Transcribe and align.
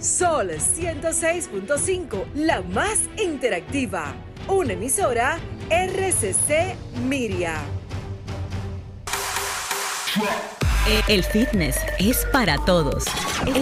Sol 0.00 0.50
106.5, 0.50 2.24
la 2.34 2.62
más 2.62 2.98
interactiva. 3.22 4.14
Una 4.46 4.72
emisora 4.74 5.38
RCC 5.70 6.76
Miria. 7.04 7.56
El 11.08 11.22
fitness 11.24 11.76
es 11.98 12.26
para 12.32 12.56
todos. 12.64 13.04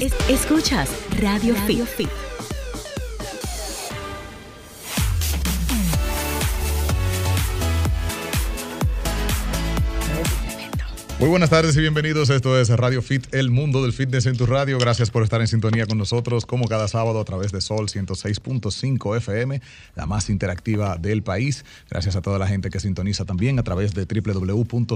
Es- 0.00 0.14
escuchas 0.28 0.88
Radio, 1.20 1.54
Fit. 1.66 2.08
Muy 11.27 11.33
buenas 11.33 11.51
tardes 11.51 11.77
y 11.77 11.81
bienvenidos. 11.81 12.31
Esto 12.31 12.56
es 12.56 12.69
Radio 12.69 13.03
Fit, 13.03 13.35
el 13.35 13.51
mundo 13.51 13.83
del 13.83 13.93
fitness 13.93 14.26
en 14.26 14.37
tu 14.37 14.47
radio. 14.47 14.79
Gracias 14.79 15.11
por 15.11 15.25
estar 15.25 15.40
en 15.40 15.49
sintonía 15.49 15.85
con 15.85 15.99
nosotros, 15.99 16.47
como 16.47 16.69
cada 16.69 16.87
sábado 16.87 17.19
a 17.19 17.25
través 17.25 17.51
de 17.51 17.61
Sol 17.61 17.88
106.5 17.88 19.17
FM, 19.17 19.61
la 19.97 20.07
más 20.07 20.31
interactiva 20.31 20.98
del 20.98 21.25
país. 21.25 21.65
Gracias 21.91 22.15
a 22.15 22.23
toda 22.23 22.39
la 22.39 22.47
gente 22.47 22.70
que 22.70 22.79
sintoniza 22.79 23.25
también 23.25 23.59
a 23.59 23.65
través 23.65 23.93
de 23.93 24.05
www.solfm.com 24.05 24.93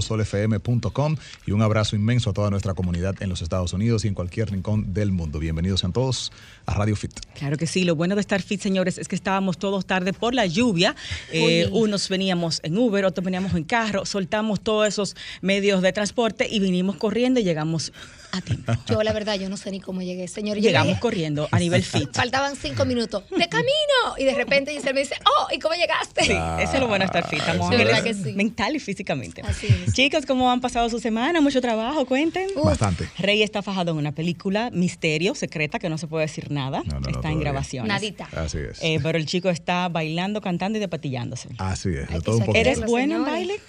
y 1.45 1.51
un 1.51 1.61
abrazo 1.61 1.97
inmenso 1.97 2.29
a 2.29 2.33
toda 2.33 2.49
nuestra 2.49 2.75
comunidad 2.75 3.21
en 3.21 3.27
los 3.27 3.41
Estados 3.41 3.73
Unidos 3.73 4.05
y 4.05 4.07
en 4.07 4.13
cualquier 4.13 4.51
rincón 4.51 4.93
del 4.93 5.11
mundo. 5.11 5.37
Bienvenidos 5.37 5.81
sean 5.81 5.91
todos 5.91 6.31
a 6.65 6.75
Radio 6.75 6.95
Fit. 6.95 7.11
Claro 7.33 7.57
que 7.57 7.67
sí, 7.67 7.83
lo 7.83 7.97
bueno 7.97 8.15
de 8.15 8.21
estar 8.21 8.41
fit, 8.41 8.61
señores, 8.61 8.97
es 8.99 9.09
que 9.09 9.17
estábamos 9.17 9.57
todos 9.57 9.85
tarde 9.85 10.13
por 10.13 10.33
la 10.33 10.45
lluvia. 10.45 10.95
Eh, 11.33 11.67
unos 11.73 12.07
veníamos 12.07 12.61
en 12.63 12.77
Uber, 12.77 13.03
otros 13.03 13.25
veníamos 13.25 13.53
en 13.53 13.65
carro, 13.65 14.05
soltamos 14.05 14.61
todos 14.61 14.87
esos 14.87 15.17
medios 15.41 15.81
de 15.81 15.91
transporte 15.91 16.20
y 16.49 16.59
vinimos 16.59 16.95
corriendo 16.97 17.39
y 17.39 17.43
llegamos 17.43 17.91
a 18.33 18.39
tiempo. 18.41 18.71
Yo, 18.87 19.03
la 19.03 19.11
verdad, 19.11 19.35
yo 19.37 19.49
no 19.49 19.57
sé 19.57 19.71
ni 19.71 19.81
cómo 19.81 20.01
llegué, 20.01 20.25
señor. 20.29 20.55
Yo 20.55 20.63
Llegamos 20.63 20.93
llegué- 20.93 20.99
corriendo 21.01 21.49
a 21.51 21.59
nivel 21.59 21.83
fit. 21.83 22.09
Faltaban 22.13 22.55
cinco 22.55 22.85
minutos. 22.85 23.23
¡De 23.29 23.49
camino! 23.49 24.15
Y 24.17 24.23
de 24.23 24.33
repente 24.35 24.71
Giselle 24.71 24.93
me 24.93 25.01
dice, 25.01 25.15
¡Oh! 25.25 25.47
¿Y 25.53 25.59
cómo 25.59 25.75
llegaste? 25.75 26.23
Sí, 26.23 26.31
eso 26.61 26.73
es 26.75 26.79
lo 26.79 26.87
bueno 26.87 27.03
de 27.03 27.07
estar 27.07 27.27
fit. 27.29 27.39
Estamos 27.39 27.69
que 27.69 28.13
sí. 28.13 28.31
mental 28.31 28.73
y 28.75 28.79
físicamente. 28.79 29.41
Así 29.41 29.67
es. 29.67 29.93
Chicos, 29.93 30.25
¿cómo 30.25 30.49
han 30.49 30.61
pasado 30.61 30.87
su 30.89 30.99
semana? 30.99 31.41
Mucho 31.41 31.59
trabajo, 31.59 32.05
cuenten. 32.05 32.47
Uf. 32.55 32.63
Bastante. 32.63 33.09
Rey 33.17 33.43
está 33.43 33.61
fajado 33.61 33.91
en 33.91 33.97
una 33.97 34.13
película 34.13 34.69
misterio, 34.71 35.35
secreta, 35.35 35.77
que 35.77 35.89
no 35.89 35.97
se 35.97 36.07
puede 36.07 36.25
decir 36.27 36.51
nada. 36.51 36.83
No, 36.85 36.93
no, 36.93 36.99
no, 37.01 37.09
está 37.09 37.31
en 37.31 37.39
grabaciones. 37.41 37.89
Nadita. 37.89 38.29
Así 38.33 38.59
es. 38.59 38.79
Eh, 38.81 38.99
pero 39.03 39.17
el 39.17 39.25
chico 39.25 39.49
está 39.49 39.89
bailando, 39.89 40.39
cantando 40.39 40.77
y 40.77 40.81
depatillándose. 40.81 41.49
Así 41.57 41.89
es. 41.89 42.07
Todo 42.23 42.37
un. 42.37 42.55
¿Eres 42.55 42.79
bueno 42.85 43.17
en 43.17 43.25
baile? 43.25 43.59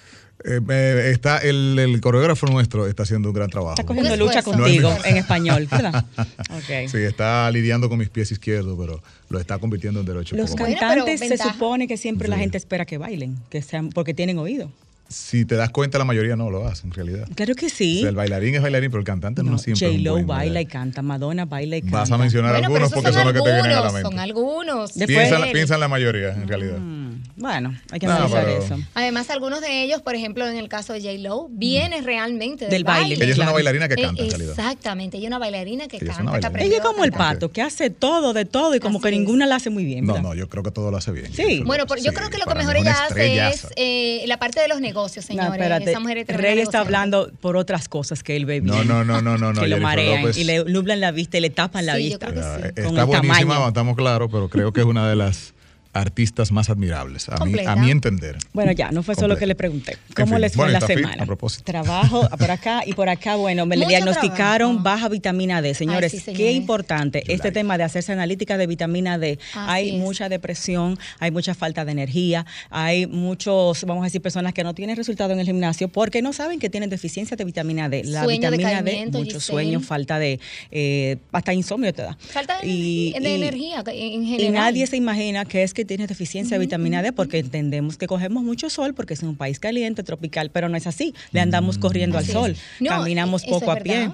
Eh, 0.45 0.59
eh, 0.69 1.09
está 1.13 1.37
el, 1.37 1.77
el 1.79 2.01
coreógrafo 2.01 2.47
nuestro 2.47 2.85
está 2.87 3.03
haciendo 3.03 3.29
un 3.29 3.35
gran 3.35 3.49
trabajo. 3.49 3.73
Está 3.73 3.85
cogiendo 3.85 4.13
Un 4.13 4.19
lucha 4.19 4.43
contigo 4.43 4.89
No 4.89 4.95
es 4.97 5.03
mi- 5.03 5.09
en 5.11 5.17
español, 5.17 5.67
¿verdad? 5.71 6.05
Sí, 6.91 6.97
está 6.97 7.49
lidiando 7.51 7.87
con 7.89 7.97
mis 7.99 8.09
pies 8.09 8.31
izquierdos, 8.31 8.77
pero 8.79 9.01
lo 9.29 9.39
está 9.39 9.57
convirtiendo 9.59 10.01
en 10.01 10.05
derecho. 10.05 10.35
Los 10.35 10.51
poco. 10.51 10.63
Bueno, 10.63 10.79
cantantes 10.79 11.19
se 11.19 11.37
supone 11.37 11.87
que 11.87 11.97
siempre 11.97 12.27
la 12.27 12.37
gente 12.37 12.57
espera 12.57 12.85
que 12.85 12.97
bailen, 12.97 13.37
que 13.49 13.61
sean 13.61 13.89
porque 13.89 14.13
tienen 14.13 14.37
oído. 14.37 14.69
Si 15.09 15.45
te 15.45 15.55
das 15.55 15.69
cuenta, 15.69 15.99
la 15.99 16.05
mayoría 16.05 16.35
no 16.35 16.49
lo 16.49 16.65
hace, 16.67 16.87
en 16.87 16.93
realidad. 16.93 17.27
Claro 17.35 17.53
que 17.53 17.67
O 17.67 17.69
sí. 17.69 17.99
sea, 17.99 18.09
el 18.09 18.15
bailarín 18.15 18.55
es 18.55 18.61
bailarín, 18.63 18.89
pero 18.89 18.99
el 18.99 19.05
cantante 19.05 19.43
no, 19.43 19.51
No, 19.51 19.57
siempre. 19.59 19.87
J-Lo 19.89 20.13
buen 20.13 20.25
baila 20.27 20.59
y 20.61 20.65
canta, 20.65 21.03
Madonna 21.03 21.45
baila 21.45 21.77
y 21.77 21.81
canta. 21.81 21.97
Vas 21.99 22.11
a 22.11 22.17
mencionar 22.17 22.51
Bueno, 22.53 22.65
algunos 22.67 22.91
porque 22.91 23.13
son 23.13 23.25
los 23.25 23.33
que 23.33 23.41
te 23.41 23.53
vienen 23.53 23.65
a 23.65 23.67
la 23.67 23.75
algunos, 23.75 23.93
mente. 23.93 24.09
Son 24.09 24.19
algunos. 24.19 24.93
Después- 24.95 25.07
Piensa, 25.51 25.75
en 25.75 25.79
la- 25.81 25.87
mayoría, 25.87 26.29
en 26.33 26.47
realidad. 26.47 26.77
Mm, 26.79 27.03
Bueno, 27.35 27.75
hay 27.91 27.99
que 27.99 28.05
No, 28.07 28.13
analizar 28.13 28.45
pero- 28.45 28.63
eso. 28.63 28.77
Además, 28.95 29.29
algunos 29.29 29.61
de 29.61 29.83
ellos, 29.83 30.01
por 30.01 30.15
ejemplo, 30.15 30.47
en 30.47 30.55
el 30.57 30.67
caso 30.69 30.93
de 30.93 31.01
J-Lo, 31.01 31.47
viene 31.49 32.01
realmente 32.01 32.65
del, 32.65 32.71
Del 32.71 32.83
baile. 32.83 33.15
Ella 33.15 33.25
es 33.33 33.37
una 33.37 33.51
bailarina 33.51 33.87
que 33.87 33.95
Eh, 33.95 34.01
canta, 34.03 34.23
en 34.23 34.29
realidad. 34.29 34.51
Exactamente, 34.57 35.17
ella 35.17 35.27
es 35.27 35.29
una 35.29 35.39
bailarina 35.39 35.87
que 35.87 35.97
Ella 35.97 36.13
canta. 36.13 36.31
bailarina. 36.31 36.63
Ella 36.63 36.75
es 36.77 36.81
como 36.81 37.03
el 37.03 37.11
pato, 37.11 37.51
que 37.51 37.61
hace 37.61 37.89
todo 37.89 38.33
de 38.33 38.45
todo 38.45 38.75
y 38.75 38.79
como 38.79 38.97
Así 38.99 39.03
que 39.03 39.09
es. 39.09 39.19
ninguna 39.19 39.45
la 39.45 39.55
hace 39.55 39.69
muy 39.69 39.83
bien. 39.85 40.05
No, 40.05 40.13
¿verdad? 40.13 40.29
no, 40.29 40.35
yo 40.35 40.47
creo 40.49 40.63
que 40.63 40.71
todo 40.71 40.89
lo 40.91 40.97
hace 40.97 41.11
bien. 41.11 41.31
Sí. 41.33 41.61
Bueno, 41.65 41.85
lo- 41.87 41.95
yo 41.97 42.13
creo 42.13 42.29
que 42.29 42.37
lo 42.37 42.45
que 42.45 42.55
mejor 42.55 42.77
ella 42.77 43.05
hace 43.05 43.47
es 43.49 43.67
eh, 43.75 44.23
la 44.27 44.37
parte 44.37 44.59
de 44.61 44.67
los 44.67 44.79
negocios, 44.79 44.92
No, 44.93 45.09
señores. 45.09 45.51
espérate. 45.53 45.89
Esa 45.91 45.99
mujer 45.99 46.17
es 46.19 46.27
Rey 46.27 46.59
está 46.59 46.79
hablando 46.79 47.31
por 47.41 47.57
otras 47.57 47.87
cosas 47.89 48.23
que 48.23 48.35
él 48.35 48.45
ve 48.45 48.59
bien. 48.61 48.73
No, 48.75 48.83
no, 48.83 49.03
no, 49.03 49.21
no, 49.21 49.37
no, 49.37 49.53
no, 49.53 49.61
Que 49.61 49.67
lo 49.67 49.79
marean 49.79 50.21
López. 50.21 50.37
y 50.37 50.43
le 50.43 50.63
nublan 50.65 50.99
la 50.99 51.11
vista 51.11 51.37
y 51.37 51.41
le 51.41 51.49
tapan 51.49 51.85
la 51.85 51.95
Sí, 51.95 52.03
yo 52.03 52.09
vista. 52.19 52.27
creo 52.27 52.41
que 52.57 52.63
sí. 52.81 52.87
Está 52.87 53.01
el 53.01 53.07
buenísima, 53.07 53.67
estamos 53.67 53.95
claros, 53.95 54.29
pero 54.31 54.49
creo 54.49 54.71
que 54.73 54.81
es 54.81 54.85
una 54.85 55.09
de 55.09 55.15
las 55.15 55.53
artistas 55.93 56.51
más 56.51 56.69
admirables, 56.69 57.29
a, 57.29 57.43
mí, 57.45 57.53
a 57.65 57.75
mi 57.75 57.91
entender. 57.91 58.37
Bueno, 58.51 58.71
ya, 58.71 58.91
no 58.91 59.03
fue 59.03 59.15
solo 59.15 59.37
que 59.37 59.45
le 59.45 59.55
pregunté. 59.55 59.93
En 60.09 60.13
¿Cómo 60.15 60.33
fin, 60.35 60.41
les 60.41 60.53
fue 60.53 60.65
bueno, 60.65 60.79
la 60.79 60.87
semana? 60.87 61.23
a 61.23 61.25
propósito. 61.25 61.63
Trabajo 61.65 62.27
por 62.37 62.51
acá 62.51 62.81
y 62.85 62.93
por 62.93 63.09
acá, 63.09 63.35
bueno, 63.35 63.65
me 63.65 63.77
le 63.77 63.85
diagnosticaron 63.85 64.77
trabajo. 64.77 64.83
baja 64.83 65.09
vitamina 65.09 65.61
D. 65.61 65.73
Señores, 65.73 66.11
sí, 66.11 66.33
qué 66.33 66.51
importante 66.51 67.19
este 67.19 67.35
like. 67.47 67.51
tema 67.51 67.77
de 67.77 67.83
hacerse 67.83 68.11
analítica 68.11 68.57
de 68.57 68.67
vitamina 68.67 69.17
D. 69.17 69.37
Así 69.53 69.59
hay 69.71 69.89
es. 69.89 69.95
mucha 69.95 70.29
depresión, 70.29 70.97
hay 71.19 71.31
mucha 71.31 71.53
falta 71.53 71.85
de 71.85 71.91
energía, 71.91 72.45
hay 72.69 73.05
muchos, 73.07 73.83
vamos 73.85 74.01
a 74.01 74.05
decir, 74.05 74.21
personas 74.21 74.53
que 74.53 74.63
no 74.63 74.73
tienen 74.73 74.95
resultado 74.95 75.33
en 75.33 75.39
el 75.39 75.45
gimnasio 75.45 75.87
porque 75.89 76.21
no 76.21 76.33
saben 76.33 76.59
que 76.59 76.69
tienen 76.69 76.89
deficiencia 76.89 77.37
de 77.37 77.45
vitamina 77.45 77.87
D. 77.89 78.03
La 78.05 78.23
Sueño, 78.23 78.49
vitamina 78.51 78.81
D, 78.81 79.05
mucho 79.07 79.23
Giselle. 79.25 79.39
sueño, 79.41 79.79
falta 79.79 80.17
de, 80.19 80.39
eh, 80.71 81.17
hasta 81.31 81.53
insomnio 81.53 81.93
te 81.93 82.01
da. 82.01 82.17
Falta 82.19 82.59
de, 82.59 82.67
Y- 82.67 83.13
energía- 83.15 83.83
de 83.83 83.95
y- 83.95 84.03
energía 84.05 84.15
en 84.15 84.23
y 84.23 84.27
general. 84.27 84.53
nadie 84.53 84.87
se 84.87 84.97
imagina 84.97 85.45
que 85.45 85.63
es 85.63 85.73
que 85.73 85.82
tiene 85.85 86.07
deficiencia 86.07 86.57
de 86.57 86.65
vitamina 86.65 87.01
D 87.01 87.11
porque 87.13 87.39
entendemos 87.39 87.97
que 87.97 88.07
cogemos 88.07 88.43
mucho 88.43 88.69
sol 88.69 88.93
porque 88.93 89.13
es 89.13 89.23
un 89.23 89.35
país 89.35 89.59
caliente, 89.59 90.03
tropical, 90.03 90.49
pero 90.51 90.69
no 90.69 90.77
es 90.77 90.87
así. 90.87 91.13
Le 91.31 91.39
andamos 91.39 91.77
corriendo 91.77 92.17
al 92.17 92.25
sol. 92.25 92.55
No, 92.79 92.89
caminamos 92.89 93.43
eso 93.43 93.59
poco 93.59 93.71
a 93.71 93.77
pie. 93.77 94.11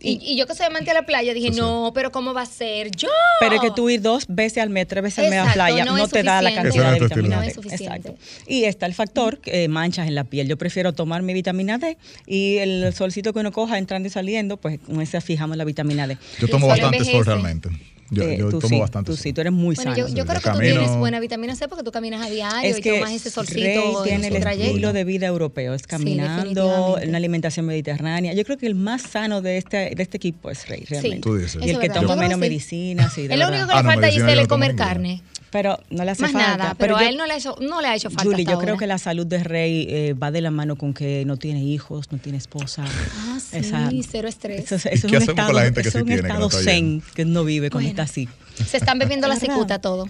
Y, 0.00 0.20
y 0.22 0.36
yo 0.36 0.46
que 0.46 0.54
soy 0.54 0.66
amante 0.66 0.90
de 0.90 0.94
la 0.94 1.06
playa 1.06 1.32
dije, 1.32 1.50
sí. 1.52 1.58
no, 1.58 1.92
pero 1.94 2.12
¿cómo 2.12 2.34
va 2.34 2.42
a 2.42 2.46
ser? 2.46 2.90
¡Yo! 2.90 3.08
Pero 3.40 3.54
es 3.54 3.60
que 3.62 3.70
tú 3.70 3.88
ir 3.88 4.02
dos 4.02 4.26
veces 4.28 4.62
al 4.62 4.68
mes, 4.68 4.86
tres 4.86 5.02
veces 5.02 5.24
al 5.24 5.30
mes 5.30 5.38
a 5.38 5.44
la 5.46 5.52
playa, 5.54 5.84
no 5.86 6.08
te 6.08 6.22
da 6.22 6.42
la 6.42 6.50
suficiente. 6.50 6.78
cantidad 6.78 6.92
de 6.92 7.00
no 7.00 7.06
vitamina. 7.06 7.36
D. 7.36 7.42
No 7.42 7.48
es 7.48 7.54
suficiente. 7.54 7.84
Exacto. 7.84 8.14
Y 8.46 8.64
está 8.64 8.84
el 8.84 8.92
factor 8.92 9.40
eh, 9.46 9.68
manchas 9.68 10.06
en 10.06 10.14
la 10.14 10.24
piel. 10.24 10.46
Yo 10.46 10.58
prefiero 10.58 10.92
tomar 10.92 11.22
mi 11.22 11.32
vitamina 11.32 11.78
D 11.78 11.96
y 12.26 12.58
el 12.58 12.92
solcito 12.92 13.32
que 13.32 13.38
uno 13.38 13.50
coja 13.52 13.78
entrando 13.78 14.06
y 14.06 14.10
saliendo, 14.10 14.58
pues 14.58 14.78
con 14.80 15.00
ese 15.00 15.20
fijamos 15.22 15.56
la 15.56 15.64
vitamina 15.64 16.06
D. 16.06 16.18
Yo 16.38 16.48
tomo 16.48 16.66
bastante 16.66 17.02
sol 17.04 17.24
realmente. 17.24 17.70
Yo, 18.14 18.22
Eh, 18.22 18.36
yo 18.38 18.48
tú 18.50 18.58
tomo 18.60 18.68
sí, 18.76 18.80
bastante 18.80 19.10
tú 19.10 19.16
sol. 19.16 19.22
sí, 19.22 19.32
tú 19.32 19.40
eres 19.40 19.52
muy 19.52 19.74
Bueno, 19.74 19.94
sano. 19.94 20.08
yo, 20.08 20.14
yo 20.14 20.24
creo 20.26 20.40
que 20.40 20.44
camino- 20.44 20.74
tú 20.74 20.80
tienes 20.80 20.96
buena 20.98 21.20
vitamina 21.20 21.54
C 21.56 21.68
porque 21.68 21.82
tú 21.84 21.90
caminas 21.92 22.24
a 22.26 22.30
diario 22.30 22.70
es 22.70 22.78
y 22.78 22.82
que 22.82 22.92
tomas 22.98 23.12
ese 23.12 23.30
solcito. 23.30 23.60
Rey 23.60 23.78
en 23.78 24.02
tiene 24.22 24.28
el 24.28 24.40
trayecto. 24.42 24.68
estilo 24.70 24.92
de 24.92 25.04
vida 25.04 25.26
europeo, 25.26 25.74
es 25.74 25.86
caminando, 25.86 26.96
una 27.06 27.16
alimentación 27.16 27.66
mediterránea. 27.66 28.32
Yo 28.34 28.44
creo 28.44 28.58
que 28.58 28.66
el 28.66 28.74
más 28.74 29.02
sano 29.02 29.42
de 29.42 29.58
este, 29.58 29.94
de 29.94 30.02
este 30.02 30.16
equipo 30.16 30.50
es 30.50 30.66
Rey, 30.68 30.84
realmente. 30.88 31.20
Tú 31.20 31.36
dices. 31.36 31.58
Y 31.64 31.70
el 31.70 31.78
que 31.78 31.88
toma 31.90 32.16
menos 32.16 32.34
sí. 32.34 32.40
medicina, 32.40 33.10
sí, 33.10 33.26
de 33.26 33.34
Es 33.34 33.40
lo 33.40 33.48
único 33.48 33.66
que 33.66 33.72
Ah, 33.72 33.76
le 33.78 33.82
no, 33.82 33.90
falta 33.90 34.06
a 34.06 34.10
Giselle 34.10 34.42
es 34.42 34.48
comer 34.48 34.76
carne. 34.76 35.22
Pero 35.50 35.78
no 35.88 36.02
le 36.04 36.10
hace 36.10 36.22
Más 36.22 36.32
falta. 36.32 36.56
nada, 36.56 36.74
pero, 36.76 36.96
a 36.96 37.02
yo- 37.04 37.08
él 37.10 37.16
no 37.16 37.26
le, 37.26 37.34
ha 37.34 37.36
hecho, 37.36 37.54
no 37.60 37.80
le 37.80 37.86
ha 37.86 37.94
hecho 37.94 38.10
falta. 38.10 38.24
Julie, 38.24 38.42
hasta 38.42 38.52
yo 38.54 38.58
creo 38.58 38.76
que 38.76 38.88
la 38.88 38.98
salud 38.98 39.24
de 39.24 39.38
Rey 39.44 39.86
eh, 39.88 40.12
va 40.14 40.32
de 40.32 40.40
la 40.40 40.50
mano 40.50 40.74
con 40.74 40.92
que 40.92 41.24
no 41.26 41.36
tiene 41.36 41.62
hijos, 41.62 42.10
no 42.10 42.18
tiene 42.18 42.38
esposa. 42.38 42.84
Ah, 42.84 43.38
sí, 43.38 43.58
Esa- 43.58 43.88
cero 44.10 44.26
estrés. 44.26 44.64
Eso, 44.64 44.74
es- 44.74 44.84
¿Y 44.86 44.88
eso 44.88 44.94
es 44.94 45.00
qué 45.12 45.16
un 45.16 45.22
hacemos 45.22 45.26
con 45.26 45.38
estado, 45.38 45.52
la 45.52 45.62
gente 45.66 45.82
que 45.82 45.88
eso 45.90 45.98
sí 45.98 45.98
es 45.98 46.02
un 46.02 46.08
tiene, 46.08 46.22
que 46.22 46.28
no 46.28 46.46
estado 46.46 46.50
zen 46.64 47.02
que 47.14 47.24
no 47.24 47.44
vive 47.44 47.68
Bueno. 47.70 47.88
está 47.88 48.03
así. 48.04 48.28
Se 48.54 48.76
están 48.76 48.98
bebiendo 48.98 49.26
la 49.28 49.36
cicuta 49.36 49.80
todo. 49.80 50.08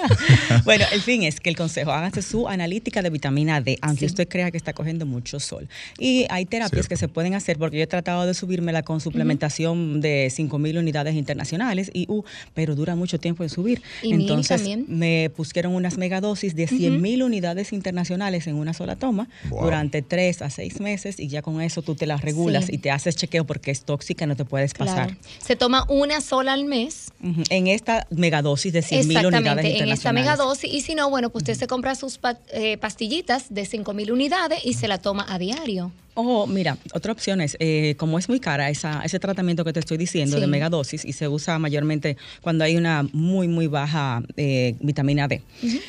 bueno, 0.64 0.84
el 0.92 1.00
fin 1.00 1.22
es 1.22 1.40
que 1.40 1.50
el 1.50 1.56
consejo, 1.56 1.90
hágase 1.92 2.22
su 2.22 2.48
analítica 2.48 3.02
de 3.02 3.10
vitamina 3.10 3.60
D, 3.60 3.78
aunque 3.82 4.00
Sí. 4.00 4.06
usted 4.06 4.28
crea 4.28 4.50
que 4.50 4.56
está 4.56 4.72
cogiendo 4.72 5.06
mucho 5.06 5.40
sol. 5.40 5.68
Y 5.98 6.26
hay 6.30 6.44
terapias 6.46 6.70
Cierto. 6.70 6.88
que 6.88 6.96
se 6.96 7.08
pueden 7.08 7.34
hacer, 7.34 7.58
porque 7.58 7.78
yo 7.78 7.82
he 7.84 7.86
tratado 7.86 8.26
de 8.26 8.34
subírmela 8.34 8.82
con 8.82 9.00
suplementación 9.00 10.00
de 10.00 10.30
5.000 10.30 10.78
unidades 10.78 11.14
internacionales, 11.14 11.90
y, 11.94 12.06
uh, 12.08 12.22
pero 12.54 12.74
dura 12.74 12.96
mucho 12.96 13.18
tiempo 13.18 13.42
en 13.42 13.48
subir. 13.50 13.82
Y 14.02 14.12
Entonces 14.12 14.62
me 14.88 15.30
pusieron 15.34 15.74
unas 15.74 15.96
megadosis 15.98 16.54
de 16.54 16.66
100.000 16.68 17.22
unidades 17.22 17.72
internacionales 17.72 18.46
en 18.46 18.56
una 18.56 18.72
sola 18.74 18.96
toma 18.96 19.28
Wow. 19.48 19.64
durante 19.64 20.02
3 20.02 20.42
a 20.42 20.50
6 20.50 20.80
meses, 20.80 21.18
y 21.18 21.28
ya 21.28 21.42
con 21.42 21.60
eso 21.60 21.82
tú 21.82 21.94
te 21.94 22.06
las 22.06 22.20
regulas 22.22 22.66
Sí. 22.66 22.74
y 22.74 22.78
te 22.78 22.90
haces 22.90 23.16
chequeo 23.16 23.44
porque 23.44 23.70
es 23.70 23.82
tóxica, 23.82 24.26
no 24.26 24.36
te 24.36 24.44
puedes 24.44 24.74
pasar. 24.74 25.06
Claro. 25.08 25.16
Se 25.44 25.56
toma 25.56 25.84
una 25.88 26.20
sola 26.20 26.52
al 26.52 26.64
mes. 26.64 27.10
En 27.50 27.66
esta 27.70 28.06
megadosis 28.10 28.72
de 28.72 28.80
100.000 28.80 28.92
unidades 28.92 29.14
Exactamente, 29.24 29.68
en 29.68 29.72
internacionales. 29.72 29.98
esta 29.98 30.12
megadosis. 30.12 30.72
Y 30.72 30.80
si 30.82 30.94
no, 30.94 31.10
bueno, 31.10 31.30
pues 31.30 31.42
usted 31.42 31.54
se 31.54 31.66
compra 31.66 31.94
sus 31.94 32.18
eh, 32.52 32.76
pastillitas 32.78 33.46
de 33.52 33.64
5000 33.64 34.12
unidades 34.12 34.60
y 34.64 34.74
se 34.74 34.88
la 34.88 34.98
toma 34.98 35.26
a 35.28 35.38
diario. 35.38 35.92
Oh, 36.22 36.46
mira, 36.46 36.76
otra 36.92 37.12
opción 37.12 37.40
es, 37.40 37.56
eh, 37.60 37.94
como 37.96 38.18
es 38.18 38.28
muy 38.28 38.40
cara 38.40 38.68
esa, 38.68 39.00
ese 39.04 39.18
tratamiento 39.18 39.64
que 39.64 39.72
te 39.72 39.80
estoy 39.80 39.96
diciendo 39.96 40.36
Sí. 40.36 40.40
de 40.40 40.46
megadosis 40.46 41.04
y 41.04 41.12
se 41.14 41.28
usa 41.28 41.58
mayormente 41.58 42.16
cuando 42.42 42.62
hay 42.64 42.76
una 42.76 43.06
muy, 43.12 43.48
muy 43.48 43.66
baja 43.68 44.22
eh, 44.36 44.74
vitamina 44.80 45.28
D. 45.28 45.42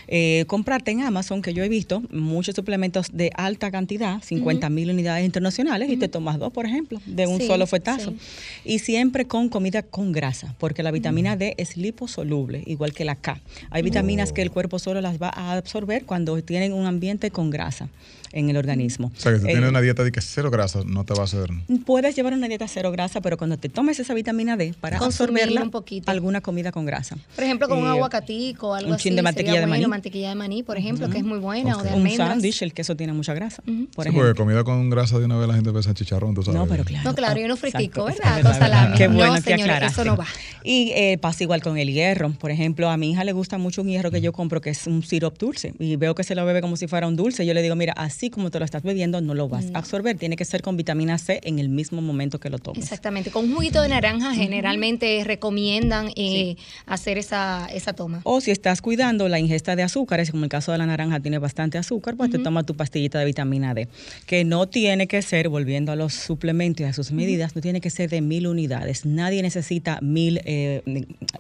Eh, 0.08 0.46
comprarte 0.48 0.92
en 0.92 1.02
Amazon, 1.02 1.42
que 1.42 1.54
yo 1.54 1.64
he 1.64 1.70
visto 1.70 2.02
muchos 2.12 2.56
suplementos 2.56 3.08
de 3.12 3.32
alta 3.36 3.72
cantidad, 3.72 4.22
50 4.24 4.70
mil 4.70 4.90
unidades 4.90 5.26
internacionales, 5.26 5.90
y 5.90 5.98
te 5.98 6.08
tomas 6.08 6.40
dos, 6.40 6.52
por 6.54 6.66
ejemplo, 6.66 7.02
de 7.06 7.28
un 7.28 7.40
Sí, 7.42 7.48
solo 7.48 7.68
fuetazo. 7.68 8.12
sí. 8.12 8.18
Y 8.64 8.80
siempre 8.80 9.26
con 9.26 9.50
comida 9.50 9.82
con 9.84 10.12
grasa, 10.12 10.56
porque 10.60 10.82
la 10.84 10.92
vitamina 10.92 11.36
D 11.36 11.56
es 11.58 11.76
liposoluble, 11.78 12.64
igual 12.66 12.94
que 12.94 13.06
la 13.06 13.16
K. 13.16 13.40
Hay 13.70 13.82
vitaminas 13.82 14.32
que 14.32 14.42
el 14.42 14.52
cuerpo 14.52 14.80
solo 14.80 15.02
las 15.02 15.22
va 15.22 15.30
a 15.30 15.54
absorber 15.54 16.06
cuando 16.06 16.42
tienen 16.42 16.74
un 16.74 16.86
ambiente 16.86 17.32
con 17.32 17.50
grasa 17.50 17.90
en 18.34 18.50
el 18.50 18.58
organismo. 18.58 19.12
O 19.16 19.20
sea, 19.20 19.34
que 19.34 19.40
tú 19.40 19.46
Eh, 19.48 19.52
tienes 19.52 19.70
una 19.70 19.82
dieta 19.82 20.04
de 20.04 20.12
que 20.12 20.22
cero 20.22 20.50
grasa 20.52 20.82
no 20.86 21.04
te 21.06 21.14
va 21.14 21.22
a 21.22 21.24
hacer. 21.26 21.50
Puedes 21.86 22.16
llevar 22.16 22.34
una 22.34 22.48
dieta 22.48 22.68
cero 22.68 22.92
grasa, 22.92 23.22
pero 23.22 23.38
cuando 23.38 23.58
te 23.58 23.70
tomes 23.70 24.00
esa 24.00 24.14
vitamina 24.14 24.58
D 24.58 24.74
para 24.80 24.98
Consumirla 25.00 25.42
absorberla, 25.42 25.64
un 25.64 25.72
poquito. 25.72 26.10
alguna 26.12 26.42
comida 26.42 26.72
con 26.72 26.86
grasa. 26.86 27.18
Por 27.36 27.44
ejemplo, 27.44 27.68
con 27.68 27.80
un 27.80 27.86
Eh, 27.88 27.92
aguacatico 27.92 28.70
o 28.70 28.74
algo 28.74 28.90
un 28.90 28.96
así. 28.96 29.04
chin 29.04 29.16
de 29.16 29.22
mantequilla 29.22 29.54
de 29.60 29.66
bueno, 29.68 29.72
maní. 29.82 29.88
mantequilla 29.88 30.30
de 30.30 30.36
maní, 30.36 30.64
por 30.64 30.78
ejemplo, 30.78 31.10
que 31.10 31.18
es 31.18 31.24
muy 31.24 31.40
buena, 31.40 31.78
o 31.78 31.84
de. 31.84 31.92
Un 31.94 32.10
sándwich, 32.12 32.62
el 32.62 32.74
queso 32.74 32.96
tiene 32.96 33.14
mucha 33.14 33.34
grasa, 33.34 33.62
por 33.64 33.74
Sí, 33.76 33.82
ejemplo. 34.10 34.14
porque 34.24 34.38
comida 34.38 34.64
con 34.64 34.90
grasa 34.90 35.20
de 35.20 35.26
una 35.26 35.38
vez 35.38 35.48
la 35.48 35.54
gente 35.56 35.72
piensa 35.72 35.90
en 35.90 35.96
chicharrón, 35.96 36.34
tú 36.36 36.44
sabes. 36.44 36.60
No, 36.60 36.68
pero 36.68 36.84
claro. 36.84 37.04
No, 37.10 37.16
claro, 37.16 37.40
y 37.40 37.58
friticos, 37.58 38.12
es 38.12 38.18
¿verdad? 38.20 38.42
Con 38.42 38.54
salami. 38.54 38.98
Qué 38.98 39.08
No, 39.08 39.16
bueno 39.16 39.34
que 39.36 39.42
señores, 39.42 39.64
aclaraste. 39.66 40.02
eso 40.02 40.10
no 40.10 40.18
va. 40.18 40.26
Y 40.64 40.92
eh, 40.96 41.18
pasa 41.20 41.44
igual 41.44 41.62
con 41.62 41.78
el 41.78 41.92
hierro. 41.92 42.32
Por 42.40 42.52
ejemplo, 42.52 42.90
a 42.90 42.98
mi 42.98 43.12
hija 43.12 43.24
le 43.24 43.34
gusta 43.34 43.58
mucho 43.58 43.82
un 43.82 43.88
hierro 43.90 44.12
que 44.12 44.22
yo 44.22 44.32
compro 44.32 44.62
que 44.62 44.70
es 44.70 44.88
un 44.88 45.04
sirop 45.04 45.38
dulce 45.38 45.74
y 45.80 45.96
veo 45.96 46.16
que 46.16 46.24
se 46.24 46.36
lo 46.36 46.46
bebe 46.46 46.62
como 46.62 46.78
si 46.78 46.88
fuera 46.88 47.08
un 47.08 47.16
dulce. 47.16 47.46
Yo 47.46 47.54
le 47.54 47.62
digo, 47.62 47.76
mira, 47.76 47.94
así 47.94 48.21
como 48.30 48.52
te 48.52 48.60
lo 48.60 48.66
estás 48.66 48.84
bebiendo, 48.84 49.22
no 49.22 49.34
lo 49.34 49.50
vas 49.50 49.66
a 49.74 49.80
absorber. 49.80 50.18
Tiene 50.18 50.36
que 50.36 50.46
ser 50.46 50.62
con 50.62 50.78
vitamina 50.78 51.18
C 51.18 51.40
en 51.44 51.60
el 51.60 51.70
mismo 51.70 52.02
momento 52.02 52.40
que 52.40 52.50
lo 52.50 52.60
tomes. 52.60 52.84
Exactamente. 52.84 53.32
Con 53.32 53.46
un 53.46 53.56
juguito 53.56 53.82
de 53.82 53.90
naranja 53.90 54.34
generalmente 54.34 55.24
recomiendan 55.26 56.12
eh, 56.16 56.56
hacer 56.86 57.18
esa, 57.18 57.68
esa 57.74 57.94
toma. 57.94 58.22
O 58.24 58.42
si 58.42 58.52
estás 58.52 58.82
cuidando 58.82 59.28
la 59.28 59.40
ingesta 59.40 59.76
de 59.76 59.84
azúcares, 59.84 60.32
como 60.32 60.44
el 60.44 60.50
caso 60.50 60.72
de 60.72 60.78
la 60.78 60.86
naranja 60.86 61.20
tiene 61.20 61.40
bastante 61.40 61.78
azúcar, 61.78 62.16
pues 62.16 62.30
te 62.30 62.40
toma 62.40 62.64
tu 62.64 62.76
pastillita 62.76 63.20
de 63.20 63.26
vitamina 63.26 63.74
D, 63.74 63.88
que 64.26 64.44
no 64.44 64.68
tiene 64.68 65.08
que 65.08 65.22
ser, 65.22 65.50
volviendo 65.50 65.92
a 65.92 65.96
los 65.96 66.14
suplementos 66.14 66.82
y 66.82 66.84
a 66.86 66.94
sus 66.94 67.12
medidas, 67.12 67.56
no 67.56 67.62
tiene 67.62 67.82
que 67.82 67.90
ser 67.90 68.10
de 68.10 68.22
mil 68.22 68.48
unidades. 68.48 69.06
Nadie 69.06 69.42
necesita 69.42 70.00
mil 70.02 70.42
eh, 70.46 70.82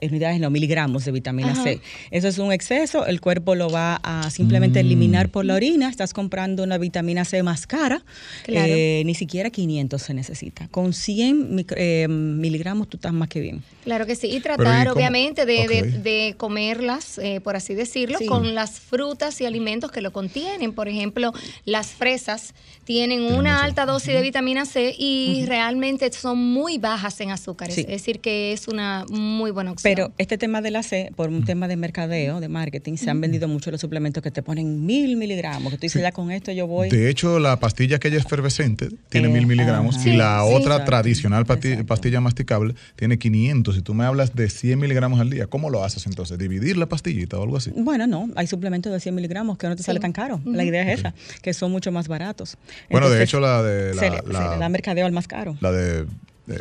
unidades, 0.01 0.39
no, 0.39 0.49
miligramos 0.49 1.05
de 1.05 1.11
vitamina 1.11 1.51
Ajá. 1.51 1.63
C. 1.63 1.81
Eso 2.11 2.27
es 2.27 2.37
un 2.37 2.51
exceso, 2.51 3.05
el 3.05 3.21
cuerpo 3.21 3.55
lo 3.55 3.69
va 3.69 3.99
a 4.03 4.29
simplemente 4.29 4.79
eliminar 4.79 5.29
por 5.29 5.45
la 5.45 5.55
orina, 5.55 5.89
estás 5.89 6.13
comprando 6.13 6.63
una 6.63 6.70
vitamina 6.77 7.25
C 7.25 7.43
más 7.43 7.67
cara, 7.67 8.03
Claro. 8.43 8.73
eh, 8.73 9.03
ni 9.05 9.15
siquiera 9.15 9.49
500 9.49 10.01
se 10.01 10.13
necesita. 10.13 10.67
Con 10.69 10.93
100 10.93 11.55
micro- 11.55 11.75
eh, 11.77 12.07
miligramos 12.07 12.87
tú 12.89 12.97
estás 12.97 13.13
más 13.13 13.29
que 13.29 13.39
bien. 13.39 13.63
Claro 13.83 14.05
que 14.05 14.15
sí. 14.15 14.27
Y 14.27 14.39
tratar, 14.41 14.87
obviamente, 14.89 15.45
de, 15.45 15.67
de- 15.67 15.81
Ok. 15.81 16.03
de 16.03 16.35
comerlas, 16.37 17.17
eh, 17.17 17.41
por 17.41 17.55
así 17.55 17.73
decirlo, 17.73 18.17
Sí. 18.19 18.25
con 18.27 18.53
las 18.55 18.79
frutas 18.79 19.39
y 19.41 19.45
alimentos 19.45 19.91
que 19.91 20.01
lo 20.01 20.11
contienen. 20.11 20.73
Por 20.73 20.87
ejemplo, 20.87 21.33
las 21.65 21.87
fresas 21.87 22.53
tienen 22.83 23.21
una 23.23 23.53
mucho. 23.53 23.63
alta 23.65 23.85
dosis 23.85 24.13
de 24.13 24.21
vitamina 24.21 24.65
C 24.65 24.93
y 24.97 25.45
realmente 25.47 26.11
son 26.11 26.37
muy 26.37 26.77
bajas 26.77 27.19
en 27.21 27.31
azúcares. 27.31 27.75
Sí. 27.75 27.81
Es 27.81 27.87
decir, 27.87 28.19
que 28.19 28.51
es 28.53 28.67
una 28.67 29.05
muy 29.09 29.51
buena 29.51 29.71
opción. 29.71 29.91
Pero 29.91 30.11
este 30.17 30.37
tema 30.37 30.61
de 30.61 30.71
la 30.71 30.83
C, 30.83 31.11
por 31.15 31.29
un 31.29 31.43
tema 31.45 31.67
de 31.67 31.75
mercadeo, 31.75 32.39
de 32.39 32.47
marketing, 32.49 32.97
se 32.97 33.09
han 33.09 33.19
vendido 33.21 33.47
mucho 33.47 33.71
los 33.71 33.81
suplementos 33.81 34.21
que 34.21 34.31
te 34.31 34.43
ponen 34.43 34.85
mil 34.85 35.15
miligramos, 35.17 35.71
que 35.71 35.77
tú 35.77 35.81
dices, 35.81 36.01
ya 36.01 36.11
con 36.11 36.31
esto 36.31 36.51
yo 36.51 36.60
voy. 36.67 36.89
De 36.89 37.09
hecho, 37.09 37.39
la 37.39 37.59
pastilla 37.59 37.97
aquella 37.97 38.17
efervescente 38.17 38.89
tiene 39.09 39.27
Eh, 39.27 39.31
mil 39.31 39.47
miligramos 39.47 39.95
ajá. 39.95 40.07
y 40.07 40.11
Sí, 40.11 40.17
la 40.17 40.41
sí. 40.45 40.53
otra 40.53 40.85
tradicional 40.85 41.45
pastilla 41.45 42.21
masticable 42.21 42.75
tiene 42.95 43.17
500. 43.17 43.75
Si 43.75 43.81
tú 43.81 43.93
me 43.93 44.05
hablas 44.05 44.35
de 44.35 44.49
100 44.49 44.79
miligramos 44.79 45.19
al 45.19 45.29
día, 45.29 45.47
¿cómo 45.47 45.69
lo 45.69 45.83
haces 45.83 46.05
entonces? 46.07 46.37
¿Dividir 46.37 46.77
la 46.77 46.85
pastillita 46.87 47.37
o 47.37 47.43
algo 47.43 47.57
así? 47.57 47.71
Bueno, 47.75 48.07
no, 48.07 48.29
hay 48.35 48.47
suplementos 48.47 48.91
de 48.91 48.99
100 48.99 49.15
miligramos 49.15 49.57
que 49.57 49.67
no 49.67 49.75
te 49.75 49.83
sale 49.83 49.99
tan 49.99 50.11
caro. 50.13 50.39
La 50.45 50.63
idea 50.63 50.91
es 50.91 50.99
esa, 50.99 51.13
que 51.41 51.53
son 51.53 51.71
mucho 51.71 51.91
más 51.91 52.07
baratos. 52.07 52.57
Bueno, 52.89 53.09
de 53.09 53.23
hecho, 53.23 53.39
la 53.39 53.61
de 53.63 53.93
se, 53.93 54.09
la, 54.09 54.15
le- 54.17 54.21
se 54.27 54.33
la- 54.33 54.53
le 54.53 54.59
da 54.59 54.69
mercadeo 54.69 55.05
al 55.05 55.11
más 55.11 55.27
caro. 55.27 55.57
la 55.61 55.71
de, 55.71 56.05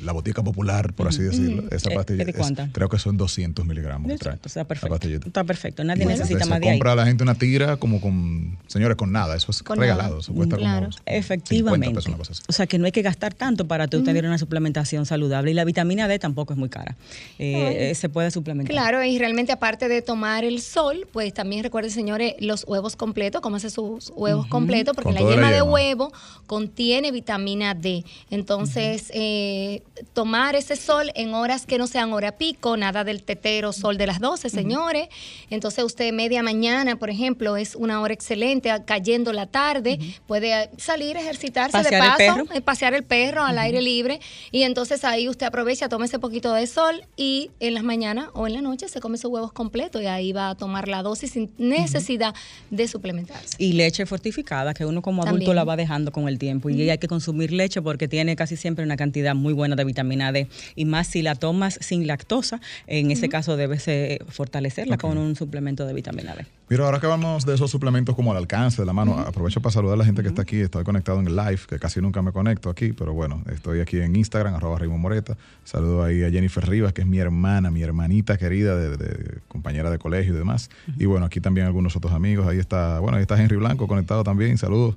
la 0.02 0.12
botica 0.12 0.44
popular, 0.44 0.92
por 0.92 1.08
así 1.08 1.20
decirlo, 1.22 1.64
esa 1.72 1.90
Eh, 1.90 1.94
pastilla, 1.96 2.24
¿de 2.24 2.30
es- 2.30 2.52
creo 2.72 2.88
que 2.88 2.98
son 2.98 3.16
200 3.16 3.66
miligramos. 3.66 4.06
que 4.08 4.14
está 4.14 4.64
perfecto. 4.64 5.26
Está 5.26 5.42
perfecto. 5.44 5.82
Nadie 5.82 6.04
Y 6.04 6.06
necesita 6.06 6.44
se 6.44 6.50
más 6.50 6.60
de 6.60 6.68
ahí. 6.68 6.72
compra 6.74 6.92
a 6.92 6.96
la 6.96 7.06
gente 7.06 7.24
una 7.24 7.34
tira 7.34 7.76
como 7.76 8.00
con, 8.00 8.56
señores, 8.72 8.96
con 8.96 9.12
nada. 9.12 9.36
Eso 9.36 9.50
es 9.50 9.62
Con 9.62 9.78
regalado. 9.78 10.08
nada. 10.10 10.20
Eso 10.20 10.32
cuesta 10.32 10.56
Claro. 10.56 10.80
como 10.86 10.92
50 10.92 11.12
Efectivamente. 11.16 11.88
pesos, 11.88 12.06
una 12.06 12.16
cosa 12.18 12.32
así. 12.32 12.42
O 12.48 12.52
sea 12.52 12.66
que 12.66 12.78
no 12.78 12.86
hay 12.86 12.92
que 12.92 13.02
gastar 13.02 13.34
tanto 13.34 13.66
para 13.66 13.88
tú 13.88 14.02
tener 14.02 14.24
una 14.24 14.38
suplementación 14.38 15.06
saludable. 15.06 15.50
Y 15.50 15.54
la 15.54 15.64
vitamina 15.64 16.08
D 16.08 16.18
tampoco 16.18 16.52
es 16.52 16.58
muy 16.58 16.68
cara. 16.68 16.96
Eh, 17.38 17.90
eh, 17.90 17.94
se 17.94 18.08
puede 18.08 18.30
suplementar. 18.30 18.70
Claro, 18.72 19.02
y 19.04 19.18
realmente 19.18 19.52
aparte 19.52 19.88
de 19.88 20.02
tomar 20.02 20.44
el 20.44 20.60
sol, 20.60 21.06
pues 21.12 21.32
también 21.34 21.62
recuerden, 21.62 21.90
señores, 21.90 22.34
los 22.40 22.64
huevos 22.66 22.96
completos, 22.96 23.40
cómase 23.40 23.70
sus 23.70 24.12
huevos 24.14 24.46
completos, 24.46 24.94
porque 24.94 25.12
Con 25.12 25.24
la 25.24 25.30
yema 25.30 25.50
de 25.50 25.62
huevo 25.62 26.12
contiene 26.46 27.10
vitamina 27.10 27.74
D. 27.74 28.04
Entonces, 28.30 29.10
eh, 29.14 29.82
tomar 30.12 30.54
ese 30.54 30.76
sol 30.76 31.10
en 31.14 31.34
horas 31.34 31.66
que 31.66 31.78
no 31.78 31.86
sean 31.86 32.12
hora 32.12 32.32
pico, 32.38 32.76
nada 32.76 33.04
del 33.04 33.22
tetero 33.22 33.72
sol 33.72 33.96
de 33.98 34.06
las 34.06 34.20
12, 34.20 34.48
señores. 34.48 35.08
Entonces, 35.50 35.84
usted 35.84 36.12
media 36.12 36.42
mañana, 36.42 36.96
por 36.96 37.10
ejemplo, 37.10 37.56
es 37.56 37.74
una 37.74 38.00
hora 38.00 38.14
excelente, 38.14 38.59
cayendo 38.84 39.32
la 39.32 39.46
tarde, 39.46 39.98
puede 40.26 40.70
salir, 40.78 41.16
ejercitarse 41.16 41.72
Pasear 41.72 41.94
el 41.94 42.00
de 42.00 42.06
paso, 42.06 42.44
perro. 42.44 42.56
eh, 42.56 42.60
pasear 42.60 42.94
el 42.94 43.02
perro 43.02 43.42
al 43.44 43.58
aire 43.58 43.82
libre 43.82 44.20
y 44.50 44.62
entonces 44.62 45.04
ahí 45.04 45.28
usted 45.28 45.46
aprovecha, 45.46 45.88
toma 45.88 46.04
ese 46.04 46.18
poquito 46.18 46.52
de 46.52 46.66
sol 46.66 47.02
y 47.16 47.50
en 47.60 47.74
las 47.74 47.82
mañanas 47.82 48.28
o 48.34 48.46
en 48.46 48.54
la 48.54 48.60
noche 48.62 48.88
se 48.88 49.00
come 49.00 49.18
sus 49.18 49.30
huevos 49.30 49.52
completos 49.52 50.02
y 50.02 50.06
ahí 50.06 50.32
va 50.32 50.50
a 50.50 50.54
tomar 50.54 50.88
la 50.88 51.02
dosis 51.02 51.32
sin 51.32 51.50
necesidad 51.58 52.34
de 52.70 52.88
suplementarse. 52.88 53.56
Y 53.58 53.72
leche 53.72 54.06
fortificada, 54.06 54.74
que 54.74 54.84
uno 54.84 55.02
como 55.02 55.22
adulto 55.22 55.38
También. 55.38 55.56
la 55.56 55.64
va 55.64 55.76
dejando 55.76 56.12
con 56.12 56.28
el 56.28 56.38
tiempo. 56.38 56.70
Y 56.70 56.88
hay 56.88 56.98
que 56.98 57.08
consumir 57.08 57.52
leche 57.52 57.82
porque 57.82 58.08
tiene 58.08 58.36
casi 58.36 58.56
siempre 58.56 58.84
una 58.84 58.96
cantidad 58.96 59.34
muy 59.34 59.52
buena 59.52 59.76
de 59.76 59.84
vitamina 59.84 60.32
D. 60.32 60.48
Y 60.74 60.84
más 60.84 61.06
si 61.06 61.22
la 61.22 61.34
tomas 61.34 61.78
sin 61.80 62.06
lactosa, 62.06 62.60
en 62.86 63.10
ese 63.10 63.28
caso 63.28 63.56
debes 63.56 63.86
eh, 63.88 64.18
fortalecerla 64.28 64.98
con 64.98 65.18
un 65.18 65.36
suplemento 65.36 65.86
de 65.86 65.92
vitamina 65.94 66.34
D. 66.34 66.46
Mira, 66.70 66.84
ahora 66.84 67.00
que 67.00 67.06
hablamos 67.06 67.44
de 67.44 67.52
esos 67.54 67.68
suplementos 67.68 68.14
como 68.14 68.30
al 68.30 68.36
alcance 68.38 68.80
de 68.80 68.86
la 68.86 68.92
mano, 68.92 69.18
aprovecho 69.18 69.60
para 69.60 69.72
saludar 69.72 69.94
a 69.94 69.96
la 69.98 70.04
gente 70.04 70.22
que 70.22 70.28
está 70.28 70.42
aquí. 70.42 70.60
Estoy 70.60 70.84
conectado 70.84 71.18
en 71.18 71.26
el 71.26 71.34
live, 71.34 71.58
que 71.68 71.80
casi 71.80 72.00
nunca 72.00 72.22
me 72.22 72.30
conecto 72.30 72.70
aquí, 72.70 72.92
pero 72.92 73.12
bueno, 73.12 73.42
estoy 73.52 73.80
aquí 73.80 73.98
en 73.98 74.14
Instagram, 74.14 74.54
arroba 74.54 74.78
Raymond 74.78 75.02
Moreta. 75.02 75.36
Saludo 75.64 76.04
ahí 76.04 76.22
a 76.22 76.30
Jennifer 76.30 76.64
Rivas, 76.64 76.92
que 76.92 77.00
es 77.00 77.08
mi 77.08 77.18
hermana, 77.18 77.72
mi 77.72 77.82
hermanita 77.82 78.38
querida, 78.38 78.76
de, 78.76 78.96
de- 78.96 79.38
compañera 79.48 79.90
de 79.90 79.98
colegio 79.98 80.32
y 80.32 80.36
demás. 80.38 80.70
Y 80.96 81.06
bueno, 81.06 81.26
aquí 81.26 81.40
también 81.40 81.66
algunos 81.66 81.96
otros 81.96 82.12
amigos. 82.12 82.46
Ahí 82.46 82.58
está, 82.60 83.00
bueno, 83.00 83.16
ahí 83.16 83.22
está 83.22 83.42
Henry 83.42 83.56
Blanco 83.56 83.88
conectado 83.88 84.22
también. 84.22 84.56
Saludos. 84.56 84.94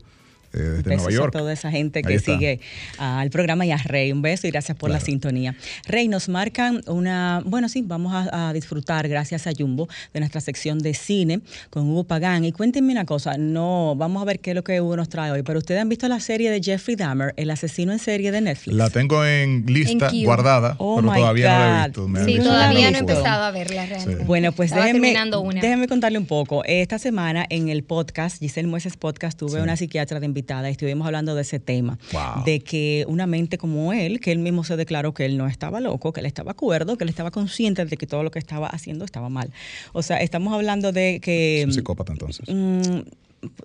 Eh, 0.53 0.57
desde 0.59 0.83
Besos 0.83 1.03
Nueva 1.03 1.11
York. 1.11 1.35
a 1.35 1.39
toda 1.39 1.53
esa 1.53 1.71
gente 1.71 1.99
Ahí 1.99 2.03
que 2.03 2.15
está. 2.15 2.33
sigue 2.33 2.59
al 2.97 3.29
programa 3.29 3.65
y 3.65 3.71
a 3.71 3.77
Rey. 3.77 4.11
Un 4.11 4.21
beso 4.21 4.47
y 4.47 4.51
gracias 4.51 4.77
por 4.77 4.89
la 4.89 4.99
sintonía. 4.99 5.55
Rey, 5.87 6.07
nos 6.07 6.29
marcan 6.29 6.81
una, 6.87 7.41
bueno, 7.45 7.69
sí, 7.69 7.83
vamos 7.85 8.13
a, 8.13 8.49
a 8.49 8.53
disfrutar, 8.53 9.07
gracias 9.07 9.47
a 9.47 9.51
Jumbo, 9.57 9.87
de 10.13 10.19
nuestra 10.19 10.41
sección 10.41 10.79
de 10.79 10.93
cine 10.93 11.41
con 11.69 11.89
Hugo 11.89 12.03
Pagán. 12.05 12.45
Y 12.45 12.51
cuéntenme 12.51 12.91
una 12.93 13.05
cosa, 13.05 13.37
no, 13.37 13.95
vamos 13.97 14.21
a 14.21 14.25
ver 14.25 14.39
qué 14.39 14.51
es 14.51 14.55
lo 14.55 14.63
que 14.63 14.79
Hugo 14.81 14.95
nos 14.95 15.09
trae 15.09 15.31
hoy, 15.31 15.43
pero 15.43 15.59
ustedes 15.59 15.81
han 15.81 15.89
visto 15.89 16.07
la 16.07 16.19
serie 16.19 16.51
de 16.51 16.61
Jeffrey 16.61 16.95
Dahmer, 16.95 17.33
el 17.37 17.49
asesino 17.49 17.91
en 17.91 17.99
serie 17.99 18.31
de 18.31 18.41
Netflix. 18.41 18.75
La 18.77 18.89
tengo 18.89 19.25
en 19.25 19.65
lista, 19.67 20.09
En 20.09 20.23
guardada, 20.25 20.75
Oh 20.79 20.97
pero 21.01 21.13
todavía 21.13 21.49
no 21.51 21.59
la 21.59 21.83
he 21.83 21.87
visto. 21.87 22.07
Me 22.07 22.25
Sí, 22.25 22.37
todavía 22.39 22.91
no 22.91 22.97
he 22.97 22.99
empezado 22.99 23.43
a 23.43 23.51
verla 23.51 23.85
realmente. 23.85 24.23
Bueno, 24.25 24.51
pues 24.51 24.71
déjenme, 24.71 24.93
terminando 24.93 25.41
una. 25.41 25.61
déjenme 25.61 25.87
contarle 25.87 26.17
un 26.17 26.25
poco. 26.25 26.63
Esta 26.65 26.99
semana 26.99 27.45
en 27.49 27.69
el 27.69 27.83
podcast, 27.83 28.39
Giselle 28.39 28.67
Mueces 28.67 28.97
Podcast, 28.97 29.37
tuve 29.37 29.51
Sí. 29.51 29.57
una 29.57 29.75
psiquiatra 29.75 30.19
de 30.19 30.25
invitada 30.43 30.69
estuvimos 30.69 31.05
hablando 31.05 31.35
de 31.35 31.41
ese 31.41 31.59
tema. 31.59 31.97
Wow. 32.11 32.43
De 32.45 32.59
que 32.59 33.05
una 33.07 33.25
mente 33.27 33.57
como 33.57 33.93
él, 33.93 34.19
que 34.19 34.31
él 34.31 34.39
mismo 34.39 34.63
se 34.63 34.75
declaró 34.75 35.13
que 35.13 35.25
él 35.25 35.37
no 35.37 35.47
estaba 35.47 35.79
loco, 35.79 36.11
que 36.11 36.19
él 36.19 36.25
estaba 36.25 36.53
cuerdo, 36.53 36.97
que 36.97 37.05
él 37.05 37.09
estaba 37.09 37.31
consciente 37.31 37.85
de 37.85 37.97
que 37.97 38.05
todo 38.05 38.23
lo 38.23 38.31
que 38.31 38.39
estaba 38.39 38.67
haciendo 38.67 39.05
estaba 39.05 39.29
mal. 39.29 39.51
O 39.93 40.01
sea, 40.03 40.17
estamos 40.17 40.53
hablando 40.53 40.91
de 40.91 41.19
que... 41.21 41.61
Es 41.61 41.65
un 41.65 41.73
psicópata 41.73 42.11
entonces. 42.11 42.47
mm, 42.49 42.99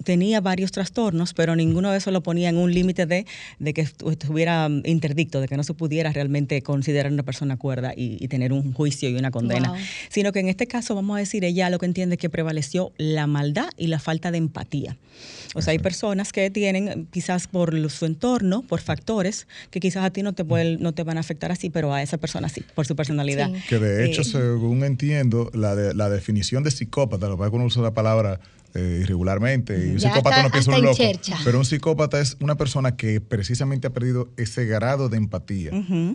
tenía 0.05 0.41
varios 0.41 0.71
trastornos, 0.73 1.35
pero 1.35 1.55
ninguno 1.57 1.91
de 1.91 1.99
esos 1.99 2.13
lo 2.13 2.23
ponía 2.23 2.49
en 2.49 2.57
un 2.57 2.73
límite 2.73 3.07
de, 3.07 3.27
de 3.59 3.75
que 3.75 3.83
estu- 3.85 4.11
estuviera 4.11 4.69
mm, 4.69 4.83
interdicto, 4.87 5.41
de 5.41 5.49
que 5.49 5.57
no 5.57 5.63
se 5.65 5.75
pudiera 5.75 6.13
realmente 6.13 6.61
considerar 6.63 7.13
una 7.13 7.23
persona 7.23 7.57
cuerda 7.57 7.93
y, 7.97 8.17
y 8.23 8.29
tener 8.29 8.53
un 8.53 8.73
juicio 8.73 9.09
y 9.09 9.15
una 9.17 9.31
condena. 9.31 9.71
Wow. 9.71 9.79
Sino 10.09 10.33
que 10.33 10.41
en 10.41 10.49
este 10.49 10.67
caso, 10.67 10.95
vamos 10.95 11.17
a 11.17 11.21
decir, 11.21 11.45
ella 11.45 11.71
lo 11.71 11.79
que 11.79 11.87
entiende 11.87 12.15
es 12.17 12.21
que 12.21 12.31
prevaleció 12.31 12.93
la 12.97 13.27
maldad 13.27 13.69
y 13.77 13.87
la 13.89 13.99
falta 13.99 14.31
de 14.31 14.39
empatía. 14.39 14.97
O 15.55 15.63
sea, 15.63 15.73
hay 15.73 15.79
personas 15.79 16.33
que 16.33 16.51
tienen, 16.51 17.09
quizás 17.11 17.49
por 17.49 17.91
su 17.91 18.07
entorno, 18.07 18.63
por 18.63 18.81
factores, 18.81 19.49
que 19.71 19.81
quizás 19.81 20.05
a 20.05 20.11
ti 20.11 20.23
no 20.23 20.33
te, 20.33 20.45
pueden- 20.45 20.81
no 20.81 20.93
te 20.93 21.03
van 21.03 21.17
a 21.17 21.21
afectar 21.21 21.51
así, 21.51 21.71
pero 21.71 21.93
a 21.93 22.03
esa 22.03 22.19
persona 22.19 22.49
sí, 22.49 22.63
por 22.75 22.87
su 22.87 22.95
personalidad. 22.95 23.51
Sí. 23.53 23.61
Que 23.69 23.79
de 23.79 24.07
hecho, 24.07 24.23
Eh, 24.23 24.25
según 24.25 24.85
entiendo, 24.85 25.51
la, 25.55 25.75
de, 25.75 25.95
la 25.95 26.09
definición 26.11 26.63
de 26.65 26.71
psicópata, 26.71 27.27
lo 27.27 27.35
que 27.35 27.39
pasa 27.39 27.47
es 27.47 27.51
que 27.51 27.57
uno 27.57 27.65
usa 27.67 27.83
la 27.83 27.95
palabra 27.95 28.41
eh, 28.75 29.01
irregularmente, 29.03 29.75
y 29.87 29.91
un 29.93 29.97
Ya 29.99 30.11
psicópata 30.11 30.37
hasta- 30.37 30.43
no 30.45 30.51
piensa 30.51 30.71
un 30.77 30.83
loco, 30.83 30.97
chercha. 30.97 31.37
pero 31.45 31.59
un 31.59 31.65
psicópata 31.65 32.21
es 32.21 32.37
una 32.41 32.57
persona 32.57 32.97
que 32.97 33.21
precisamente 33.21 33.87
ha 33.87 33.91
perdido 33.91 34.29
ese 34.37 34.67
grado 34.67 35.09
de 35.09 35.17
empatía, 35.17 35.71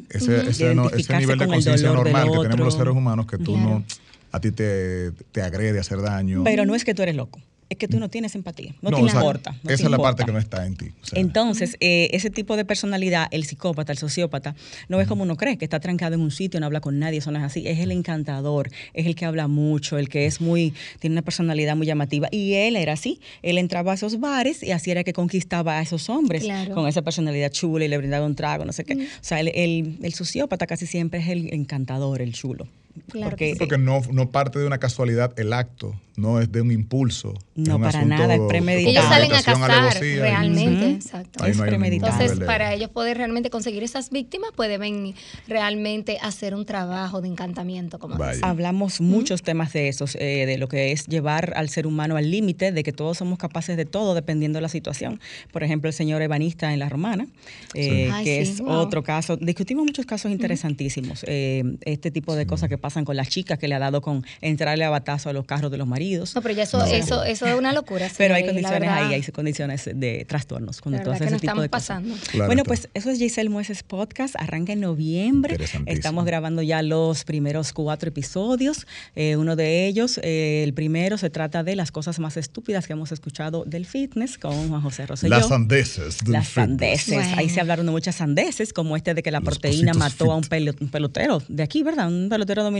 ese, 0.10 0.50
ese, 0.50 0.76
no- 0.76 0.90
ese 0.90 1.18
nivel 1.18 1.40
de 1.40 1.48
conciencia 1.48 1.92
normal 1.92 2.30
que 2.32 2.38
tenemos 2.40 2.60
los 2.66 2.74
seres 2.76 2.94
humanos, 2.94 3.26
que 3.26 3.38
tú 3.38 3.54
Claro. 3.54 3.70
no, 3.70 3.86
a 4.32 4.40
ti 4.40 4.52
te, 4.52 5.12
te 5.32 5.42
agrede 5.42 5.80
hacer 5.80 6.02
daño. 6.02 6.44
Pero 6.44 6.66
no 6.66 6.76
es 6.76 6.84
que 6.86 6.94
tú 6.94 7.02
eres 7.04 7.16
loco. 7.16 7.40
Es 7.74 7.78
que 7.78 7.88
tú 7.88 8.00
no 8.00 8.10
tienes 8.10 8.34
empatía, 8.36 8.74
no, 8.82 8.90
No, 8.92 8.98
te 8.98 9.04
o 9.04 9.08
sea, 9.10 9.16
importa. 9.20 9.52
no 9.52 9.58
te 9.68 9.74
esa 9.74 9.84
es 9.84 9.90
la 9.90 9.98
importa. 9.98 10.04
parte 10.04 10.26
que 10.26 10.32
no 10.32 10.40
está 10.40 10.66
en 10.66 10.76
ti. 10.76 10.86
O 11.02 11.06
sea, 11.06 11.20
Entonces, 11.20 11.76
eh, 11.80 12.10
ese 12.14 12.30
tipo 12.30 12.56
de 12.58 12.66
personalidad, 12.66 13.28
el 13.32 13.44
psicópata, 13.46 13.92
el 13.92 13.98
sociópata, 13.98 14.56
no 14.90 15.00
es 15.02 15.08
como 15.08 15.24
uno 15.24 15.36
cree, 15.38 15.58
que 15.58 15.66
está 15.66 15.80
trancado 15.80 16.16
en 16.16 16.22
un 16.22 16.32
sitio, 16.32 16.60
no 16.60 16.66
habla 16.66 16.80
con 16.82 16.98
nadie, 17.00 17.20
eso 17.20 17.32
no 17.32 17.40
es 17.40 17.44
así. 17.46 17.68
Es 17.68 17.80
el 17.80 17.92
encantador, 17.92 18.70
es 18.94 19.06
el 19.06 19.16
que 19.16 19.26
habla 19.26 19.48
mucho, 19.48 19.98
el 19.98 20.10
que 20.10 20.26
es 20.26 20.40
muy, 20.42 20.74
tiene 21.00 21.16
una 21.16 21.22
personalidad 21.22 21.76
muy 21.76 21.86
llamativa. 21.88 22.28
Y 22.32 22.54
él 22.54 22.76
era 22.76 22.94
así. 22.94 23.20
Él 23.42 23.58
entraba 23.58 23.92
a 23.92 23.96
esos 23.96 24.20
bares 24.20 24.64
y 24.64 24.72
así 24.72 24.92
era 24.92 25.04
que 25.04 25.14
conquistaba 25.14 25.80
a 25.80 25.82
esos 25.82 26.10
hombres 26.10 26.44
Claro. 26.44 26.74
con 26.74 26.88
esa 26.88 27.02
personalidad 27.02 27.52
chula 27.52 27.86
y 27.86 27.88
le 27.88 27.98
brindaba 27.98 28.26
un 28.26 28.36
trago, 28.36 28.66
no 28.66 28.74
sé 28.74 28.84
qué. 28.86 28.94
O 28.94 29.00
sea, 29.22 29.40
el, 29.40 29.50
el- 29.50 29.98
el 30.04 30.14
sociópata 30.14 30.68
casi 30.68 30.86
siempre 30.86 31.20
es 31.20 31.28
el 31.30 31.54
encantador, 31.54 32.22
el 32.22 32.34
chulo. 32.34 32.68
Claro 33.10 33.32
Porque 33.32 33.46
que 33.48 33.54
sí. 33.54 33.60
porque 33.60 33.78
no, 33.78 34.02
no 34.12 34.30
parte 34.30 34.60
de 34.60 34.68
una 34.68 34.78
casualidad 34.78 35.34
el 35.40 35.52
acto, 35.54 35.96
no 36.16 36.40
es 36.40 36.52
de 36.52 36.62
un 36.62 36.72
impulso. 36.72 37.34
No, 37.56 37.64
es 37.64 37.76
un 37.76 37.82
para 37.82 38.06
nada, 38.06 38.36
es 38.36 38.42
premeditado. 38.48 38.92
Ellos 38.92 39.04
salen 39.06 39.34
a 39.34 39.42
cazar 39.42 40.04
y- 40.04 40.16
realmente, 40.18 40.90
exacto. 40.92 41.44
Es 41.46 41.58
no 41.58 41.66
premeditado. 41.66 42.12
Entonces, 42.22 42.46
para 42.46 42.72
ellos 42.74 42.90
poder 42.92 43.18
realmente 43.18 43.50
conseguir 43.50 43.82
esas 43.84 44.12
víctimas, 44.12 44.52
pueden 44.56 45.16
realmente 45.48 46.20
hacer 46.22 46.54
un 46.54 46.66
trabajo 46.66 47.22
de 47.22 47.30
encantamiento, 47.30 47.98
como. 47.98 48.16
Hablamos 48.44 49.02
muchos 49.02 49.42
temas 49.42 49.74
de 49.74 49.88
esos, 49.88 50.16
eh, 50.20 50.46
de 50.46 50.58
lo 50.60 50.68
que 50.68 50.92
es 50.92 51.08
llevar 51.08 51.54
al 51.56 51.70
ser 51.70 51.88
humano 51.88 52.16
al 52.16 52.30
límite, 52.30 52.72
de 52.72 52.84
que 52.84 52.92
todos 52.92 53.18
somos 53.18 53.40
capaces 53.40 53.76
de 53.76 53.86
todo 53.86 54.14
dependiendo 54.14 54.58
de 54.58 54.62
la 54.62 54.70
situación. 54.70 55.20
Por 55.52 55.64
ejemplo, 55.64 55.88
el 55.88 55.94
señor 55.94 56.22
ebanista 56.22 56.74
en 56.74 56.80
La 56.80 56.90
Romana, 56.90 57.26
eh, 57.74 58.12
que 58.24 58.46
sí, 58.46 58.52
es 58.52 58.60
wow. 58.62 58.70
otro 58.74 59.02
caso. 59.04 59.36
Discutimos 59.38 59.84
muchos 59.86 60.06
casos 60.06 60.32
interesantísimos. 60.32 61.26
eh, 61.28 61.64
este 61.86 62.12
tipo 62.12 62.36
de 62.36 62.46
cosas 62.46 62.70
que 62.70 62.78
pasan 62.84 63.06
con 63.06 63.16
las 63.16 63.30
chicas 63.30 63.58
que 63.58 63.68
le 63.70 63.76
ha 63.76 63.80
dado 63.80 64.02
con 64.02 64.26
entrarle 64.42 64.84
a 64.84 64.90
batazo 64.90 65.30
a 65.30 65.34
los 65.34 65.46
carros 65.46 65.72
de 65.72 65.78
los 65.78 65.88
maridos. 65.88 66.36
No, 66.36 66.42
pero 66.42 66.54
ya 66.54 66.64
eso, 66.64 66.80
No. 66.80 66.86
eso, 66.86 67.24
eso 67.24 67.48
es 67.48 67.56
una 67.56 67.72
locura. 67.74 68.10
Pero 68.18 68.36
hay 68.36 68.46
condiciones 68.46 68.82
verdad. 68.82 69.08
ahí, 69.08 69.14
hay 69.14 69.22
condiciones 69.32 69.90
de 69.96 70.26
trastornos 70.28 70.82
cuando 70.82 70.98
La 70.98 71.04
tú 71.06 71.10
verdad 71.12 71.28
haces 71.28 71.40
que 71.42 71.46
ese 71.48 71.48
tipo 71.48 71.60
de 71.62 71.66
estamos 71.66 71.82
cosas. 72.04 72.04
pasando. 72.04 72.32
Claro 72.32 72.46
bueno, 72.48 72.64
pues 72.66 72.90
eso 72.94 73.10
es 73.10 73.18
Giselle 73.20 73.50
Mueces 73.50 73.84
Podcast, 73.84 74.36
arranca 74.38 74.74
en 74.74 74.82
noviembre. 74.82 75.58
Estamos 75.86 76.26
grabando 76.26 76.62
ya 76.62 76.82
los 76.84 77.24
primeros 77.24 77.72
cuatro 77.72 78.10
episodios. 78.10 78.86
Eh, 79.16 79.38
uno 79.38 79.56
de 79.56 79.88
ellos, 79.88 80.20
eh, 80.24 80.62
el 80.64 80.74
primero, 80.74 81.18
se 81.18 81.30
trata 81.30 81.64
de 81.64 81.76
las 81.78 81.92
cosas 81.92 82.20
más 82.20 82.36
estúpidas 82.38 82.86
que 82.88 82.94
hemos 82.94 83.12
escuchado 83.14 83.64
del 83.66 83.86
fitness 83.86 84.38
con 84.38 84.68
Juan 84.70 84.82
José 84.82 85.06
Rosselló. 85.06 85.30
Las 85.36 85.48
sandeces. 85.48 86.20
del 86.24 86.34
Las 86.34 86.48
fitness. 86.50 86.66
sandeces. 86.68 87.14
Bueno. 87.16 87.36
Ahí 87.38 87.50
se 87.50 87.62
hablaron 87.62 87.86
de 87.86 87.92
muchas 87.94 88.16
sandeces, 88.16 88.74
como 88.74 88.98
este 88.98 89.14
de 89.14 89.24
que 89.24 89.32
la 89.32 89.40
Los 89.40 89.46
proteína 89.58 89.94
mató 89.94 90.32
a 90.32 90.36
un, 90.36 90.44
fit. 90.44 90.52
pelo- 90.52 90.76
un 90.82 90.90
pelotero 90.90 91.42
de 91.48 91.64
aquí, 91.64 91.84
¿verdad? 91.84 92.08
Un 92.08 92.28
pelotero 92.30 92.64
dominicano. 92.64 92.73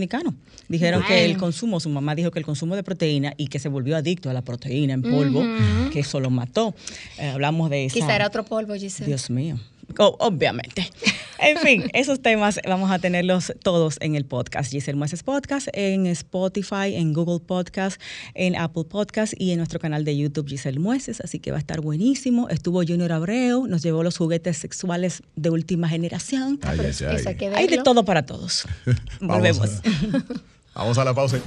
Dijeron 0.68 1.04
que 1.08 1.26
el 1.26 1.38
consumo, 1.38 1.80
su 1.80 1.90
mamá 1.90 2.16
dijo 2.16 2.32
que 2.32 2.40
el 2.40 2.46
consumo 2.46 2.76
de 2.76 2.84
proteína 2.84 3.34
y 3.38 3.48
que 3.48 3.60
se 3.60 3.70
volvió 3.70 3.96
adicto 3.96 4.30
a 4.30 4.34
la 4.34 4.42
proteína 4.42 4.94
en 4.94 5.02
polvo, 5.02 5.44
que 5.92 6.00
eso 6.00 6.20
lo 6.20 6.30
mató. 6.30 6.74
Eh, 7.18 7.28
hablamos 7.28 7.70
de 7.70 7.86
esa. 7.86 7.94
Quizá 7.94 8.16
era 8.16 8.28
otro 8.28 8.44
polvo, 8.44 8.74
Giselle. 8.76 9.08
Dios 9.08 9.30
mío. 9.30 9.60
O- 9.98 10.16
obviamente. 10.20 10.90
En 11.40 11.58
fin, 11.58 11.84
esos 11.94 12.22
temas 12.22 12.60
vamos 12.68 12.90
a 12.92 13.00
tenerlos 13.00 13.54
todos 13.64 13.98
en 14.00 14.16
el 14.16 14.26
podcast. 14.26 14.72
Giselle 14.72 14.98
Mueces 14.98 15.24
Podcast, 15.24 15.68
en 15.74 16.06
Spotify, 16.08 16.96
en 16.96 17.14
Google 17.14 17.40
Podcast, 17.46 18.00
en 18.34 18.56
Apple 18.56 18.86
Podcast 18.86 19.34
y 19.38 19.52
en 19.52 19.58
nuestro 19.58 19.80
canal 19.80 20.06
de 20.06 20.18
YouTube 20.18 20.48
Giselle 20.48 20.80
Mueces. 20.80 21.20
Así 21.22 21.40
que 21.40 21.52
va 21.52 21.58
a 21.58 21.60
estar 21.60 21.82
buenísimo. 21.82 22.50
Estuvo 22.50 22.82
Junior 22.88 23.12
Abreu, 23.12 23.68
nos 23.68 23.82
llevó 23.84 24.04
los 24.04 24.18
juguetes 24.18 24.58
sexuales 24.58 25.22
de 25.36 25.50
última 25.50 25.90
generación. 25.90 26.60
Ay, 26.64 26.80
hay 27.56 27.68
de 27.68 27.78
todo 27.84 28.06
para 28.06 28.26
todos. 28.26 28.66
Vamos 29.20 29.38
Volvemos. 29.38 29.70
a- 29.70 30.24
Vamos 30.76 30.98
a 30.98 31.06
la 31.06 31.14
pausa. 31.14 31.40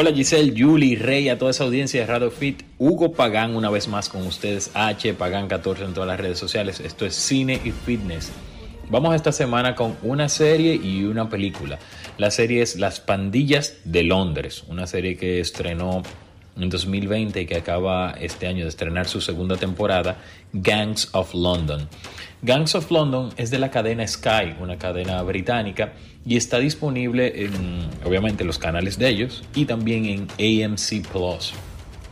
Hola 0.00 0.12
Giselle, 0.12 0.54
Julie, 0.56 0.94
Rey, 0.94 1.28
a 1.28 1.38
toda 1.38 1.50
esa 1.50 1.64
audiencia 1.64 2.00
de 2.00 2.06
Radio 2.06 2.30
Fit. 2.30 2.62
Hugo 2.78 3.14
Pagán 3.14 3.56
una 3.56 3.68
vez 3.68 3.88
más 3.88 4.08
con 4.08 4.24
ustedes, 4.24 4.70
H 4.72 5.12
Pagán 5.14 5.48
14 5.48 5.86
en 5.86 5.92
todas 5.92 6.06
las 6.06 6.20
redes 6.20 6.38
sociales. 6.38 6.78
Esto 6.78 7.04
es 7.04 7.16
cine 7.16 7.60
y 7.64 7.72
fitness. 7.72 8.30
Vamos 8.90 9.16
esta 9.16 9.32
semana 9.32 9.74
con 9.74 9.96
una 10.04 10.28
serie 10.28 10.76
y 10.76 11.02
una 11.02 11.28
película. 11.28 11.80
La 12.16 12.30
serie 12.30 12.62
es 12.62 12.76
Las 12.76 13.00
Pandillas 13.00 13.78
de 13.82 14.04
Londres, 14.04 14.62
una 14.68 14.86
serie 14.86 15.16
que 15.16 15.40
estrenó 15.40 16.04
en 16.56 16.70
2020 16.70 17.40
y 17.40 17.46
que 17.46 17.56
acaba 17.56 18.12
este 18.20 18.46
año 18.46 18.62
de 18.62 18.68
estrenar 18.68 19.08
su 19.08 19.20
segunda 19.20 19.56
temporada, 19.56 20.18
Gangs 20.52 21.08
of 21.10 21.34
London. 21.34 21.88
Gangs 22.42 22.74
of 22.74 22.90
London 22.90 23.30
es 23.36 23.50
de 23.50 23.58
la 23.58 23.70
cadena 23.70 24.06
Sky, 24.06 24.54
una 24.60 24.78
cadena 24.78 25.20
británica, 25.22 25.92
y 26.24 26.36
está 26.36 26.58
disponible 26.58 27.44
en, 27.44 27.88
obviamente, 28.04 28.44
los 28.44 28.58
canales 28.58 28.98
de 28.98 29.08
ellos 29.08 29.42
y 29.54 29.64
también 29.64 30.04
en 30.38 30.64
AMC 30.64 31.06
Plus. 31.10 31.52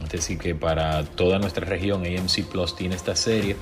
Es 0.02 0.10
decir, 0.10 0.38
que 0.38 0.54
para 0.54 1.04
toda 1.04 1.38
nuestra 1.38 1.64
región, 1.64 2.02
AMC 2.04 2.44
Plus 2.50 2.74
tiene 2.76 2.94
esta 2.96 3.14
serie 3.14 3.56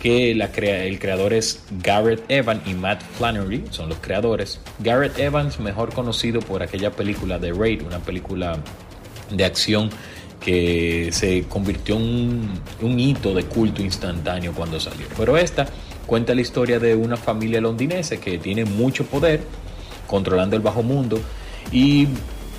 que 0.00 0.34
la 0.34 0.50
crea- 0.50 0.84
el 0.84 0.98
creador 0.98 1.34
es 1.34 1.62
Garrett 1.82 2.22
Evans 2.30 2.62
y 2.66 2.72
Matt 2.72 3.02
Flannery, 3.18 3.64
son 3.70 3.90
los 3.90 3.98
creadores. 3.98 4.58
Garrett 4.78 5.18
Evans, 5.18 5.60
mejor 5.60 5.92
conocido 5.92 6.40
por 6.40 6.62
aquella 6.62 6.90
película 6.92 7.38
The 7.38 7.52
Raid, 7.52 7.82
una 7.82 7.98
película 7.98 8.58
de 9.30 9.44
acción 9.44 9.90
que 10.42 11.10
se 11.12 11.42
convirtió 11.48 11.96
en 11.96 12.02
un, 12.02 12.60
un 12.80 12.98
hito 12.98 13.34
de 13.34 13.44
culto 13.44 13.82
instantáneo 13.82 14.52
cuando 14.54 14.80
salió. 14.80 15.06
Pero 15.18 15.36
esta 15.36 15.66
cuenta 16.10 16.34
la 16.34 16.40
historia 16.40 16.80
de 16.80 16.96
una 16.96 17.16
familia 17.16 17.60
londinense 17.60 18.18
que 18.18 18.36
tiene 18.38 18.64
mucho 18.64 19.06
poder 19.06 19.42
controlando 20.08 20.56
el 20.56 20.62
bajo 20.62 20.82
mundo 20.82 21.20
y 21.70 22.08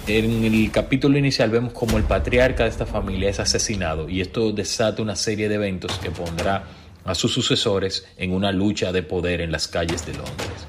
en 0.08 0.46
el 0.46 0.72
capítulo 0.72 1.18
inicial 1.18 1.50
vemos 1.50 1.74
como 1.74 1.98
el 1.98 2.06
patriarca 2.06 2.64
de 2.64 2.70
esta 2.70 2.86
familia 2.86 3.30
es 3.30 3.42
asesinado 3.42 4.08
y 4.08 4.22
esto 4.22 4.54
desata 4.54 5.02
una 5.02 5.18
serie 5.18 5.50
de 5.50 5.56
eventos 5.56 5.92
que 5.98 6.12
pondrá 6.12 6.64
a 7.04 7.14
sus 7.14 7.34
sucesores 7.34 8.08
en 8.16 8.32
una 8.32 8.54
lucha 8.54 8.94
de 8.94 9.04
poder 9.04 9.42
en 9.42 9.52
las 9.52 9.68
calles 9.68 10.06
de 10.06 10.14
Londres. 10.14 10.66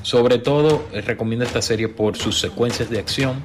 Sobre 0.00 0.38
todo, 0.38 0.88
eh, 0.94 1.02
recomiendo 1.02 1.44
esta 1.44 1.60
serie 1.60 1.88
por 1.88 2.16
sus 2.16 2.40
secuencias 2.40 2.88
de 2.88 2.98
acción. 2.98 3.42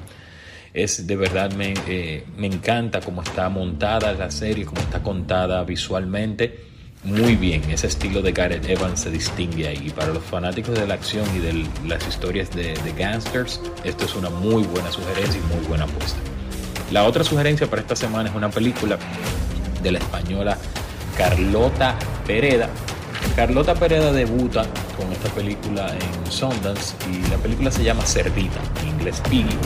Es 0.72 1.06
de 1.06 1.14
verdad, 1.14 1.52
me, 1.52 1.74
eh, 1.86 2.24
me 2.38 2.46
encanta 2.46 3.00
cómo 3.00 3.22
está 3.22 3.50
montada 3.50 4.14
la 4.14 4.30
serie, 4.30 4.64
cómo 4.64 4.80
está 4.80 5.02
contada 5.02 5.62
visualmente. 5.64 6.67
Muy 7.04 7.36
bien, 7.36 7.62
ese 7.70 7.86
estilo 7.86 8.22
de 8.22 8.32
Gareth 8.32 8.68
Evans 8.68 9.00
se 9.00 9.10
distingue 9.10 9.68
ahí. 9.68 9.90
Para 9.90 10.12
los 10.12 10.22
fanáticos 10.24 10.78
de 10.78 10.86
la 10.86 10.94
acción 10.94 11.24
y 11.36 11.38
de 11.38 11.66
las 11.86 12.06
historias 12.06 12.50
de, 12.50 12.74
de 12.74 12.92
gangsters, 12.92 13.60
esto 13.84 14.04
es 14.04 14.14
una 14.16 14.30
muy 14.30 14.64
buena 14.64 14.90
sugerencia 14.90 15.40
y 15.40 15.54
muy 15.54 15.64
buena 15.66 15.84
apuesta. 15.84 16.18
La 16.90 17.04
otra 17.04 17.22
sugerencia 17.22 17.68
para 17.68 17.82
esta 17.82 17.94
semana 17.94 18.28
es 18.28 18.34
una 18.34 18.50
película 18.50 18.98
de 19.82 19.92
la 19.92 19.98
española 19.98 20.58
Carlota 21.16 21.96
Pereda. 22.26 22.68
Carlota 23.36 23.74
Pereda 23.74 24.12
debuta 24.12 24.64
con 24.96 25.12
esta 25.12 25.28
película 25.30 25.94
en 25.94 26.32
Sundance 26.32 26.96
y 27.12 27.30
la 27.30 27.36
película 27.36 27.70
se 27.70 27.84
llama 27.84 28.04
Cerdita, 28.04 28.60
en 28.82 28.88
inglés 28.88 29.20
Piggy, 29.28 29.56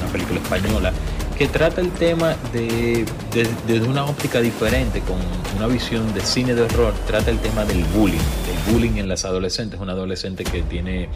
una 0.00 0.12
película 0.12 0.40
española 0.40 0.92
que 1.38 1.46
trata 1.48 1.80
el 1.80 1.90
tema 1.92 2.36
de, 2.52 3.04
de- 3.32 3.48
desde 3.66 3.86
una 3.88 4.04
óptica 4.04 4.40
diferente, 4.40 5.00
con 5.00 5.18
una 5.56 5.66
visión 5.66 6.12
de 6.14 6.20
cine 6.20 6.54
de 6.54 6.62
horror, 6.62 6.94
trata 7.06 7.30
el 7.30 7.38
tema 7.38 7.64
del 7.64 7.82
bullying, 7.84 8.18
el 8.18 8.72
bullying 8.72 8.96
en 8.98 9.08
las 9.08 9.24
adolescentes, 9.24 9.80
una 9.80 9.92
adolescente 9.92 10.44
que 10.44 10.62
tiene 10.62 11.08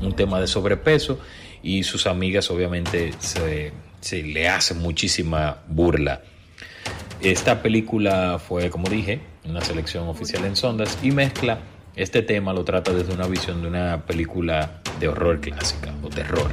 un 0.00 0.14
tema 0.14 0.40
de 0.40 0.46
sobrepeso 0.46 1.18
y 1.62 1.82
sus 1.84 2.06
amigas 2.06 2.50
obviamente 2.50 3.12
se, 3.18 3.72
se 4.00 4.22
le 4.22 4.48
hacen 4.48 4.78
muchísima 4.78 5.58
burla. 5.68 6.22
Esta 7.20 7.62
película 7.62 8.40
fue, 8.40 8.68
como 8.70 8.88
dije, 8.88 9.20
una 9.44 9.60
selección 9.60 10.08
oficial 10.08 10.44
en 10.44 10.56
Sondas 10.56 10.98
y 11.02 11.12
mezcla 11.12 11.58
este 11.94 12.22
tema, 12.22 12.52
lo 12.52 12.64
trata 12.64 12.92
desde 12.92 13.12
una 13.14 13.26
visión 13.26 13.62
de 13.62 13.68
una 13.68 14.02
película 14.06 14.80
de 14.98 15.08
horror 15.08 15.40
clásica 15.40 15.92
o 16.02 16.08
terror. 16.08 16.50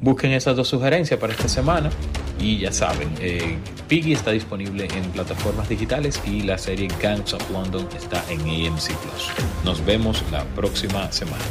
Busquen 0.00 0.32
esas 0.32 0.56
dos 0.56 0.68
sugerencias 0.68 1.18
para 1.18 1.32
esta 1.32 1.48
semana 1.48 1.90
y 2.38 2.58
ya 2.58 2.70
saben, 2.72 3.08
eh, 3.20 3.56
Piggy 3.88 4.12
está 4.12 4.30
disponible 4.30 4.86
en 4.94 5.04
plataformas 5.10 5.68
digitales 5.68 6.20
y 6.26 6.42
la 6.42 6.58
serie 6.58 6.88
Gangs 7.00 7.32
of 7.32 7.50
London 7.50 7.88
está 7.96 8.22
en 8.28 8.40
AMC 8.40 8.88
Plus. 8.94 9.30
Nos 9.64 9.84
vemos 9.84 10.22
la 10.30 10.44
próxima 10.54 11.10
semana. 11.10 11.44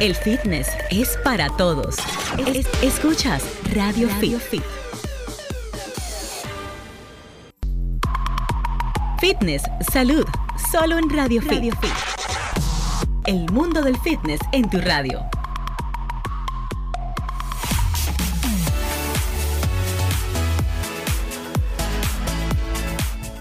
El 0.00 0.14
fitness 0.14 0.68
es 0.90 1.16
para 1.22 1.48
todos. 1.56 1.96
Es- 2.38 2.66
escuchas 2.82 3.42
Radio, 3.74 4.08
Fit. 4.08 4.62
Fitness, 9.28 9.64
salud, 9.92 10.24
solo 10.70 10.98
en 10.98 11.10
Radio, 11.10 11.42
Fit. 11.42 11.74
El 13.26 13.50
mundo 13.50 13.82
del 13.82 13.98
fitness 13.98 14.38
en 14.52 14.70
tu 14.70 14.78
radio. 14.78 15.20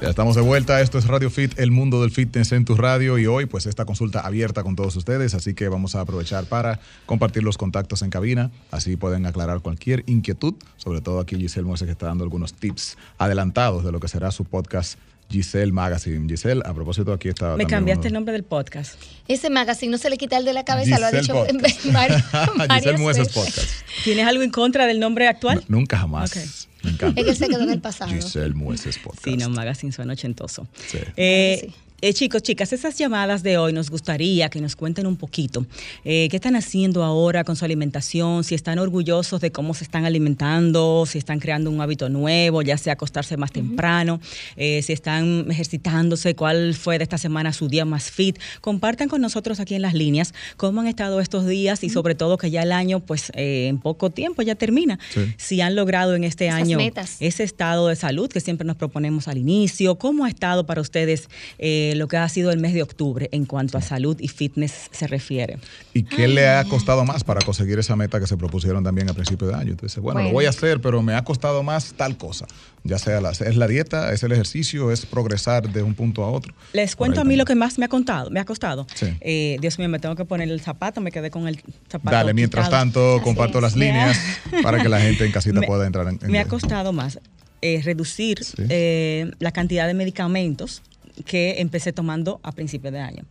Ya 0.01 0.09
estamos 0.09 0.35
de 0.35 0.41
vuelta. 0.41 0.81
Esto 0.81 0.97
es 0.97 1.05
Radio 1.05 1.29
Fit, 1.29 1.59
el 1.59 1.69
mundo 1.69 2.01
del 2.01 2.09
fitness 2.09 2.51
en 2.51 2.65
tu 2.65 2.75
radio. 2.75 3.19
Y 3.19 3.27
hoy, 3.27 3.45
pues, 3.45 3.67
esta 3.67 3.85
consulta 3.85 4.21
abierta 4.21 4.63
con 4.63 4.75
todos 4.75 4.95
ustedes. 4.95 5.35
Así 5.35 5.53
que 5.53 5.69
vamos 5.69 5.93
a 5.93 6.01
aprovechar 6.01 6.45
para 6.45 6.79
compartir 7.05 7.43
los 7.43 7.59
contactos 7.59 8.01
en 8.01 8.09
cabina. 8.09 8.49
Así 8.71 8.97
pueden 8.97 9.27
aclarar 9.27 9.61
cualquier 9.61 10.03
inquietud. 10.07 10.55
Sobre 10.77 11.01
todo 11.01 11.19
aquí 11.19 11.35
Giselle 11.35 11.67
Moise 11.67 11.85
que 11.85 11.91
está 11.91 12.07
dando 12.07 12.23
algunos 12.23 12.53
tips 12.53 12.97
adelantados 13.19 13.83
de 13.83 13.91
lo 13.91 13.99
que 13.99 14.07
será 14.07 14.31
su 14.31 14.45
podcast 14.45 14.97
Giselle 15.29 15.71
Magazine. 15.71 16.27
Giselle, 16.29 16.61
a 16.65 16.73
propósito, 16.73 17.11
aquí 17.13 17.29
está. 17.29 17.55
Me 17.57 17.65
cambiaste 17.65 18.01
uno- 18.01 18.07
el 18.07 18.13
nombre 18.13 18.33
del 18.33 18.43
podcast. 18.43 18.95
Ese 19.27 19.49
magazine 19.49 19.91
no 19.91 19.97
se 19.97 20.09
le 20.09 20.17
quita 20.17 20.37
el 20.37 20.45
de 20.45 20.53
la 20.53 20.63
cabeza, 20.65 20.99
lo 20.99 21.07
ha 21.07 21.11
dicho 21.11 21.33
Podcast. 21.33 21.85
varias, 21.91 22.23
Giselle 22.83 23.05
veces. 23.05 23.29
Podcast. 23.33 23.69
¿Tienes 24.03 24.27
algo 24.27 24.43
en 24.43 24.51
contra 24.51 24.85
del 24.85 24.99
nombre 24.99 25.27
actual? 25.27 25.63
No, 25.67 25.77
nunca 25.79 25.97
jamás. 25.97 26.67
Me 26.83 26.91
encanta. 26.91 27.19
Es 27.19 27.25
que 27.27 27.35
se 27.35 27.47
quedó 27.47 27.61
en 27.63 27.71
el 27.71 27.81
pasado. 27.81 28.11
Giselle 28.11 28.53
Mueces 28.53 28.99
Podcast. 28.99 29.23
Sí, 29.25 29.37
no, 29.37 29.49
Magazine 29.49 29.91
suena 29.91 30.13
ochentoso. 30.13 30.67
Sí. 30.87 30.99
Eh, 31.17 31.59
Sí. 31.65 31.73
Eh, 32.07 32.13
chicos, 32.13 32.43
chicas, 32.43 32.71
esas 32.71 32.95
llamadas 32.99 33.41
de 33.41 33.57
hoy 33.57 33.73
nos 33.73 33.89
gustaría 33.89 34.47
que 34.49 34.61
nos 34.61 34.75
cuenten 34.75 35.07
un 35.07 35.15
poquito 35.15 35.65
eh, 36.03 36.27
qué 36.29 36.35
están 36.35 36.55
haciendo 36.55 37.03
ahora 37.03 37.43
con 37.43 37.55
su 37.55 37.65
alimentación, 37.65 38.43
si 38.43 38.53
están 38.53 38.77
orgullosos 38.77 39.41
de 39.41 39.51
cómo 39.51 39.73
se 39.73 39.85
están 39.85 40.05
alimentando, 40.05 41.05
si 41.07 41.17
están 41.17 41.39
creando 41.39 41.71
un 41.71 41.81
hábito 41.81 42.07
nuevo, 42.09 42.61
ya 42.61 42.77
sea 42.77 42.93
acostarse 42.93 43.37
más 43.37 43.51
temprano, 43.51 44.21
eh, 44.55 44.83
si 44.83 44.93
están 44.93 45.47
ejercitándose, 45.49 46.35
cuál 46.35 46.75
fue 46.75 46.99
de 46.99 47.05
esta 47.05 47.17
semana 47.17 47.51
su 47.53 47.69
día 47.69 47.85
más 47.85 48.11
fit. 48.11 48.37
Compartan 48.61 49.09
con 49.09 49.19
nosotros 49.19 49.59
aquí 49.59 49.73
en 49.73 49.81
las 49.81 49.95
líneas 49.95 50.35
cómo 50.57 50.81
han 50.81 50.87
estado 50.87 51.19
estos 51.21 51.47
días 51.47 51.83
y 51.83 51.89
sobre 51.89 52.13
todo 52.13 52.37
que 52.37 52.51
ya 52.51 52.61
el 52.61 52.71
año, 52.71 52.99
pues 52.99 53.31
eh, 53.33 53.65
en 53.67 53.79
poco 53.79 54.11
tiempo 54.11 54.43
ya 54.43 54.53
termina. 54.53 54.99
Sí. 55.11 55.21
Si 55.37 55.59
han 55.59 55.73
logrado 55.75 56.13
en 56.13 56.23
este 56.23 56.45
Esas 56.49 56.61
año 56.61 56.77
metas. 56.77 57.17
ese 57.19 57.43
estado 57.43 57.87
de 57.87 57.95
salud 57.95 58.29
que 58.29 58.41
siempre 58.41 58.67
nos 58.67 58.75
proponemos 58.75 59.27
al 59.27 59.39
inicio. 59.39 59.95
¿Cómo 59.95 60.25
ha 60.25 60.29
estado 60.29 60.67
para 60.67 60.81
ustedes 60.81 61.29
eh, 61.57 61.93
lo 61.95 62.07
que 62.07 62.17
ha 62.17 62.27
sido 62.29 62.51
el 62.51 62.59
mes 62.59 62.73
de 62.73 62.83
octubre 62.83 63.29
en 63.31 63.45
cuanto 63.45 63.77
a 63.77 63.81
salud 63.81 64.17
y 64.19 64.27
fitness 64.27 64.89
se 64.91 65.07
refiere? 65.07 65.57
¿Y 65.93 66.03
qué 66.03 66.27
le 66.27 66.47
ha 66.47 66.63
costado 66.65 67.03
más 67.05 67.23
para 67.23 67.41
conseguir 67.41 67.79
esa 67.79 67.95
meta 67.95 68.19
que 68.19 68.27
se 68.27 68.37
propusieron 68.37 68.83
también 68.83 69.09
a 69.09 69.13
principio 69.13 69.47
de 69.47 69.55
año? 69.55 69.71
Entonces, 69.71 69.97
bueno, 70.01 70.15
Bueno. 70.19 70.29
lo 70.29 70.33
voy 70.33 70.45
a 70.45 70.49
hacer, 70.49 70.81
pero 70.81 71.01
me 71.01 71.13
ha 71.15 71.23
costado 71.23 71.63
más 71.63 71.93
tal 71.97 72.17
cosa. 72.17 72.45
Ya 72.83 72.99
sea 72.99 73.19
la, 73.19 73.31
es 73.31 73.55
la 73.57 73.67
dieta, 73.67 74.13
es 74.13 74.21
el 74.21 74.31
ejercicio, 74.31 74.91
es 74.91 75.05
progresar 75.07 75.69
de 75.73 75.81
un 75.81 75.95
punto 75.95 76.23
a 76.23 76.29
otro. 76.29 76.53
Les 76.73 76.95
cuento 76.95 77.19
a 77.19 77.23
mí 77.23 77.35
lo 77.35 77.43
que 77.45 77.55
más 77.55 77.79
me 77.79 77.85
ha 77.85 77.87
contado, 77.89 78.29
me 78.29 78.39
ha 78.39 78.45
costado. 78.45 78.85
Sí. 78.93 79.07
Eh, 79.21 79.57
Dios 79.59 79.79
mío, 79.79 79.89
me 79.89 79.97
tengo 79.99 80.15
que 80.15 80.25
poner 80.25 80.49
el 80.51 80.61
zapato, 80.61 81.01
me 81.01 81.11
quedé 81.11 81.31
con 81.31 81.47
el 81.47 81.59
zapato. 81.89 82.15
Dale, 82.15 82.33
mientras 82.35 82.65
quitado. 82.67 82.83
tanto, 82.83 83.15
Así 83.15 83.23
comparto 83.23 83.57
es. 83.57 83.63
las 83.63 83.75
líneas 83.75 84.19
para 84.63 84.81
que 84.83 84.89
la 84.89 84.99
gente 85.01 85.25
en 85.25 85.31
casita 85.31 85.59
Me- 85.61 85.65
pueda 85.67 85.87
entrar 85.87 86.07
en, 86.07 86.19
en- 86.21 86.31
Me 86.31 86.37
ha 86.39 86.45
costado 86.45 86.93
más 86.93 87.19
eh, 87.63 87.81
reducir 87.83 88.43
Sí. 88.43 88.53
eh, 88.69 89.31
la 89.39 89.49
cantidad 89.51 89.87
de 89.87 89.95
medicamentos 89.95 90.83
que 91.23 91.55
empecé 91.59 91.93
tomando 91.93 92.39
a 92.43 92.51
principios 92.51 92.93
de 92.93 92.99
año. 92.99 93.23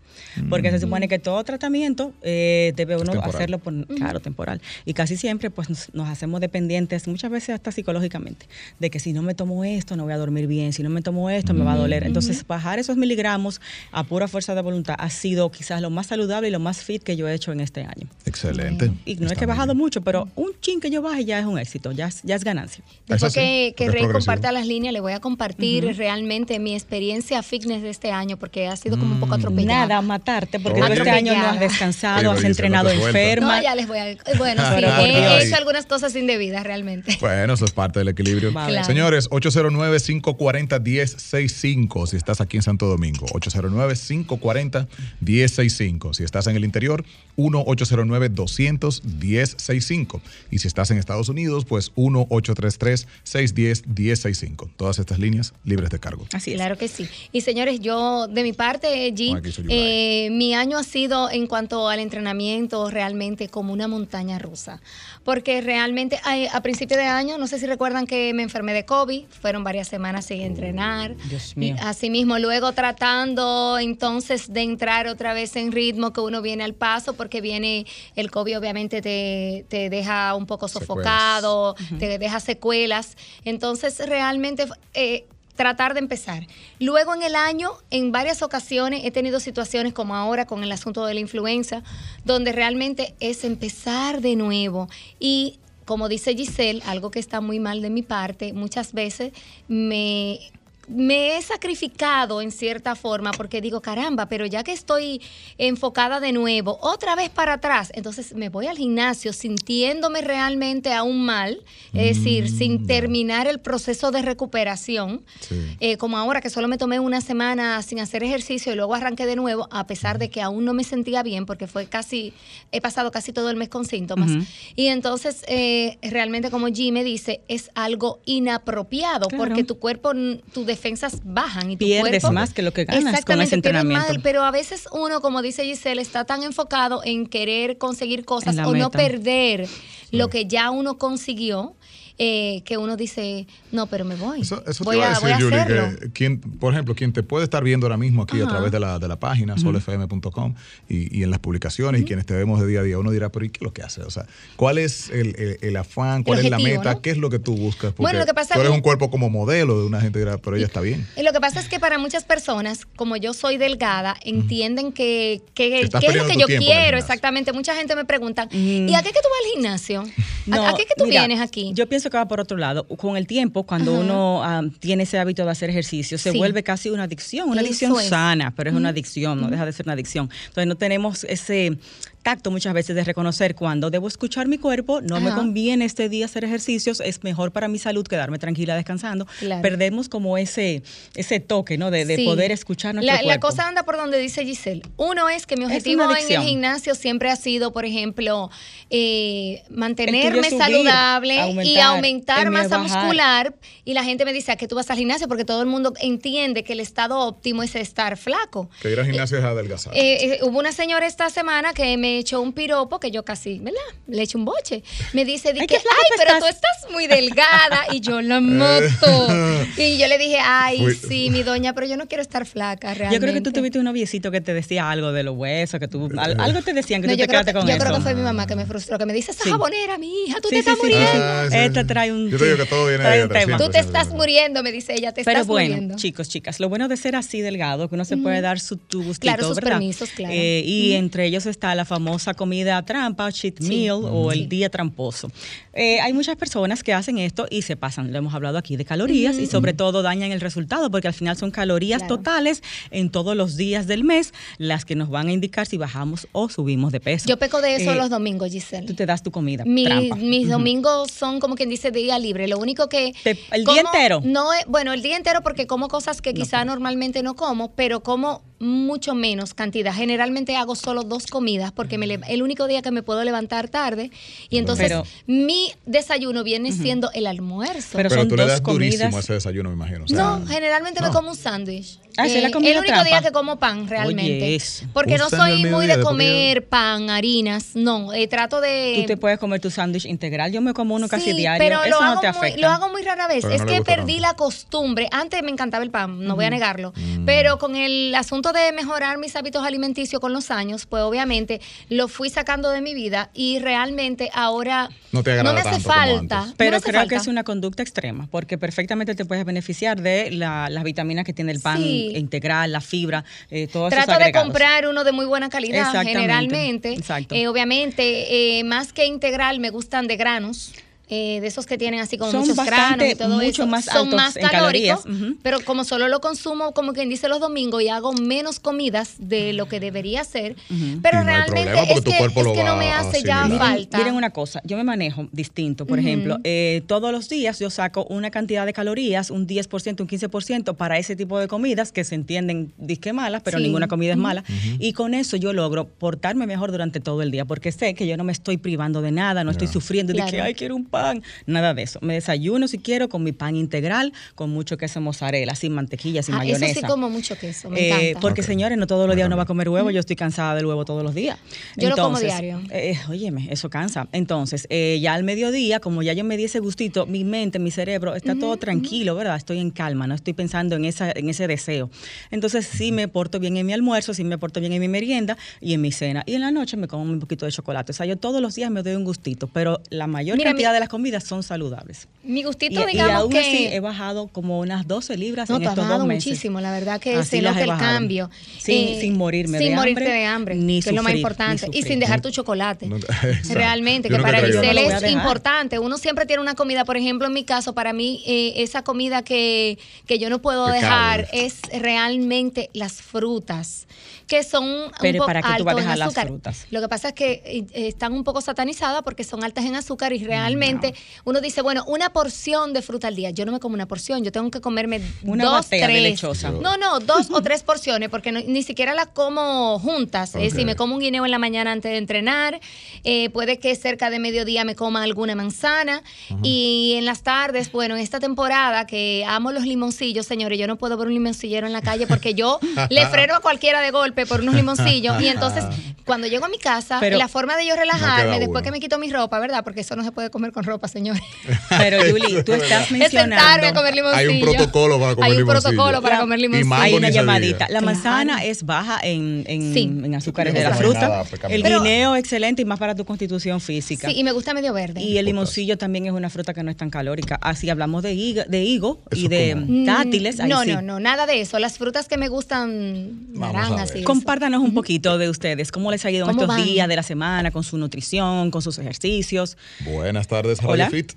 Porque 0.49 0.71
se 0.71 0.79
supone 0.79 1.09
que 1.09 1.19
todo 1.19 1.43
tratamiento 1.45 2.13
eh, 2.23 2.73
debe 2.77 2.97
uno 2.97 3.13
temporal. 3.13 3.35
hacerlo 3.35 3.59
por, 3.59 3.87
claro, 3.87 4.21
temporal. 4.21 4.61
Y 4.85 4.95
casi 4.95 5.17
siempre 5.17 5.51
pues 5.51 5.69
nos, 5.69 5.93
nos 5.95 6.09
hacemos 6.09 6.41
dependientes, 6.41 7.07
muchas 7.09 7.31
veces 7.31 7.51
hasta 7.51 7.73
psicológicamente, 7.73 8.47
de 8.79 8.91
que 8.91 9.01
si 9.01 9.13
no 9.13 9.23
me 9.23 9.35
tomo 9.35 9.65
esto 9.65 9.97
no 9.97 10.05
voy 10.05 10.13
a 10.13 10.17
dormir 10.17 10.47
bien, 10.47 10.73
si 10.73 10.83
no 10.83 10.91
me 10.91 11.03
tomo 11.03 11.31
esto 11.31 11.55
me 11.55 11.65
va 11.65 11.75
a 11.75 11.77
doler. 11.77 12.05
Entonces 12.05 12.47
bajar 12.47 12.79
esos 12.79 12.97
miligramos 12.97 13.61
a 13.93 14.05
pura 14.05 14.29
fuerza 14.29 14.55
de 14.55 14.63
voluntad 14.63 14.95
ha 14.99 15.11
sido 15.11 15.51
quizás 15.51 15.81
lo 15.81 15.91
más 15.91 16.07
saludable 16.07 16.49
y 16.49 16.51
lo 16.51 16.61
más 16.61 16.83
fit 16.83 17.03
que 17.03 17.17
yo 17.17 17.29
he 17.29 17.35
hecho 17.35 17.53
en 17.53 17.61
este 17.61 17.83
año. 17.83 18.09
Excelente. 18.25 18.91
Y 19.05 19.17
no 19.17 19.27
es 19.27 19.35
que 19.35 19.45
he 19.45 19.47
bajado 19.47 19.75
bien. 19.75 19.79
mucho, 19.79 20.01
pero 20.03 20.29
un 20.37 20.53
chin 20.61 20.81
que 20.81 20.91
yo 20.91 21.03
baje 21.03 21.25
ya 21.25 21.39
es 21.39 21.47
un 21.47 21.59
éxito, 21.59 21.93
ya 21.93 22.07
es, 22.07 22.23
ya 22.23 22.35
es 22.37 22.45
ganancia. 22.45 22.85
Después 23.07 23.33
sí, 23.33 23.41
que, 23.41 23.75
que 23.77 23.91
Rey 23.91 24.07
comparta 24.09 24.53
las 24.53 24.67
líneas, 24.67 24.93
le 24.93 25.01
voy 25.01 25.13
a 25.13 25.21
compartir 25.21 25.97
realmente 25.97 26.59
mi 26.59 26.75
experiencia 26.75 27.43
fitness 27.43 27.74
de 27.83 27.91
este 27.91 28.11
año, 28.11 28.37
porque 28.37 28.67
ha 28.69 28.77
sido 28.77 28.99
como 28.99 29.15
un 29.15 29.21
poco 29.21 29.35
atropellada. 29.35 29.87
Nada, 29.87 30.03
matarte, 30.03 30.61
porque 30.61 30.81
tú 30.81 30.93
este 30.93 31.11
año 31.11 31.35
no 31.35 31.49
has 31.49 31.61
descansado, 31.61 32.19
Pero 32.19 32.33
has 32.33 32.45
entrenado 32.45 32.95
no 32.95 33.07
enferma. 33.07 33.57
No, 33.57 33.63
ya 33.63 33.75
les 33.75 33.89
voy 33.89 33.99
a... 33.99 34.17
Bueno, 34.37 34.63
sí, 34.63 34.85
he, 34.85 35.45
hecho 35.45 35.57
algunas 35.57 35.87
cosas 35.87 36.15
indebidas 36.17 36.65
realmente. 36.65 37.17
Bueno, 37.21 37.55
eso 37.55 37.65
es 37.65 37.73
parte 37.73 38.01
del 38.01 38.09
equilibrio. 38.09 38.53
Vale. 38.53 38.85
Señores, 38.85 39.31
809-540-1065 39.31 42.05
si 42.07 42.17
estás 42.17 42.41
aquí 42.41 42.57
en 42.57 42.63
Santo 42.63 42.87
Domingo. 42.87 43.27
809-540-1065. 43.27 46.15
Si 46.15 46.25
estás 46.25 46.47
en 46.47 46.57
el 46.57 46.65
interior, 46.65 47.05
1-809-200-1065. 47.37 50.21
Y 50.51 50.59
si 50.59 50.69
estás 50.69 50.91
en 50.91 50.99
Estados 50.99 51.29
Unidos, 51.29 51.65
pues 51.65 51.95
1-833-610-1065. 51.95 54.71
Todas 54.77 54.99
estas 54.99 55.19
líneas 55.19 55.55
libres 55.65 55.89
de 55.91 55.99
cargo. 55.99 56.27
Así 56.33 56.53
es. 56.53 56.57
Claro 56.57 56.79
que 56.79 56.89
sí. 56.89 57.09
Y 57.33 57.41
señores, 57.41 57.64
yo 57.81 58.27
de 58.29 58.43
mi 58.43 58.53
parte, 58.53 59.13
G, 59.15 59.67
eh, 59.69 60.29
mi 60.31 60.55
año 60.55 60.79
ha 60.79 60.85
sido 60.85 61.31
en 61.31 61.47
cuanto 61.47 61.89
al 61.89 62.01
entrenamiento 62.01 62.91
realmente 62.91 63.49
como 63.49 63.73
una 63.73 63.89
montaña 63.89 64.39
rusa. 64.39 64.81
Porque 65.25 65.63
realmente 65.63 66.21
a 66.53 66.61
principio 66.61 66.99
de 66.99 67.05
año, 67.05 67.39
no 67.39 67.47
sé 67.47 67.59
si 67.59 67.67
recuerdan 67.67 68.07
que 68.07 68.35
me 68.35 68.43
enfermé 68.43 68.75
de 68.75 68.85
COVID, 68.85 69.25
fueron 69.29 69.65
varias 69.65 69.89
semanas 69.89 70.27
sin 70.27 70.43
entrenar. 70.43 71.17
Dios 71.29 71.57
mío. 71.57 71.77
Asimismo, 71.81 72.39
luego 72.39 72.73
tratando 72.73 73.79
entonces 73.79 74.53
de 74.53 74.61
entrar 74.63 75.07
otra 75.07 75.33
vez 75.33 75.57
en 75.57 75.73
ritmo, 75.73 76.13
que 76.13 76.21
uno 76.21 76.43
viene 76.43 76.63
al 76.65 76.75
paso, 76.75 77.15
porque 77.15 77.41
viene 77.41 77.87
el 78.17 78.31
COVID, 78.31 78.59
obviamente 78.59 79.01
te, 79.01 79.65
te 79.69 79.89
deja 79.89 80.35
un 80.35 80.47
poco 80.47 80.69
Secuelas. 80.69 80.87
sofocado, 80.87 81.75
te 81.99 82.19
deja 82.19 82.39
secuelas. 82.41 83.17
Entonces, 83.45 83.99
realmente 84.07 84.67
eh, 84.93 85.27
tratar 85.55 85.95
de 85.95 86.01
empezar. 86.01 86.47
Luego 86.81 87.15
en 87.15 87.23
el 87.23 87.37
año, 87.37 87.73
en 87.91 88.13
varias 88.13 88.43
ocasiones, 88.43 89.03
he 89.05 89.11
tenido 89.11 89.41
situaciones 89.41 89.93
como 89.93 90.15
ahora 90.15 90.47
con 90.47 90.63
el 90.63 90.73
asunto 90.73 91.07
de 91.07 91.15
la 91.15 91.21
influenza, 91.21 91.83
donde 92.25 92.53
realmente 92.53 93.15
es 93.21 93.45
empezar 93.45 94.21
de 94.21 94.37
nuevo 94.37 94.89
y... 95.19 95.59
Como 95.85 96.09
dice 96.09 96.35
Giselle, 96.35 96.81
algo 96.87 97.11
que 97.11 97.19
está 97.19 97.43
muy 97.43 97.61
mal 97.61 97.83
de 97.83 97.91
mi 97.91 98.01
parte, 98.01 98.55
muchas 98.55 98.95
veces 98.95 99.35
me 99.69 100.41
me 100.89 101.37
he 101.37 101.43
sacrificado 101.43 102.41
en 102.43 102.51
cierta 102.51 102.95
forma 102.95 103.31
porque 103.33 103.61
digo, 103.61 103.81
caramba, 103.81 104.27
pero 104.29 104.47
ya 104.47 104.63
que 104.65 104.73
estoy 104.73 105.21
enfocada 105.59 106.21
de 106.21 106.33
nuevo, 106.33 106.79
otra 106.83 107.15
vez 107.17 107.31
para 107.31 107.55
atrás, 107.55 107.91
entonces 107.95 108.35
me 108.35 108.49
voy 108.49 108.67
al 108.67 108.77
gimnasio 108.77 109.33
sintiéndome 109.33 110.21
realmente 110.21 110.93
aún 110.93 111.25
mal, 111.25 111.63
es 111.93 112.17
decir, 112.19 112.49
sin 112.49 112.87
terminar 112.87 113.47
el 113.47 113.61
proceso 113.61 114.11
de 114.11 114.23
recuperación, 114.23 115.23
Sí. 115.41 115.55
eh, 115.81 115.97
como 115.97 116.17
ahora 116.19 116.41
que 116.41 116.51
solo 116.51 116.69
me 116.69 116.79
tomé 116.79 117.01
una 117.01 117.21
semana 117.21 117.81
sin 117.83 118.01
hacer 118.01 118.23
ejercicio 118.23 118.73
y 118.73 118.77
luego 118.77 118.95
arranqué 118.95 119.27
de 119.27 119.37
nuevo, 119.37 119.69
a 119.71 119.87
pesar 119.87 120.19
de 120.19 120.31
que 120.31 120.43
aún 120.43 120.65
no 120.65 120.75
me 120.75 120.85
sentía 120.85 121.23
bien 121.23 121.47
porque 121.47 121.67
fue 121.67 121.87
casi, 121.87 122.33
he 122.73 122.81
pasado 122.81 123.11
casi 123.11 123.33
todo 123.33 123.51
el 123.51 123.57
mes 123.57 123.69
con 123.69 123.85
síntomas. 123.85 124.31
Y 124.77 124.87
entonces, 124.89 125.45
eh, 125.49 125.99
realmente 126.03 126.51
como 126.51 126.69
me 126.93 127.05
dice, 127.05 127.41
es 127.49 127.71
algo 127.75 128.21
inapropiado 128.25 129.29
Claro. 129.29 129.45
porque 129.45 129.65
tu 129.65 129.79
cuerpo, 129.79 130.13
tus 130.53 130.67
defensas 130.75 131.21
bajan 131.25 131.71
y 131.71 131.77
tu 131.77 131.85
Pierdes 131.87 132.23
cuerpo- 132.23 132.33
más 132.33 132.53
que 132.53 132.63
lo 132.63 132.73
que 132.73 132.85
ganas 132.85 133.03
con 133.03 133.09
Exactamente, 133.15 133.45
ese 133.45 133.63
pierdes 133.63 133.81
entrenamiento. 133.81 134.13
más, 134.15 134.23
pero 134.23 134.43
a 134.43 134.51
veces 134.51 134.87
uno, 134.93 135.21
como 135.21 135.41
dice 135.43 135.65
Giselle, 135.65 136.03
está 136.03 136.25
tan 136.25 136.43
enfocado 136.43 137.01
en 137.05 137.27
querer 137.27 137.79
conseguir 137.79 138.25
cosas 138.25 138.57
En 138.57 138.65
o 138.65 138.73
no 138.75 138.91
perder 138.91 139.69
lo 140.11 140.29
que 140.29 140.47
ya 140.47 140.71
uno 140.71 140.99
consiguió. 140.99 141.75
Eh, 142.19 142.63
que 142.65 142.77
uno 142.79 142.97
dice, 142.97 143.47
no, 143.73 143.87
pero 143.87 144.05
me 144.05 144.15
voy. 144.15 144.43
Eso, 144.43 144.63
eso 144.67 144.85
voy 144.85 144.97
te 144.97 144.99
iba 145.03 145.17
a 145.17 145.19
voy 145.21 145.31
decir, 145.33 145.45
Julie, 145.45 145.65
que 146.01 146.11
quien, 146.13 146.41
por 146.41 146.73
ejemplo, 146.73 146.95
quien 146.95 147.13
te 147.13 147.23
puede 147.23 147.45
estar 147.45 147.65
viendo 147.65 147.87
ahora 147.87 147.97
mismo 147.97 148.23
aquí 148.23 148.41
a 148.41 148.47
través 148.47 148.71
de 148.71 148.79
la, 148.81 148.99
de 148.99 149.09
la 149.09 149.19
página, 149.19 149.57
solfm.com, 149.59 150.55
y, 150.89 151.19
y 151.19 151.23
en 151.23 151.31
las 151.31 151.41
publicaciones, 151.41 152.03
y 152.03 152.05
quienes 152.05 152.27
te 152.27 152.35
vemos 152.35 152.61
de 152.61 152.67
día 152.67 152.81
a 152.81 152.83
día, 152.83 152.99
uno 152.99 153.11
dirá, 153.11 153.31
pero 153.31 153.45
¿y 153.45 153.51
qué 153.51 153.59
es 153.59 153.63
lo 153.63 153.73
que 153.73 153.83
hace? 153.83 154.03
O 154.03 154.11
sea, 154.11 154.27
¿cuál 154.57 154.79
es 154.79 155.11
el, 155.11 155.35
el- 155.39 155.59
el 155.61 155.77
afán? 155.77 156.23
¿Cuál 156.23 156.39
es 156.41 156.51
la 156.51 156.59
meta? 156.59 156.95
¿no? 156.95 157.03
¿Qué 157.03 157.11
es 157.11 157.17
lo 157.19 157.31
que 157.31 157.39
tú 157.39 157.57
buscas? 157.57 157.91
Porque 157.93 158.03
Bueno, 158.03 158.19
lo 158.21 158.27
que 158.27 158.35
pasa 158.35 158.55
tú 158.55 158.61
eres 158.61 158.71
es- 158.71 158.77
un 158.77 158.83
cuerpo 158.83 159.11
como 159.11 159.31
modelo 159.31 159.81
de 159.81 159.87
una 159.87 160.01
gente 160.01 160.19
dirá, 160.19 160.39
pero 160.39 160.57
ella 160.57 160.67
está 160.67 160.81
bien. 160.81 161.07
Y 161.17 161.23
lo 161.23 161.33
que 161.33 161.41
pasa 161.41 161.61
es 161.61 161.69
que 161.69 161.81
para 161.81 161.99
muchas 161.99 162.25
personas, 162.25 162.87
como 162.97 163.17
yo 163.17 163.33
soy 163.35 163.57
delgada, 163.57 164.17
entienden 164.25 164.93
que, 164.93 165.43
que- 165.55 165.89
qué 166.01 166.07
es 166.07 166.15
lo 166.17 166.27
que 166.27 166.37
yo 166.37 166.47
quiero. 166.47 166.97
Exactamente. 166.99 167.53
Mucha 167.53 167.75
gente 167.75 167.97
me 167.97 168.05
pregunta, 168.05 168.49
¿y 168.53 168.95
a 168.95 169.03
qué 169.03 169.11
que 169.11 169.21
tú 169.21 169.29
vas 169.29 169.45
al 169.45 169.51
gimnasio? 169.55 170.05
¿A- 170.53 170.71
¿A, 170.71 170.77
qué 170.77 170.85
que 170.87 170.95
tú 170.97 171.07
mira, 171.07 171.23
vienes 171.27 171.41
aquí? 171.41 171.73
Yo 171.75 171.89
pienso 171.89 172.04
que 172.11 172.17
va 172.17 172.27
por 172.29 172.41
otro 172.41 172.57
lado. 172.57 172.87
Con 172.87 173.17
el 173.17 173.27
tiempo, 173.27 173.65
cuando 173.65 173.93
Ajá. 173.95 174.01
uno 174.03 174.43
ah, 174.45 174.63
tiene 174.81 175.03
ese 175.05 175.19
hábito 175.19 175.45
de 175.45 175.51
hacer 175.51 175.71
ejercicio, 175.71 176.19
se 176.19 176.33
Sí. 176.33 176.39
vuelve 176.39 176.63
casi 176.63 176.91
una 176.91 177.05
adicción. 177.05 177.49
Una 177.51 177.61
Eso 177.61 177.69
adicción 177.69 178.01
es. 178.01 178.09
sana, 178.09 178.53
pero 178.57 178.71
es 178.71 178.77
una 178.77 178.91
adicción, 178.91 179.41
no 179.41 179.49
deja 179.49 179.67
de 179.67 179.73
ser 179.73 179.87
una 179.87 179.93
adicción. 179.95 180.29
Entonces 180.49 180.67
no 180.67 180.77
tenemos 180.77 181.25
ese 181.25 181.79
tacto 182.25 182.51
muchas 182.51 182.75
veces 182.75 182.97
de 182.97 183.05
reconocer 183.05 183.55
cuando 183.55 183.91
debo 183.91 184.09
escuchar 184.09 184.49
mi 184.49 184.59
cuerpo, 184.59 185.01
no 185.01 185.21
me 185.21 185.31
conviene 185.33 185.85
este 185.85 186.09
día 186.09 186.25
hacer 186.25 186.43
ejercicios, 186.45 187.01
es 187.01 187.23
mejor 187.23 187.53
para 187.53 187.69
mi 187.69 187.79
salud 187.79 188.05
quedarme 188.05 188.39
tranquila 188.41 188.75
descansando. 188.75 189.27
Claro. 189.39 189.63
Perdemos 189.63 190.09
como 190.09 190.37
ese, 190.39 190.83
ese 191.15 191.39
toque, 191.39 191.79
¿no? 191.79 191.93
De, 191.93 192.05
de 192.05 192.17
Sí. 192.17 192.25
poder 192.25 192.51
escuchar 192.51 192.95
nuestro 192.95 193.27
la, 193.27 193.39
cosa 193.39 193.69
anda 193.69 193.83
por 193.85 193.97
donde 193.97 194.19
dice 194.19 194.45
Giselle. 194.45 194.83
Uno 194.97 195.29
es 195.29 195.47
que 195.47 195.57
mi 195.57 195.65
objetivo 195.67 196.03
en 196.05 196.33
el 196.33 196.43
gimnasio 196.43 196.95
siempre 196.95 197.31
ha 197.31 197.37
sido, 197.37 197.73
por 197.73 197.85
ejemplo, 197.85 198.51
eh, 198.91 199.63
mantenerme 199.71 200.49
subir, 200.49 200.59
saludable 200.59 201.65
y 201.65 201.79
aumentar. 201.79 202.51
masa 202.51 202.79
muscular. 202.79 203.55
Y 203.85 203.93
la 203.93 204.03
gente 204.05 204.25
me 204.25 204.33
dice, 204.33 204.53
¿a 204.53 204.57
qué 204.57 204.67
tú 204.67 204.77
vas 204.77 204.91
al 204.91 204.97
gimnasio? 204.97 205.29
Porque 205.29 205.45
todo 205.45 205.61
el 205.61 205.67
mundo 205.67 205.93
entiende 206.01 206.65
que 206.65 206.73
el 206.73 206.81
estado 206.81 207.19
óptimo 207.19 207.63
es 207.63 207.75
estar 207.75 208.17
flaco. 208.17 208.71
Que 208.81 208.91
ir 208.91 208.99
al 208.99 209.07
gimnasio 209.07 209.39
es 209.39 209.45
adelgazar. 209.45 209.95
Eh, 209.95 210.25
eh, 210.25 210.39
hubo 210.43 210.59
una 210.59 210.73
señora 210.73 211.07
esta 211.07 211.29
semana 211.29 211.75
que 211.75 211.97
me 211.97 212.14
echó 212.19 212.41
un 212.41 212.53
piropo 212.53 213.01
que 213.01 213.11
yo 213.11 213.25
casi, 213.25 213.59
¿verdad? 213.59 213.81
Le 214.07 214.23
eché 214.23 214.37
un 214.39 214.45
boche. 214.45 214.83
Me 215.13 215.25
dice, 215.25 215.53
di 215.53 215.61
Ay, 215.61 215.67
que, 215.67 215.77
ay, 215.77 215.83
pero 216.17 216.35
estás". 216.35 216.41
tú 216.41 216.47
estás 216.47 216.93
muy 216.93 217.07
delgada. 217.07 217.85
Y 217.93 218.01
yo 218.01 218.21
la 218.21 218.41
mato. 218.41 219.29
y 219.77 219.99
yo 219.99 220.07
le 220.09 220.19
dije, 220.19 220.39
ay, 220.43 220.85
Uy. 220.85 220.95
sí, 220.95 221.31
mi 221.31 221.43
doña, 221.43 221.73
pero 221.75 221.87
yo 221.87 221.97
no 221.97 222.07
quiero 222.07 222.23
estar 222.23 222.47
flaca 222.47 222.95
realmente. 222.95 223.15
Yo 223.15 223.21
creo 223.21 223.35
que 223.35 223.41
tú 223.41 223.53
tuviste 223.53 223.79
un 223.79 223.85
noviecito 223.85 224.31
que 224.31 224.41
te 224.41 224.55
decía 224.55 224.91
algo 224.91 225.13
de 225.13 225.23
los 225.23 225.37
huesos, 225.37 225.81
que 225.81 225.89
tú, 225.89 226.09
al- 226.17 226.41
algo 226.41 226.63
te 226.63 226.73
decían 226.73 227.01
que 227.03 227.09
No, 227.09 227.15
tú 227.15 227.19
yo 227.19 227.25
te 227.25 227.29
creo, 227.29 227.41
quedaste 227.45 227.53
que, 227.53 227.59
con 227.59 227.69
yo 227.69 227.75
eso. 227.75 227.85
creo 227.85 227.97
que 227.97 228.03
fue 228.03 228.15
mi 228.15 228.23
mamá 228.23 228.47
que 228.47 228.57
me 228.57 228.67
frustró, 228.67 228.99
que 228.99 229.07
me 229.07 229.13
dice, 229.13 229.31
esa 229.33 229.45
Sí. 229.45 229.51
jabonera, 229.51 229.99
mi 229.99 230.25
hija, 230.25 230.41
tú 230.41 230.49
Sí, 230.49 230.57
te 230.57 230.63
sí, 230.63 230.69
estás 230.71 230.79
muriendo. 230.83 231.25
Ah, 231.25 231.47
sí, 231.51 231.57
Esta 231.57 231.81
sí. 231.83 231.87
trae 231.87 232.13
un... 232.13 232.31
Yo 232.31 232.39
te 232.39 232.45
digo 232.45 232.57
que 232.59 232.67
todo 232.67 232.87
viene 232.87 233.03
trae 233.05 233.19
de 233.19 233.25
un. 233.25 233.29
Tú 233.29 233.35
te 233.35 233.39
Siempre, 233.45 233.81
estás 233.81 233.93
siempre. 234.07 234.17
muriendo, 234.17 234.63
me 234.63 234.73
dice 234.73 234.95
ella, 234.95 235.13
te 235.13 235.25
Pero 235.25 235.39
estás 235.39 235.47
bueno, 235.47 235.71
muriendo. 235.75 235.97
chicos, 235.97 236.29
chicas, 236.29 236.61
lo 236.61 236.69
bueno 236.69 236.89
de 236.89 236.97
ser 236.97 237.17
así 237.17 237.41
delgado, 237.41 237.89
que 237.89 237.95
uno 237.95 238.05
se 238.05 238.17
puede 238.17 238.41
dar 238.41 238.61
su 238.61 238.77
tu 238.77 239.03
gustito, 239.05 239.33
Claro, 239.33 239.47
sus 239.49 239.57
¿verdad? 239.57 239.71
permisos, 239.73 240.11
claro. 240.11 240.35
Eh, 240.35 240.63
y 240.65 240.93
entre 240.95 241.27
ellos 241.27 241.47
está 241.47 241.75
la 241.75 241.85
famosa 241.85 242.04
comida 242.35 242.83
trampa, 242.85 243.31
cheat 243.33 243.57
Sí. 243.61 243.69
meal 243.69 244.01
o 244.05 244.31
el 244.33 244.49
día 244.49 244.69
tramposo. 244.71 245.31
Eh, 245.75 246.01
hay 246.01 246.13
muchas 246.13 246.37
personas 246.37 246.83
que 246.83 246.93
hacen 246.95 247.19
esto 247.19 247.47
y 247.51 247.63
se 247.63 247.77
pasan, 247.77 248.13
lo 248.13 248.19
hemos 248.19 248.35
hablado 248.35 248.59
aquí, 248.59 248.77
de 248.77 248.85
calorías 248.85 249.37
y 249.39 249.47
sobre 249.47 249.73
todo 249.75 250.03
dañan 250.03 250.31
el 250.33 250.41
resultado 250.41 250.91
porque 250.91 251.09
al 251.09 251.15
final 251.15 251.37
son 251.37 251.51
calorías 251.51 252.01
Claro. 252.03 252.17
totales 252.19 252.63
en 252.91 253.11
todos 253.11 253.37
los 253.37 253.57
días 253.57 253.87
del 253.87 254.05
mes 254.05 254.33
las 254.59 254.85
que 254.85 254.95
nos 254.95 255.11
van 255.11 255.29
a 255.29 255.33
indicar 255.33 255.67
si 255.67 255.77
bajamos 255.77 256.29
o 256.33 256.49
subimos 256.49 256.93
de 256.93 257.01
peso. 257.01 257.27
Yo 257.29 257.39
peco 257.39 257.61
de 257.61 257.77
eso 257.77 257.93
Eh, 257.93 257.97
los 257.97 258.11
domingos, 258.11 258.51
Giselle. 258.51 258.87
Tú 258.87 258.95
te 258.95 259.07
das 259.07 259.23
tu 259.23 259.31
comida 259.31 259.65
Mi- 259.65 260.11
mis 260.17 260.49
domingos 260.49 261.11
son 261.11 261.41
como 261.41 261.55
quien 261.57 261.69
dice 261.69 261.91
día 261.91 262.19
libre. 262.19 262.47
Lo 262.49 262.59
único 262.59 262.89
que. 262.89 263.13
Te- 263.25 263.39
¿el 263.53 263.65
día 263.65 263.81
entero? 263.81 264.21
No, 264.25 264.53
es- 264.53 264.67
bueno, 264.67 264.93
el 264.93 265.03
día 265.03 265.17
entero 265.17 265.43
porque 265.43 265.67
como 265.67 265.89
cosas 265.89 266.21
que 266.23 266.35
quizá 266.35 266.65
normalmente 266.65 267.23
no 267.23 267.35
como, 267.35 267.73
pero 267.73 268.01
como 268.03 268.43
mucho 268.61 269.15
menos 269.15 269.53
cantidad. 269.53 269.93
Generalmente 269.93 270.57
hago 270.57 270.75
solo 270.75 271.03
dos 271.03 271.27
comidas 271.27 271.73
porque 271.73 271.99
me 271.99 272.19
el 272.29 272.43
único 272.43 272.67
día 272.67 272.81
que 272.83 272.91
me 272.91 273.03
puedo 273.03 273.23
levantar 273.25 273.69
tarde. 273.69 274.11
Y 274.49 274.59
entonces 274.59 274.87
Pero- 274.89 275.05
mi 275.27 275.64
desayuno 275.87 276.45
viene 276.45 276.73
siendo 276.73 277.11
el 277.13 277.27
almuerzo. 277.27 277.91
Pero 277.93 278.09
Pero 278.09 278.23
son 278.23 278.29
tú 278.29 278.37
le 278.37 278.43
dos 278.43 278.51
das 278.53 278.63
durísimo 278.63 278.99
comidas. 279.05 279.15
a 279.15 279.19
ese 279.21 279.33
desayuno, 279.35 279.71
me 279.71 279.75
imagino. 279.77 280.05
o 280.05 280.09
sea, 280.09 280.17
no, 280.39 280.47
generalmente 280.47 281.01
me 281.01 281.11
como 281.11 281.31
un 281.31 281.37
sándwich. 281.37 281.99
Eh, 282.17 282.21
Ah, 282.23 282.27
¿esa 282.27 282.37
es 282.37 282.43
la 282.43 282.49
el 282.49 282.57
único 282.57 282.83
trampa? 282.85 283.05
día 283.05 283.23
que 283.23 283.33
como 283.33 283.57
pan 283.59 283.89
realmente. 283.89 284.45
Oye, 284.45 284.55
eso. 284.55 284.87
Porque 284.93 285.19
no 285.19 285.29
soy 285.29 285.65
muy 285.65 285.89
de 285.89 286.01
comer 286.01 286.65
pan, 286.65 287.11
harinas. 287.11 287.71
No, 287.75 288.13
eh, 288.13 288.29
trato 288.29 288.61
de. 288.61 288.95
Tú 289.01 289.07
te 289.07 289.17
puedes 289.17 289.39
comer 289.41 289.61
tu 289.61 289.69
sándwich 289.71 290.05
integral. 290.05 290.53
Yo 290.53 290.61
me 290.61 290.75
como 290.75 290.95
uno 290.95 291.09
casi 291.09 291.33
diario. 291.33 291.59
Pero 291.59 291.83
Eso 291.83 291.91
lo, 291.99 292.01
no 292.07 292.13
hago 292.13 292.21
te 292.21 292.29
muy, 292.29 292.37
afecta. 292.39 292.61
lo 292.61 292.69
hago 292.69 292.89
muy 292.91 293.03
rara 293.03 293.27
vez. 293.27 293.43
Pero 293.43 293.55
es 293.55 293.61
no 293.63 293.67
que 293.67 293.83
perdí 293.83 294.15
tanto. 294.15 294.29
la 294.29 294.35
costumbre. 294.35 295.09
Antes 295.11 295.43
me 295.43 295.51
encantaba 295.51 295.83
el 295.83 295.91
pan, 295.91 296.23
no 296.25 296.37
voy 296.37 296.45
a 296.45 296.51
negarlo. 296.51 296.93
Pero 297.27 297.59
con 297.59 297.75
el 297.75 298.15
asunto 298.15 298.53
de 298.53 298.71
mejorar 298.73 299.19
mis 299.19 299.35
hábitos 299.35 299.65
alimenticios 299.65 300.21
con 300.21 300.33
los 300.33 300.53
años, 300.53 300.87
pues 300.87 301.03
obviamente 301.03 301.61
lo 301.89 302.07
fui 302.07 302.31
sacando 302.31 302.71
de 302.71 302.81
mi 302.81 302.95
vida 302.95 303.31
y 303.35 303.59
realmente 303.59 304.31
ahora 304.35 304.89
No 305.11 305.23
te 305.25 305.33
agrada 305.33 305.53
me 305.53 305.61
hace 305.61 305.71
tanto 305.71 305.89
como 305.89 305.95
falta. 305.95 306.47
no 306.47 306.55
Pero 306.57 306.77
hace 306.77 306.85
creo 306.91 307.01
falta. 307.01 307.09
que 307.09 307.21
es 307.21 307.27
una 307.27 307.43
conducta 307.43 307.83
extrema, 307.83 308.29
porque 308.31 308.57
perfectamente 308.57 309.15
te 309.17 309.25
puedes 309.25 309.45
beneficiar 309.45 310.01
de 310.01 310.31
la- 310.31 310.69
las 310.71 310.85
vitaminas 310.85 311.25
que 311.25 311.33
tiene 311.33 311.51
el 311.53 311.61
pan 311.61 311.79
Sí. 311.79 312.04
Integral, 312.13 312.73
la 312.73 312.81
fibra, 312.81 313.25
eh, 313.51 313.67
todos 313.67 313.93
esos 313.93 314.05
Trato 314.05 314.23
de 314.25 314.33
comprar 314.33 314.87
uno 314.87 315.05
de 315.05 315.13
muy 315.13 315.27
buena 315.27 315.49
calidad, 315.49 315.93
generalmente. 316.03 316.93
exacto. 316.93 317.35
Eh, 317.35 317.49
obviamente, 317.49 318.59
eh, 318.59 318.65
más 318.65 318.93
que 318.93 319.07
integral, 319.07 319.61
me 319.61 319.71
gustan 319.71 320.07
de 320.07 320.17
granos. 320.17 320.73
Eh, 321.09 321.41
de 321.41 321.47
esos 321.47 321.67
que 321.67 321.77
tienen 321.79 322.01
así 322.01 322.17
como 322.19 322.31
Son 322.31 322.41
muchos 322.41 322.57
bastante, 322.57 322.97
granos 323.05 323.15
y 323.15 323.17
todo 323.17 323.35
mucho 323.37 323.49
eso. 323.63 323.67
más 323.67 323.85
son 323.85 323.97
altos 323.97 324.15
más 324.15 324.37
en 324.37 324.49
calóricos, 324.49 325.05
pero 325.43 325.61
como 325.65 325.85
solo 325.85 326.09
lo 326.09 326.21
consumo, 326.21 326.73
como 326.73 326.93
quien 326.95 327.09
dice 327.09 327.29
los 327.29 327.41
domingos, 327.41 327.83
y 327.83 327.89
hago 327.89 328.13
menos 328.15 328.59
comidas 328.61 329.15
de 329.19 329.53
lo 329.53 329.69
que 329.69 329.81
debería 329.81 330.23
hacer, 330.23 330.57
pero 331.03 331.19
no 331.21 331.25
realmente 331.27 331.73
es, 331.93 332.01
que, 332.03 332.19
es 332.19 332.65
no 332.65 332.77
me 332.77 332.87
a 332.91 333.01
hace 333.01 333.23
ya 333.23 333.47
falta. 333.49 333.99
Miren 333.99 334.15
una 334.15 334.31
cosa, 334.31 334.61
yo 334.65 334.77
me 334.77 334.85
manejo 334.85 335.29
distinto. 335.33 335.87
Por 335.87 335.99
ejemplo, 335.99 336.39
eh, 336.45 336.83
todos 336.87 337.13
los 337.13 337.29
días 337.29 337.59
yo 337.59 337.69
saco 337.71 338.07
una 338.09 338.31
cantidad 338.31 338.65
de 338.67 338.73
calorías, 338.73 339.31
un 339.31 339.47
10%, 339.47 340.01
un 340.01 340.09
15% 340.09 340.75
para 340.75 340.99
ese 340.99 341.17
tipo 341.17 341.39
de 341.39 341.49
comidas 341.49 341.93
que 341.93 342.05
se 342.05 342.15
entienden 342.15 342.73
disque 342.79 343.13
malas, 343.13 343.43
pero 343.45 343.59
Sí. 343.59 343.65
ninguna 343.65 343.89
comida 343.89 344.13
es 344.13 344.19
mala. 344.19 344.43
Y 344.79 344.93
con 344.95 345.15
eso 345.15 345.37
yo 345.37 345.53
logro 345.53 345.87
portarme 345.87 346.47
mejor 346.47 346.71
durante 346.73 347.01
todo 347.01 347.23
el 347.23 347.31
día, 347.31 347.45
porque 347.45 347.73
sé 347.73 347.95
que 347.95 348.07
yo 348.07 348.17
no 348.17 348.25
me 348.25 348.33
estoy 348.33 348.57
privando 348.57 349.03
de 349.03 349.13
nada, 349.13 349.45
no 349.45 349.51
estoy 349.51 349.69
sufriendo 349.69 350.13
de 350.13 350.23
que, 350.25 350.31
Claro. 350.31 350.45
ay, 350.45 350.55
quiero 350.55 350.75
un 350.77 350.85
pan, 351.03 351.23
nada 351.47 351.75
de 351.75 351.83
eso. 351.83 351.99
Me 352.03 352.15
desayuno 352.15 352.69
si 352.69 352.79
quiero 352.79 353.09
con 353.09 353.23
mi 353.23 353.33
pan 353.33 353.57
integral, 353.57 354.13
con 354.35 354.51
mucho 354.51 354.77
queso 354.77 355.01
mozzarella, 355.01 355.55
sin 355.55 355.73
mantequilla, 355.73 356.23
sin 356.23 356.35
Ah, 356.35 356.39
mayonesa. 356.39 356.67
eso 356.67 356.81
sí 356.81 356.87
como 356.87 357.11
mucho 357.11 357.37
queso, 357.37 357.71
me 357.71 357.81
Eh, 357.81 358.11
encanta. 358.11 358.21
porque 358.21 358.43
señores, 358.43 358.79
no 358.79 358.87
todos 358.87 359.07
los 359.07 359.17
días 359.17 359.27
uno 359.27 359.37
va 359.37 359.43
a 359.43 359.47
comer 359.47 359.69
huevo, 359.69 359.91
yo 359.91 360.01
estoy 360.01 360.17
cansada 360.17 360.55
del 360.55 360.67
huevo 360.67 360.85
todos 360.85 361.03
los 361.03 361.15
días. 361.15 361.39
Yo 361.77 361.89
lo 361.91 361.97
como 361.97 362.19
diario. 362.21 362.61
eh, 362.71 362.97
óyeme, 363.09 363.49
eso 363.51 363.71
cansa. 363.71 364.09
Entonces, 364.13 364.67
eh, 364.71 364.99
ya 365.03 365.15
al 365.15 365.25
mediodía, 365.25 365.81
como 365.81 366.03
ya 366.03 366.13
yo 366.13 366.25
me 366.25 366.37
di 366.37 366.45
ese 366.45 366.61
gustito, 366.61 367.07
mi 367.07 367.25
mente, 367.25 367.59
mi 367.59 367.71
cerebro 367.71 368.15
está 368.15 368.35
todo 368.39 368.57
tranquilo, 368.57 369.15
¿verdad? 369.15 369.37
Estoy 369.37 369.59
en 369.59 369.71
calma, 369.71 370.07
no 370.07 370.15
estoy 370.15 370.33
pensando 370.35 370.77
en, 370.77 370.85
esa, 370.85 371.11
en 371.11 371.29
ese 371.29 371.47
deseo. 371.47 371.91
Entonces, 372.31 372.67
sí 372.67 372.93
me 372.93 373.09
porto 373.09 373.39
bien 373.41 373.57
en 373.57 373.67
mi 373.67 373.73
almuerzo, 373.73 374.15
sí 374.15 374.25
me 374.25 374.39
porto 374.39 374.61
bien 374.61 374.73
en 374.73 374.81
mi 374.81 374.89
merienda 374.89 375.37
y 375.61 375.75
en 375.75 375.81
mi 375.81 375.93
cena. 375.93 376.23
Y 376.27 376.35
en 376.35 376.41
la 376.41 376.51
noche 376.51 376.77
me 376.77 376.89
como 376.89 377.03
un 377.05 377.19
poquito 377.21 377.47
de 377.47 377.53
chocolate. 377.53 377.93
O 377.93 377.95
sea, 377.95 378.07
yo 378.07 378.17
todos 378.17 378.41
los 378.41 378.55
días 378.55 378.71
me 378.71 378.83
doy 378.83 378.95
un 378.95 379.05
gustito, 379.05 379.47
pero 379.49 379.81
la 379.91 380.07
mayor 380.07 380.37
Mira, 380.37 380.51
cantidad 380.51 380.71
mi- 380.71 380.75
de 380.75 380.81
las 380.85 380.91
comidas 380.91 381.25
son 381.25 381.43
saludables. 381.43 382.07
Mi 382.23 382.41
Y, 382.41 382.45
gustito, 382.45 382.83
y 382.89 382.93
digamos 382.93 383.15
aún 383.23 383.33
que... 383.33 383.39
así 383.41 383.67
he 383.67 383.81
bajado 383.81 384.29
como 384.29 384.61
unas 384.61 384.87
12 384.87 385.17
libras 385.17 385.49
No, 385.51 385.57
en 385.57 385.63
tú 385.63 385.69
has 385.69 385.73
estos 385.73 385.85
bajado 385.85 385.99
dos 386.01 386.09
meses. 386.09 386.27
muchísimo, 386.27 386.61
la 386.61 386.71
verdad 386.73 387.01
que 387.01 387.17
Así 387.17 387.31
se 387.39 387.43
nota 387.43 387.61
el 387.63 387.77
cambio. 387.77 388.31
Sin, 388.59 388.89
Eh, 388.89 388.99
sin 389.01 389.17
morirme 389.19 389.59
sin 389.59 389.71
de 389.71 389.75
morirte 389.77 390.01
hambre. 390.05 390.19
de 390.19 390.25
hambre, 390.27 390.55
ni 390.55 390.81
que 390.83 390.91
es 390.91 390.95
lo 390.95 391.03
más 391.03 391.15
importante. 391.15 391.69
Y 391.73 391.83
sin 391.83 391.99
dejar 392.01 392.21
tu 392.21 392.31
chocolate. 392.31 392.87
No-. 392.87 392.99
Realmente, 393.51 394.09
que 394.09 394.19
para 394.19 394.41
Giselle 394.41 394.87
es 394.87 395.11
importante. 395.11 395.79
Uno 395.79 395.99
siempre 395.99 396.27
tiene 396.27 396.41
una 396.43 396.55
comida, 396.55 396.85
por 396.85 396.97
ejemplo, 396.97 397.27
en 397.27 397.33
mi 397.35 397.45
caso, 397.45 397.75
para 397.75 397.93
mí, 397.93 398.23
eh, 398.27 398.55
esa 398.57 398.83
comida 398.83 399.23
que, 399.23 399.79
que 400.07 400.19
yo 400.19 400.31
no 400.31 400.41
puedo 400.41 400.67
Pecado. 400.67 400.81
dejar 400.81 401.29
es 401.33 401.61
realmente 401.81 402.71
las 402.73 402.95
frutas, 403.03 403.87
que 404.27 404.43
son 404.43 404.65
un 404.65 404.91
Pero 405.01 405.19
poco 405.19 405.27
¿para 405.27 405.43
qué 405.43 405.49
tú 405.59 405.65
vas 405.65 405.75
a 405.75 405.79
altos 405.79 405.93
en 405.93 405.99
las 405.99 406.09
azúcar. 406.09 406.27
frutas? 406.29 406.67
Lo 406.71 406.81
que 406.81 406.89
pasa 406.89 407.09
es 407.09 407.15
que 407.15 407.43
eh, 407.45 407.67
están 407.89 408.13
un 408.13 408.25
poco 408.25 408.41
satanizadas 408.41 409.03
porque 409.03 409.25
son 409.25 409.45
altas 409.45 409.65
en 409.65 409.77
azúcar 409.77 410.13
y 410.13 410.25
realmente 410.25 410.95
uno 411.25 411.41
dice, 411.41 411.63
bueno, 411.63 411.85
una 411.87 412.11
porción 412.13 412.73
de 412.73 412.83
fruta 412.83 413.09
al 413.09 413.17
día. 413.17 413.31
Yo 413.31 413.45
no 413.45 413.53
me 413.53 413.61
como 413.61 413.75
una 413.75 413.87
porción, 413.87 414.25
yo 414.25 414.33
tengo 414.33 414.51
que 414.51 414.61
comerme 414.61 415.01
Una 415.23 415.45
dos, 415.45 415.53
batea 415.65 415.87
de 415.89 415.93
tres. 415.93 416.03
lechosa. 416.03 416.51
No, 416.51 416.77
no, 416.77 417.01
dos 417.01 417.29
o 417.31 417.43
tres 417.43 417.63
porciones, 417.63 418.09
porque 418.09 418.33
no- 418.33 418.41
ni 418.41 418.63
siquiera 418.63 418.95
las 418.95 419.09
como 419.09 419.79
juntas. 419.79 420.31
Es 420.31 420.37
Ok. 420.37 420.43
decir, 420.43 420.67
me 420.67 420.77
como 420.77 420.95
un 420.95 421.01
guineo 421.01 421.25
en 421.25 421.31
la 421.31 421.39
mañana 421.39 421.73
antes 421.73 421.91
de 421.93 421.99
entrenar, 421.99 422.61
eh, 423.05 423.31
puede 423.31 423.59
que 423.59 423.75
cerca 423.77 424.11
de 424.11 424.19
mediodía 424.19 424.65
me 424.65 424.75
coma 424.75 425.03
alguna 425.03 425.35
manzana 425.35 426.03
y 426.43 426.95
en 426.97 427.05
las 427.05 427.23
tardes, 427.23 427.71
bueno, 427.73 427.95
en 427.97 428.01
esta 428.01 428.21
temporada 428.21 428.87
que 428.87 429.25
amo 429.27 429.53
los 429.53 429.65
limoncillos, 429.65 430.27
señores, 430.27 430.59
yo 430.59 430.67
no 430.67 430.77
puedo 430.77 430.97
ver 430.97 431.09
un 431.09 431.15
limoncillero 431.15 431.67
en 431.67 431.73
la 431.73 431.83
calle 431.83 432.07
porque 432.07 432.35
yo 432.35 432.59
le 432.91 433.07
freno 433.07 433.35
a 433.35 433.41
cualquiera 433.41 433.81
de 433.81 433.91
golpe 433.91 434.14
por 434.27 434.41
unos 434.41 434.55
limoncillos 434.55 435.21
y 435.21 435.29
entonces 435.29 435.65
cuando 436.05 436.27
llego 436.27 436.45
a 436.45 436.49
mi 436.49 436.59
casa, 436.59 436.99
Pero- 437.01 437.19
la 437.19 437.29
forma 437.29 437.57
de 437.57 437.67
yo 437.67 437.75
relajarme 437.77 438.39
después 438.39 438.61
uno. 438.61 438.63
que 438.63 438.71
me 438.71 438.81
quito 438.81 438.99
mi 438.99 439.11
ropa, 439.11 439.39
¿verdad? 439.39 439.65
Porque 439.65 439.81
eso 439.81 439.97
no 439.97 440.05
se 440.05 440.13
puede 440.13 440.31
comer 440.31 440.53
con 440.53 440.65
ropa, 440.65 440.89
señores. 440.89 441.23
Pero 441.71 441.99
Julie, 442.11 442.43
tú 442.43 442.53
estás 442.53 442.83
Es 442.91 443.11
sentarme 443.11 443.37
a 443.37 443.59
mencionando. 443.59 443.75
comer 443.75 443.95
limoncillo. 443.95 444.31
Hay 444.31 444.37
un 444.37 444.41
protocolo 444.43 444.99
para 445.01 445.15
comer 445.15 445.31
Hay 445.31 445.37
un 445.37 445.39
limoncillo. 445.39 445.63
protocolo 445.73 446.03
para 446.03 446.21
comer 446.21 446.39
limoncillo. 446.41 446.75
Hay 446.75 446.95
una 446.95 447.11
llamadita. 447.11 447.65
La 447.69 447.81
Claro. 447.81 447.87
manzana 447.87 448.45
es 448.45 448.65
baja 448.65 449.01
en, 449.03 449.45
en, 449.49 449.73
Sí. 449.75 449.83
en 449.83 450.15
azúcares 450.15 450.55
de 450.55 450.63
la 450.63 450.75
fruta. 450.75 451.01
nada 451.01 451.25
pecaminoso. 451.25 451.67
el 451.67 451.83
guineo 451.83 452.17
excelente 452.17 452.63
y 452.63 452.65
más 452.65 452.79
para 452.79 452.95
tu 452.95 453.05
constitución 453.05 453.61
física. 453.61 454.09
Sí, 454.09 454.15
y 454.19 454.25
me 454.25 454.33
gusta 454.33 454.55
medio 454.55 454.73
verde. 454.73 455.01
Y 455.01 455.19
el 455.19 455.25
limoncillo 455.27 455.77
también 455.79 456.07
es 456.07 456.13
una 456.13 456.31
fruta 456.31 456.55
que 456.55 456.63
no 456.63 456.71
es 456.71 456.77
tan 456.77 456.91
calórica. 456.91 457.39
Así 457.43 457.69
hablamos 457.71 458.03
de 458.03 458.13
higo, 458.13 458.43
de 458.47 458.63
higo 458.63 459.01
y 459.13 459.29
de 459.29 459.57
dátiles. 459.87 460.39
ahí 460.41 460.49
no, 460.51 460.63
sí. 460.63 460.71
no, 460.73 460.83
no, 460.83 461.01
nada 461.01 461.27
de 461.27 461.41
eso. 461.41 461.59
Las 461.59 461.79
frutas 461.79 462.09
que 462.09 462.17
me 462.19 462.29
gustan, 462.29 463.33
naranjas 463.33 463.95
y. 463.97 464.04
Compártanos 464.05 464.63
un 464.63 464.75
poquito 464.75 465.19
de 465.19 465.29
ustedes, 465.29 465.73
cómo 465.73 465.91
les 465.91 466.05
ha 466.05 466.11
ido 466.11 466.27
en 466.27 466.33
¿Cómo 466.33 466.43
estos 466.43 466.57
van? 466.57 466.65
días 466.65 466.89
de 466.89 466.97
la 466.97 467.03
semana, 467.03 467.51
con 467.51 467.65
su 467.65 467.77
nutrición, 467.79 468.51
con 468.51 468.63
sus 468.63 468.79
ejercicios. 468.79 469.57
Buenas 469.85 470.29
tardes, 470.29 470.59
Radio 470.63 470.73
Hola. 470.75 470.91
Fit. 470.91 471.13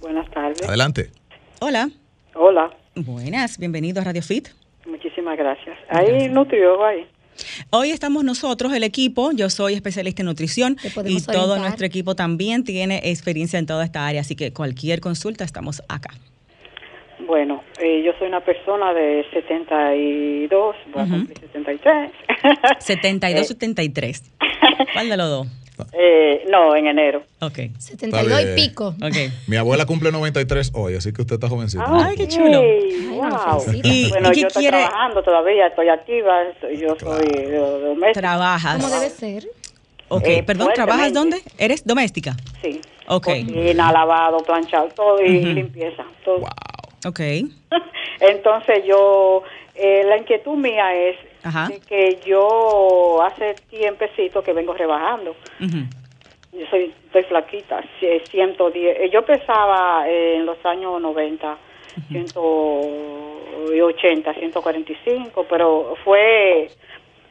Buenas 0.00 0.30
tardes. 0.30 0.62
Adelante. 0.66 1.10
Hola, 1.60 1.90
Hola, 2.34 2.70
buenas, 2.94 3.58
bienvenido 3.58 4.00
a 4.00 4.04
Radio 4.04 4.22
Fit. 4.22 4.48
muchísimas 4.86 5.36
gracias. 5.36 5.76
¿Hay 5.90 6.28
nutriólogo 6.28 6.84
ahí? 6.84 7.06
Hoy 7.70 7.90
estamos 7.90 8.22
nosotros, 8.24 8.72
el 8.72 8.82
equipo, 8.84 9.32
yo 9.32 9.48
soy 9.50 9.74
especialista 9.74 10.22
en 10.22 10.26
nutrición 10.26 10.76
y 10.82 10.90
todo 10.90 11.02
orientar. 11.42 11.58
nuestro 11.60 11.86
equipo 11.86 12.14
también 12.14 12.64
tiene 12.64 13.00
experiencia 13.04 13.58
en 13.58 13.66
toda 13.66 13.84
esta 13.84 14.06
área, 14.06 14.20
así 14.20 14.36
que 14.36 14.52
cualquier 14.52 15.00
consulta 15.00 15.44
estamos 15.44 15.82
acá. 15.88 16.10
Bueno, 17.26 17.62
eh, 17.80 18.02
yo 18.04 18.12
soy 18.18 18.28
una 18.28 18.40
persona 18.40 18.92
de 18.92 19.24
72, 19.32 20.76
voy 20.92 21.02
a 21.02 21.06
cumplir 21.06 21.38
73. 21.38 22.10
72, 22.78 23.46
73. 23.46 24.32
¿Cuál 24.92 25.08
de 25.08 25.16
los 25.16 25.28
dos? 25.28 25.46
Eh, 25.94 26.44
no, 26.50 26.76
en 26.76 26.88
enero. 26.88 27.22
Ok. 27.40 27.58
72 27.78 28.42
y 28.42 28.54
pico. 28.54 28.88
Ok. 29.02 29.16
Mi 29.46 29.56
abuela 29.56 29.86
cumple 29.86 30.12
93 30.12 30.72
hoy, 30.74 30.94
así 30.96 31.12
que 31.12 31.22
usted 31.22 31.34
está 31.36 31.48
jovencito. 31.48 31.82
Ay, 31.86 32.16
qué 32.16 32.28
chulo. 32.28 32.60
Ay, 32.60 33.06
wow. 33.12 33.62
¿Y- 33.82 34.08
bueno, 34.10 34.28
y 34.28 34.32
qué 34.34 34.40
yo 34.42 34.46
estoy 34.48 34.62
quiere? 34.62 34.78
trabajando 34.78 35.22
todavía, 35.22 35.68
estoy 35.68 35.88
activa, 35.88 36.42
estoy- 36.54 36.78
yo 36.78 36.96
soy 37.00 37.26
de- 37.26 37.56
doméstica. 37.56 38.12
Trabajas. 38.20 38.76
¿Cómo 38.82 38.94
debe 38.94 39.08
ser? 39.10 39.46
Ok, 40.08 40.26
Eh, 40.26 40.42
perdón, 40.42 40.70
¿trabajas 40.74 41.12
dónde? 41.14 41.40
¿Eres 41.56 41.84
doméstica? 41.86 42.36
Sí. 42.60 42.80
Ok. 43.06 43.24
Cocina, 43.26 43.90
lavado, 43.92 44.38
planchado, 44.38 44.88
todo 44.88 45.20
y 45.22 45.28
limpieza. 45.54 46.04
Todo. 46.24 46.46
Ok. 47.06 47.20
Entonces 48.20 48.84
yo, 48.84 49.42
eh, 49.74 50.04
la 50.06 50.16
inquietud 50.18 50.56
mía 50.56 50.94
es 50.94 51.16
Ajá. 51.42 51.68
de 51.68 51.80
que 51.88 52.20
yo 52.26 53.22
hace 53.22 53.54
tiempecito 53.70 54.42
que 54.42 54.52
vengo 54.52 54.74
rebajando. 54.74 55.30
Ujú. 55.60 55.78
Yo 56.52 56.66
soy, 56.68 56.92
estoy 57.06 57.22
flaquita, 57.24 57.82
c- 58.00 58.22
110. 58.30 58.96
Eh, 59.00 59.10
Yo 59.10 59.24
pesaba 59.24 60.04
eh, 60.08 60.36
en 60.36 60.46
los 60.46 60.58
años 60.66 61.00
90, 61.00 61.56
180, 62.10 64.34
145, 64.34 65.46
pero 65.48 65.94
fue 66.04 66.72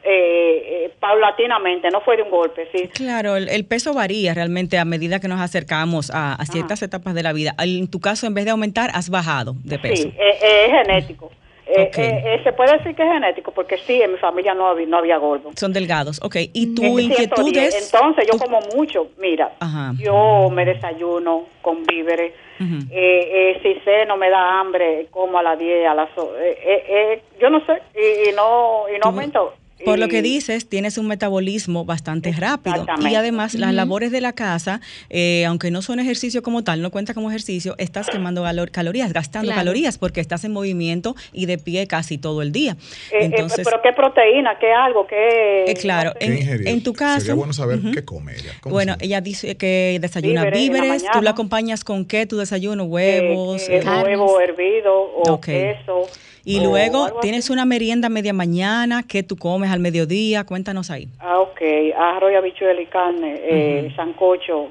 eh, 0.02 0.84
eh, 0.86 0.92
paulatinamente, 0.98 1.90
no 1.90 2.00
fue 2.00 2.16
de 2.16 2.22
un 2.22 2.30
golpe, 2.30 2.68
sí. 2.72 2.88
Claro, 2.88 3.36
el, 3.36 3.48
el 3.48 3.64
peso 3.64 3.92
varía 3.94 4.34
realmente 4.34 4.78
a 4.78 4.84
medida 4.84 5.20
que 5.20 5.28
nos 5.28 5.40
acercamos 5.40 6.10
a, 6.10 6.34
a 6.34 6.46
ciertas 6.46 6.82
etapas 6.82 7.14
de 7.14 7.22
la 7.22 7.32
vida. 7.32 7.54
En 7.58 7.88
tu 7.88 8.00
caso, 8.00 8.26
en 8.26 8.34
vez 8.34 8.44
de 8.44 8.50
aumentar, 8.52 8.90
has 8.94 9.10
bajado 9.10 9.54
de 9.64 9.78
peso. 9.78 10.02
Sí, 10.04 10.14
eh, 10.18 10.38
eh, 10.42 10.64
es 10.66 10.70
genético. 10.72 11.30
Se 11.72 12.52
puede 12.56 12.78
decir 12.78 12.96
que 12.96 13.02
es 13.04 13.12
genético 13.12 13.52
porque 13.52 13.78
sí, 13.78 14.02
en 14.02 14.10
mi 14.12 14.18
familia 14.18 14.54
no 14.54 14.66
había, 14.66 14.86
no 14.86 14.98
había 14.98 15.18
gordo. 15.18 15.50
Son 15.54 15.72
delgados. 15.72 16.20
Ok, 16.22 16.36
¿y 16.52 16.74
tu 16.74 16.82
Es 16.98 17.04
inquietud 17.04 17.44
110. 17.44 17.74
es...? 17.74 17.92
Entonces 17.94 18.26
yo 18.30 18.38
como 18.38 18.58
mucho, 18.74 19.08
mira, 19.18 19.52
Ajá. 19.60 19.92
yo 19.96 20.48
me 20.50 20.64
desayuno 20.64 21.44
con 21.62 21.84
víveres, 21.84 22.32
eh, 22.58 22.82
eh, 22.90 23.60
si 23.62 23.80
sé 23.84 24.04
no 24.06 24.16
me 24.16 24.28
da 24.30 24.58
hambre, 24.60 25.06
como 25.10 25.38
a 25.38 25.42
las 25.44 25.58
10, 25.58 25.86
a 25.86 25.94
las... 25.94 26.08
eh, 26.40 27.22
yo 27.40 27.48
no 27.50 27.64
sé, 27.64 27.80
y, 27.94 28.30
y 28.30 28.32
no, 28.32 28.84
y 28.94 28.98
no 28.98 29.04
aumento. 29.06 29.54
Por 29.84 29.98
lo 29.98 30.08
que 30.08 30.22
dices, 30.22 30.68
tienes 30.68 30.98
un 30.98 31.06
metabolismo 31.06 31.84
bastante 31.84 32.32
rápido 32.32 32.86
y 33.08 33.14
además 33.14 33.54
las 33.54 33.72
labores 33.74 34.10
de 34.12 34.20
la 34.20 34.32
casa, 34.32 34.80
eh, 35.08 35.44
aunque 35.46 35.70
no 35.70 35.82
son 35.82 36.00
ejercicio 36.00 36.42
como 36.42 36.62
tal, 36.64 36.82
no 36.82 36.90
cuenta 36.90 37.14
como 37.14 37.28
ejercicio, 37.30 37.74
estás 37.78 38.08
quemando 38.10 38.42
valor- 38.42 38.70
calorías, 38.70 39.12
gastando 39.12 39.46
Claro. 39.48 39.60
calorías 39.60 39.98
porque 39.98 40.20
estás 40.20 40.44
en 40.44 40.52
movimiento 40.52 41.14
y 41.32 41.46
de 41.46 41.58
pie 41.58 41.86
casi 41.86 42.18
todo 42.18 42.42
el 42.42 42.52
día. 42.52 42.72
eh, 43.10 43.16
eh, 43.16 43.18
Entonces, 43.26 43.60
pero 43.64 43.80
qué 43.82 43.92
proteína, 43.92 44.58
qué 44.58 44.72
algo, 44.72 45.06
qué... 45.06 45.64
eh, 45.66 45.74
claro, 45.74 46.12
no 46.14 46.26
sé. 46.26 46.58
¿Qué 46.62 46.70
en, 46.70 46.82
tu 46.82 46.92
caso... 46.92 47.20
Sería 47.20 47.34
bueno 47.34 47.52
saber 47.52 47.80
qué 47.94 48.04
come 48.04 48.34
ella. 48.34 48.52
¿Cómo 48.60 48.74
Bueno, 48.74 48.96
ella 49.00 49.20
dice 49.20 49.56
que 49.56 49.98
desayuna 50.00 50.44
Víveres 50.50 51.02
la 51.02 51.10
tú 51.12 51.22
la 51.22 51.30
acompañas 51.30 51.84
con 51.84 52.04
qué, 52.04 52.26
tu 52.26 52.36
desayuno, 52.36 52.84
Eh, 52.84 52.86
huevos. 52.86 53.62
eh, 53.68 53.78
eh, 53.78 53.82
huevo 54.04 54.40
hervido 54.40 54.92
o 54.94 55.40
queso. 55.40 56.02
y 56.44 56.58
o 56.58 56.62
luego 56.64 57.20
tienes 57.20 57.44
así. 57.44 57.52
una 57.52 57.64
merienda 57.64 58.08
media 58.08 58.32
mañana, 58.32 59.02
¿qué 59.06 59.22
tú 59.22 59.36
comes 59.36 59.69
al 59.70 59.80
mediodía? 59.80 60.44
Cuéntanos 60.44 60.90
ahí. 60.90 61.08
Ah, 61.18 61.38
ok. 61.38 61.60
Arroz, 61.96 62.34
habichuela 62.36 62.80
y 62.80 62.86
carne, 62.86 63.34
eh, 63.42 63.92
sancocho, 63.96 64.68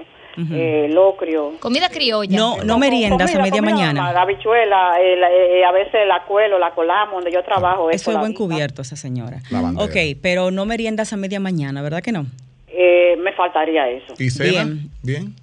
eh, 0.51 0.87
locrio. 0.91 1.53
Comida 1.59 1.89
criolla. 1.89 2.37
No, 2.37 2.63
no 2.63 2.77
meriendas 2.77 3.29
a 3.29 3.33
comida, 3.39 3.43
media 3.43 3.59
comida 3.59 3.75
mañana. 3.75 4.03
normal, 4.03 4.17
habichuela, 4.17 5.01
eh, 5.01 5.15
la- 5.17 5.31
eh, 5.31 5.65
a 5.65 5.71
veces 5.71 6.07
la 6.07 6.23
cuelo, 6.23 6.57
la 6.59 6.71
colamos, 6.71 7.15
donde 7.15 7.31
yo 7.31 7.43
trabajo. 7.43 7.89
Eso 7.89 8.11
es 8.11 8.13
la 8.15 8.19
buen 8.21 8.31
avisa. 8.31 8.37
cubierto, 8.43 8.81
esa 8.81 8.95
señora. 8.95 9.39
La. 9.51 9.61
Ok, 9.83 9.95
pero 10.21 10.51
no 10.51 10.65
meriendas 10.65 11.11
a 11.13 11.17
media 11.17 11.39
mañana, 11.39 11.81
¿verdad 11.81 12.01
que 12.01 12.11
no? 12.13 12.25
Eh, 12.69 13.17
me 13.17 13.33
faltaría 13.33 13.89
eso. 13.89 14.13
¿Y 14.17 14.29
cena? 14.29 14.63
Bien. 14.63 14.89
Bien. 15.03 15.35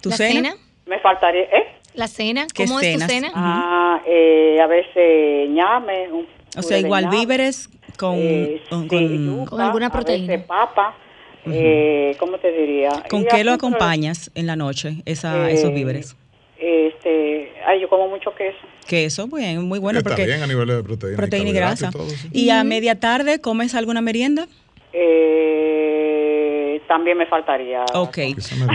¿Tu 0.00 0.08
¿La 0.10 0.16
cena? 0.16 0.32
cena? 0.50 0.54
Me 0.86 0.98
faltaría, 1.00 1.42
¿eh? 1.42 1.66
¿La 1.94 2.08
cena? 2.08 2.46
¿Qué 2.54 2.64
¿Cómo 2.66 2.78
cenas? 2.80 3.02
es 3.02 3.06
tu 3.08 3.12
cena? 3.26 3.30
Ah, 3.34 4.00
eh, 4.06 4.58
a 4.60 4.66
veces 4.66 5.48
ñame. 5.50 6.08
un 6.12 6.26
O 6.56 6.62
sea, 6.62 6.78
igual 6.78 7.08
víveres 7.10 7.68
con, 7.98 8.14
eh, 8.16 8.62
con, 8.68 8.82
sí, 8.82 8.88
con- 8.88 9.26
yuca, 9.26 9.50
Con 9.50 9.60
alguna 9.60 9.90
proteína. 9.90 10.44
papa, 10.46 10.94
eh, 11.46 12.16
¿cómo 12.18 12.38
te 12.38 12.50
diría? 12.52 12.90
¿con 13.08 13.22
Y 13.22 13.26
qué 13.26 13.44
lo 13.44 13.52
acompañas 13.52 14.30
en 14.34 14.46
la 14.46 14.56
noche, 14.56 15.02
esa, 15.04 15.50
eh, 15.50 15.54
esos 15.54 15.72
víveres? 15.72 16.16
Este, 16.58 17.52
ay, 17.66 17.80
yo 17.80 17.88
como 17.88 18.08
mucho 18.08 18.34
queso. 18.34 18.58
Queso, 18.86 19.26
bien, 19.28 19.62
muy 19.64 19.78
bueno 19.78 19.98
Está 19.98 20.10
porque 20.10 20.24
bien 20.26 20.42
a 20.42 20.46
nivel 20.46 20.66
de 20.68 20.82
proteína. 20.82 21.16
proteína 21.16 21.50
y 21.50 21.52
grasa. 21.52 21.90
todo, 21.90 22.08
sí. 22.08 22.28
¿Y 22.32 22.50
a 22.50 22.64
media 22.64 22.98
tarde 22.98 23.40
comes 23.40 23.74
alguna 23.74 24.00
merienda? 24.00 24.46
Eh, 24.98 26.80
también 26.88 27.18
me 27.18 27.26
faltaría. 27.26 27.84
Ok, 27.94 28.18